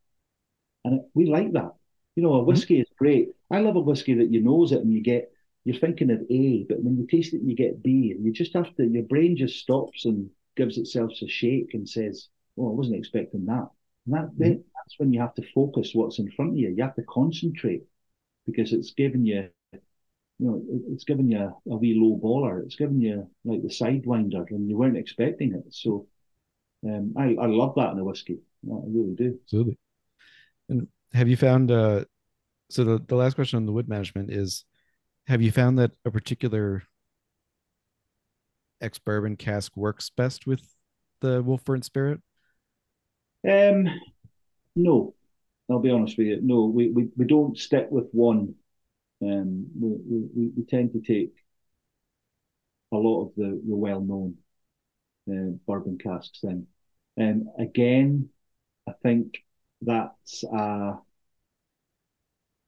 [0.84, 1.72] and it, we like that.
[2.16, 2.48] You know, a mm-hmm.
[2.48, 2.82] whiskey mm-hmm.
[2.82, 3.30] is great.
[3.52, 5.32] I love a whiskey that you nose it and you get
[5.66, 8.54] you're thinking of A, but when you taste it, you get B, and you just
[8.54, 8.86] have to.
[8.86, 13.46] Your brain just stops and gives itself a shake and says, "Oh, I wasn't expecting
[13.48, 13.70] that."
[14.06, 14.62] And that mm-hmm.
[14.76, 16.70] that's when you have to focus what's in front of you.
[16.70, 17.84] You have to concentrate
[18.46, 19.80] because it's giving you, you
[20.46, 22.64] know, it's giving you a, a wee low baller.
[22.64, 25.74] It's giving you like the sidewinder, and you weren't expecting it.
[25.74, 26.08] So,
[26.84, 28.40] um, I I love that in a whiskey.
[28.66, 29.40] I really do.
[29.44, 29.78] Absolutely.
[30.70, 31.72] And have you found?
[31.72, 32.06] uh
[32.70, 34.66] So the the last question on the wood management is
[35.28, 36.84] have you found that a particular
[38.82, 40.76] ex bourbon cask works best with
[41.22, 42.22] the Wolfburn Spirit?
[43.48, 43.88] Um,
[44.76, 45.14] no,
[45.70, 46.40] I'll be honest with you.
[46.42, 48.56] No, we, we, we don't stick with one.
[49.22, 51.34] Um, we, we, we tend to take
[52.92, 54.36] a lot of the, the well known
[55.30, 56.68] uh, bourbon casks in.
[57.18, 58.30] And um, again,
[58.88, 59.44] I think
[59.82, 60.96] that's a,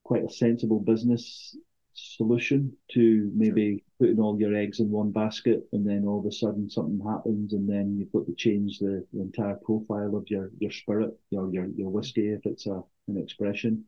[0.03, 1.55] quite a sensible business
[1.93, 6.31] solution to maybe putting all your eggs in one basket, and then all of a
[6.31, 10.51] sudden something happens, and then you've got to change the, the entire profile of your
[10.59, 13.85] your spirit, your your your whiskey, if it's a an expression.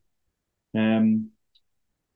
[0.75, 1.29] Um,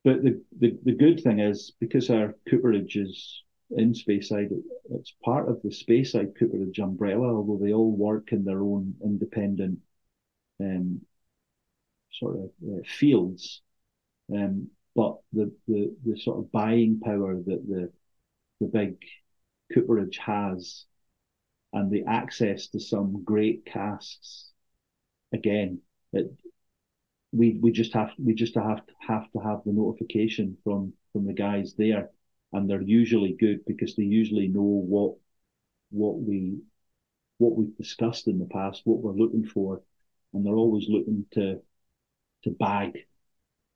[0.04, 3.44] but the, the the good thing is because our cooperage is
[3.78, 4.52] in Speyside,
[4.92, 9.80] it's part of the Speyside cooperage umbrella, although they all work in their own independent
[10.60, 11.02] um,
[12.12, 13.62] sort of uh, fields.
[14.34, 17.92] Um, but the, the the sort of buying power that the
[18.60, 18.96] the big
[19.74, 20.86] cooperage has
[21.74, 24.52] and the access to some great casks
[25.34, 25.80] again
[26.14, 26.32] it,
[27.32, 31.26] we we just have we just have to have to have the notification from from
[31.26, 32.10] the guys there
[32.54, 35.16] and they're usually good because they usually know what
[35.92, 36.58] what we
[37.40, 39.82] what we've discussed in the past what we're looking for
[40.34, 41.60] and they're always looking to
[42.44, 43.06] to bag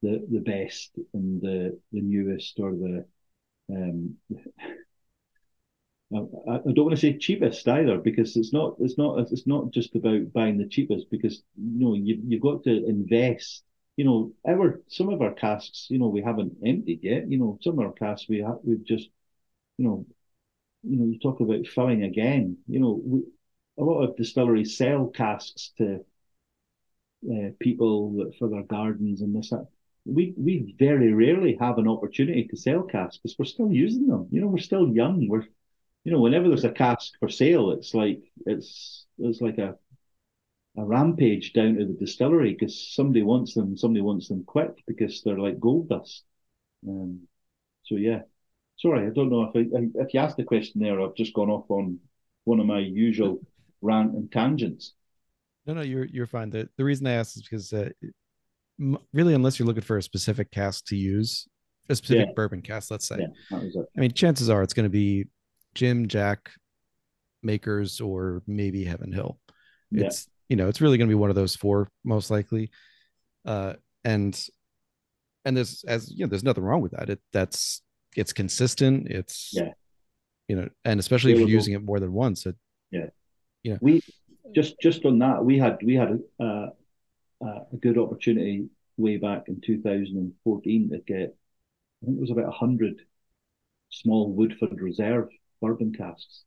[0.02, 3.06] the the best and the the newest or the
[3.72, 4.18] um
[6.14, 9.72] I, I don't want to say cheapest either because it's not it's not it's not
[9.72, 13.64] just about buying the cheapest because you know you you've got to invest
[13.98, 17.60] you know our some of our casks you know we haven't emptied yet you know
[17.62, 19.10] some of our casks we have we've just
[19.78, 20.06] you know
[20.84, 23.24] you know you talk about filling again you know we,
[23.80, 26.06] a lot of distilleries sell casks to
[27.32, 29.68] uh, people for their gardens and this that
[30.06, 34.28] we we very rarely have an opportunity to sell casks because we're still using them.
[34.32, 35.28] You know, we're still young.
[35.28, 35.46] We're
[36.06, 39.78] you know, whenever there's a cask for sale, it's like it's it's like a
[40.78, 45.24] a rampage down to the distillery because somebody wants them, somebody wants them quick because
[45.24, 46.24] they're like gold dust.
[46.88, 47.22] Um,
[47.84, 48.22] so yeah,
[48.78, 51.50] sorry, I don't know if I, if you asked the question there, I've just gone
[51.50, 52.00] off on
[52.44, 53.40] one of my usual
[53.82, 54.94] rant and tangents.
[55.66, 56.52] No, no, you're you're fine.
[56.52, 57.90] The the reason I asked is because uh,
[59.14, 61.48] really, unless you're looking for a specific cask to use,
[61.90, 62.34] a specific yeah.
[62.36, 63.18] bourbon cask, let's say.
[63.20, 65.26] Yeah, I mean, chances are it's going to be
[65.74, 66.52] Jim, Jack,
[67.42, 69.40] Makers, or maybe Heaven Hill.
[69.92, 70.28] It's.
[70.50, 72.72] You know, it's really going to be one of those four most likely.
[73.46, 74.40] Uh, and
[75.46, 77.10] and there's as you know, there's nothing wrong with that.
[77.10, 77.82] It that's
[78.16, 79.08] it's consistent.
[79.08, 79.74] It's yeah,
[80.48, 82.46] you know, and especially if you're using it more than once.
[82.46, 82.56] It,
[82.92, 83.08] yeah,
[83.64, 84.02] you know, we
[84.54, 86.70] just just on that we had we had a, uh,
[87.42, 91.36] a good opportunity way back in 2014 to get,
[92.02, 93.02] I think it was about 100
[93.90, 95.30] small Woodford Reserve
[95.62, 96.44] bourbon casks,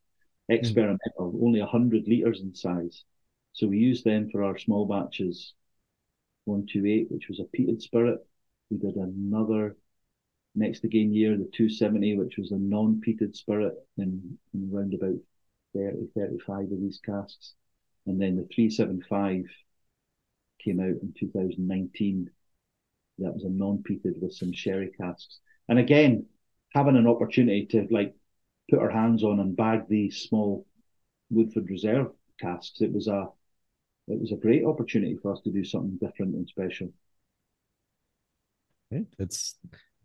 [0.49, 0.55] hmm.
[0.55, 1.43] experimental, mm.
[1.43, 3.05] only 100 litres in size.
[3.53, 5.55] So we used them for our small batches
[6.45, 8.27] 128, which was a peated spirit.
[8.71, 9.77] We did another
[10.55, 15.17] next again year, the 270, which was a non peated spirit in, in around about
[15.75, 17.55] 30, 35 of these casks.
[18.07, 19.45] And then the 375
[20.59, 22.31] came out in 2019.
[23.19, 25.41] That was a non-peated with some sherry casks.
[25.69, 26.27] And again,
[26.73, 28.15] having an opportunity to like
[28.71, 30.67] put our hands on and bag these small
[31.31, 32.09] Woodford Reserve
[32.41, 33.29] casks, it was a
[34.11, 36.89] it was a great opportunity for us to do something different and special.
[39.19, 39.57] It's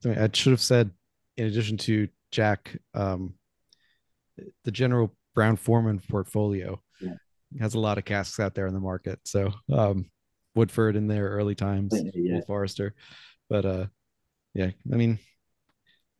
[0.06, 0.92] I should have said
[1.38, 3.34] in addition to Jack, um,
[4.64, 7.14] the general Brown-Forman portfolio yeah.
[7.60, 9.20] has a lot of casks out there in the market.
[9.24, 10.06] So um,
[10.56, 12.42] Woodford in their early times, yeah.
[12.48, 12.94] Forester.
[13.50, 13.86] But uh
[14.54, 15.20] yeah, I mean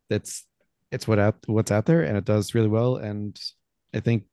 [0.10, 0.46] that's
[0.92, 2.98] it's what out what's out there and it does really well.
[2.98, 3.40] And
[3.94, 4.26] I think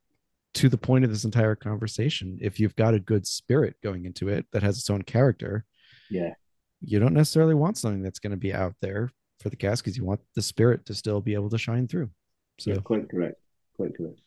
[0.54, 4.28] to the point of this entire conversation, if you've got a good spirit going into
[4.28, 5.64] it that has its own character,
[6.10, 6.34] yeah,
[6.80, 9.10] you don't necessarily want something that's going to be out there
[9.40, 12.10] for the cast because you want the spirit to still be able to shine through.
[12.58, 13.36] So yeah, quite correct.
[13.76, 14.20] Quite correct.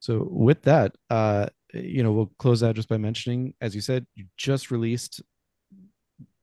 [0.00, 4.06] So with that, uh, you know, we'll close out just by mentioning, as you said,
[4.14, 5.22] you just released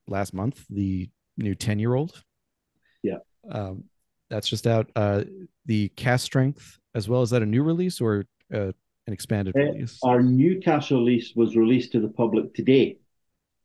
[0.08, 2.22] last month the new 10 year old.
[3.02, 3.18] Yeah.
[3.50, 3.84] Um,
[4.28, 4.90] that's just out.
[4.96, 5.24] Uh,
[5.66, 8.24] the cask strength, as well as that a new release or
[8.54, 8.72] uh,
[9.06, 9.98] an expanded uh, release?
[10.02, 12.98] Our new cask release was released to the public today.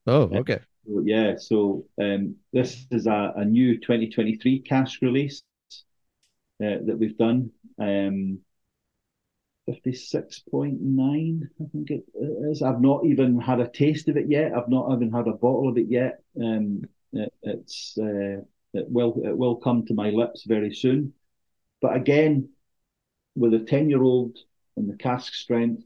[0.08, 0.60] Oh, okay.
[0.90, 1.36] Uh, yeah.
[1.38, 5.42] So um, this is a, a new 2023 cask release
[6.64, 7.52] uh, that we've done.
[7.80, 8.40] Um,
[9.68, 12.06] 56.9, I think it
[12.52, 12.62] is.
[12.62, 14.54] I've not even had a taste of it yet.
[14.56, 16.20] I've not even had a bottle of it yet.
[16.40, 16.84] Um,
[17.14, 18.42] it, it's uh,
[18.74, 21.14] it will it will come to my lips very soon.
[21.82, 22.50] But again,
[23.36, 24.38] with a 10 year old
[24.78, 25.84] and the cask strength,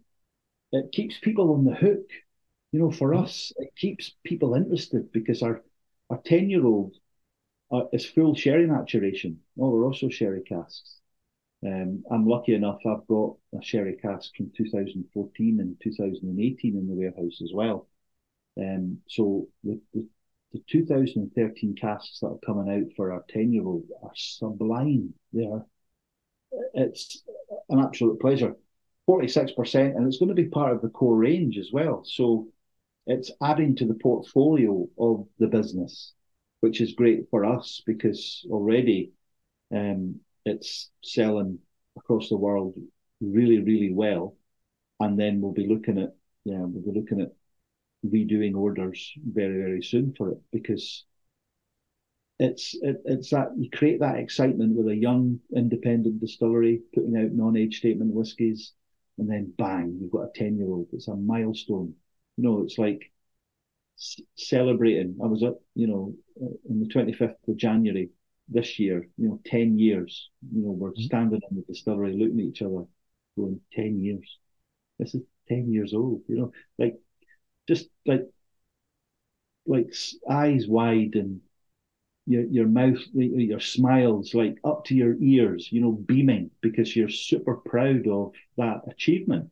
[0.71, 2.09] it keeps people on the hook.
[2.71, 5.63] You know, for us, it keeps people interested because our
[6.09, 6.95] our 10 year old
[7.71, 9.39] uh, is full sherry maturation.
[9.59, 10.99] Oh, we're also sherry casks.
[11.65, 16.93] Um, I'm lucky enough, I've got a sherry cask from 2014 and 2018 in the
[16.93, 17.87] warehouse as well.
[18.57, 20.07] Um, so the, the,
[20.53, 25.13] the 2013 casks that are coming out for our 10 year old are sublime.
[25.33, 25.65] They are
[26.73, 27.23] it's
[27.69, 28.55] an absolute pleasure.
[29.09, 32.03] 46%, and it's going to be part of the core range as well.
[32.05, 32.47] So
[33.07, 36.13] it's adding to the portfolio of the business,
[36.59, 39.13] which is great for us because already
[39.75, 41.57] um, it's selling
[41.97, 42.75] across the world
[43.19, 44.35] really, really well.
[44.99, 46.15] And then we'll be looking at,
[46.45, 47.33] yeah, we'll be looking at
[48.05, 51.03] redoing orders very, very soon for it because
[52.37, 57.31] it's it, it's that you create that excitement with a young independent distillery putting out
[57.31, 58.73] non-age statement whiskies,
[59.19, 60.87] and then bang, you've got a ten year old.
[60.93, 61.95] It's a milestone.
[62.37, 63.11] You know, it's like
[63.97, 65.17] c- celebrating.
[65.23, 66.15] I was at you know
[66.69, 68.09] on the twenty fifth of January
[68.47, 69.07] this year.
[69.17, 70.29] You know, ten years.
[70.53, 71.03] You know, we're mm-hmm.
[71.03, 72.85] standing in the distillery looking at each other,
[73.37, 74.37] going ten years.
[74.99, 76.21] This is ten years old.
[76.27, 76.99] You know, like
[77.67, 78.27] just like
[79.65, 79.93] like
[80.29, 81.41] eyes wide and
[82.29, 87.09] your your mouth, your smiles like up to your ears, you know, beaming because you're
[87.09, 89.49] super proud of that achievement.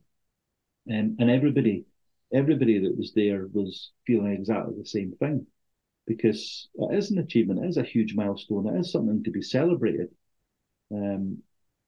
[0.86, 1.86] And and everybody,
[2.32, 5.48] everybody that was there was feeling exactly the same thing,
[6.06, 9.42] because it is an achievement, it is a huge milestone, it is something to be
[9.42, 10.10] celebrated.
[10.94, 11.40] Um,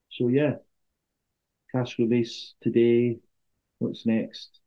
[0.09, 0.55] so yeah,
[1.71, 3.19] cask release today.
[3.77, 4.59] What's next?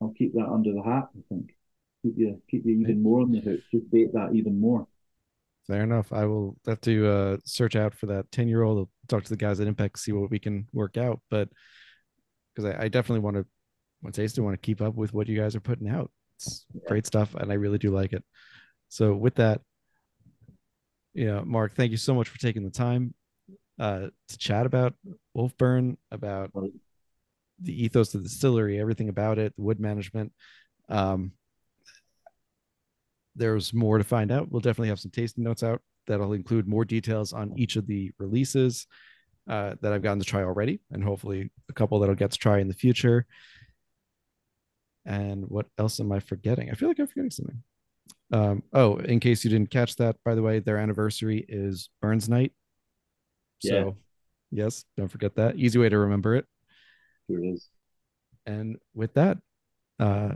[0.00, 1.08] I'll keep that under the hat.
[1.18, 1.56] I think
[2.04, 3.60] keep you keep you even more on the hook.
[3.72, 4.86] Just bait that even more.
[5.66, 6.12] Fair enough.
[6.12, 8.88] I will have to uh, search out for that 10 year old.
[9.08, 11.20] talk to the guys at Impex, see what we can work out.
[11.30, 11.48] But
[12.54, 13.46] because I, I, definitely want to,
[14.02, 16.10] want to want to keep up with what you guys are putting out.
[16.36, 16.82] It's yeah.
[16.86, 17.34] great stuff.
[17.34, 18.22] And I really do like it.
[18.88, 19.62] So with that,
[21.14, 23.14] yeah, Mark, thank you so much for taking the time
[23.78, 24.94] uh, to chat about
[25.36, 26.50] Wolfburn, about
[27.60, 30.32] the ethos of the distillery, everything about it, the wood management.
[30.88, 31.32] Um,
[33.36, 34.50] there's more to find out.
[34.50, 38.12] We'll definitely have some tasting notes out that'll include more details on each of the
[38.18, 38.86] releases
[39.48, 42.38] uh, that I've gotten to try already, and hopefully a couple that I'll get to
[42.38, 43.26] try in the future.
[45.06, 46.70] And what else am I forgetting?
[46.70, 47.62] I feel like I'm forgetting something.
[48.32, 52.28] Um, oh, in case you didn't catch that, by the way, their anniversary is Burns
[52.28, 52.52] Night.
[53.60, 53.96] So,
[54.50, 54.64] yeah.
[54.64, 55.56] yes, don't forget that.
[55.56, 56.46] Easy way to remember it.
[57.28, 57.68] Here it is.
[58.46, 59.38] And with that,
[59.98, 60.32] uh,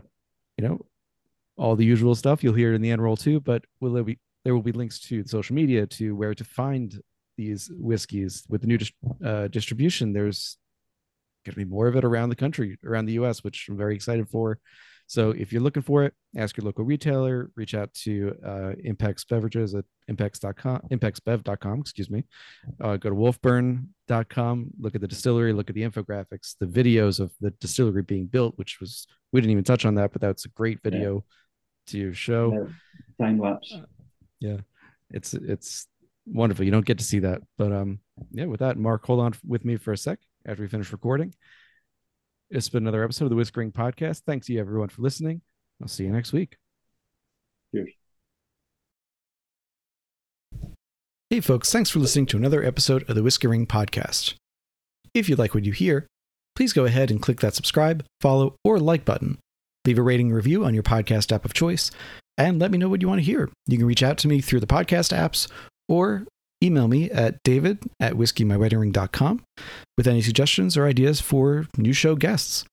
[0.56, 0.86] you know,
[1.58, 2.42] all the usual stuff.
[2.42, 4.72] You'll hear it in the end roll too, but will there be there will be
[4.72, 6.98] links to social media to where to find
[7.36, 8.78] these whiskeys with the new
[9.24, 10.12] uh, distribution.
[10.12, 10.56] There's
[11.44, 13.94] going to be more of it around the country, around the U.S., which I'm very
[13.94, 14.58] excited for.
[15.06, 19.26] So if you're looking for it, ask your local retailer, reach out to uh, Impex
[19.26, 22.24] Beverages at impex.com, impexbev.com, excuse me.
[22.78, 27.32] Uh, go to wolfburn.com, look at the distillery, look at the infographics, the videos of
[27.40, 30.50] the distillery being built, which was, we didn't even touch on that, but that's a
[30.50, 31.24] great video
[31.88, 32.68] to your show.
[33.20, 33.72] time lapse.
[33.74, 33.84] Uh,
[34.40, 34.58] yeah,
[35.10, 35.86] it's it's
[36.26, 36.64] wonderful.
[36.64, 38.00] You don't get to see that, but um,
[38.30, 38.46] yeah.
[38.46, 41.34] With that, Mark, hold on with me for a sec after we finish recording.
[42.50, 44.22] It's been another episode of the Whiskey Ring Podcast.
[44.26, 45.42] Thanks to you everyone for listening.
[45.82, 46.56] I'll see you next week.
[47.74, 47.92] Cheers.
[51.30, 54.34] Hey, folks, thanks for listening to another episode of the Whiskey Ring Podcast.
[55.12, 56.06] If you like what you hear,
[56.56, 59.38] please go ahead and click that subscribe, follow, or like button
[59.88, 61.90] leave a rating review on your podcast app of choice,
[62.36, 63.48] and let me know what you want to hear.
[63.66, 65.50] You can reach out to me through the podcast apps
[65.88, 66.26] or
[66.62, 69.42] email me at david at whiskeymyweddingring.com
[69.96, 72.64] with any suggestions or ideas for new show guests.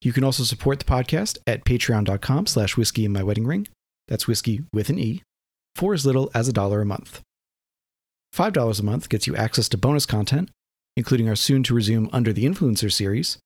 [0.00, 3.68] You can also support the podcast at patreon.com slash whiskey in my wedding ring.
[4.08, 5.22] That's whiskey with an E,
[5.76, 7.20] for as little as a dollar a month.
[8.34, 10.50] $5 a month gets you access to bonus content,
[10.96, 13.38] including our soon to resume Under the Influencer series,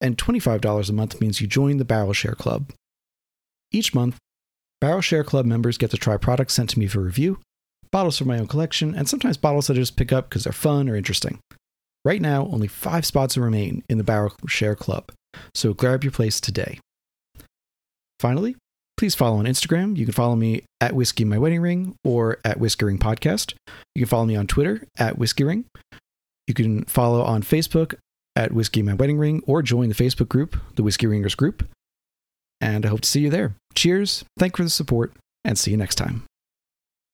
[0.00, 2.72] and $25 a month means you join the Barrel Share Club.
[3.72, 4.18] Each month,
[4.80, 7.38] Barrel Share Club members get to try products sent to me for review,
[7.90, 10.52] bottles from my own collection, and sometimes bottles that I just pick up because they're
[10.52, 11.38] fun or interesting.
[12.04, 15.10] Right now, only five spots remain in the Barrel Share Club,
[15.54, 16.78] so grab your place today.
[18.20, 18.56] Finally,
[18.96, 19.96] please follow on Instagram.
[19.96, 23.54] You can follow me at Whiskey My Wedding Ring or at Whiskey Ring Podcast.
[23.94, 25.64] You can follow me on Twitter at Whiskey Ring.
[26.46, 27.94] You can follow on Facebook
[28.36, 31.66] at Whiskey My Wedding Ring or join the Facebook group, the Whiskey Ringers group.
[32.60, 33.56] And I hope to see you there.
[33.74, 35.12] Cheers, thank you for the support,
[35.44, 36.22] and see you next time.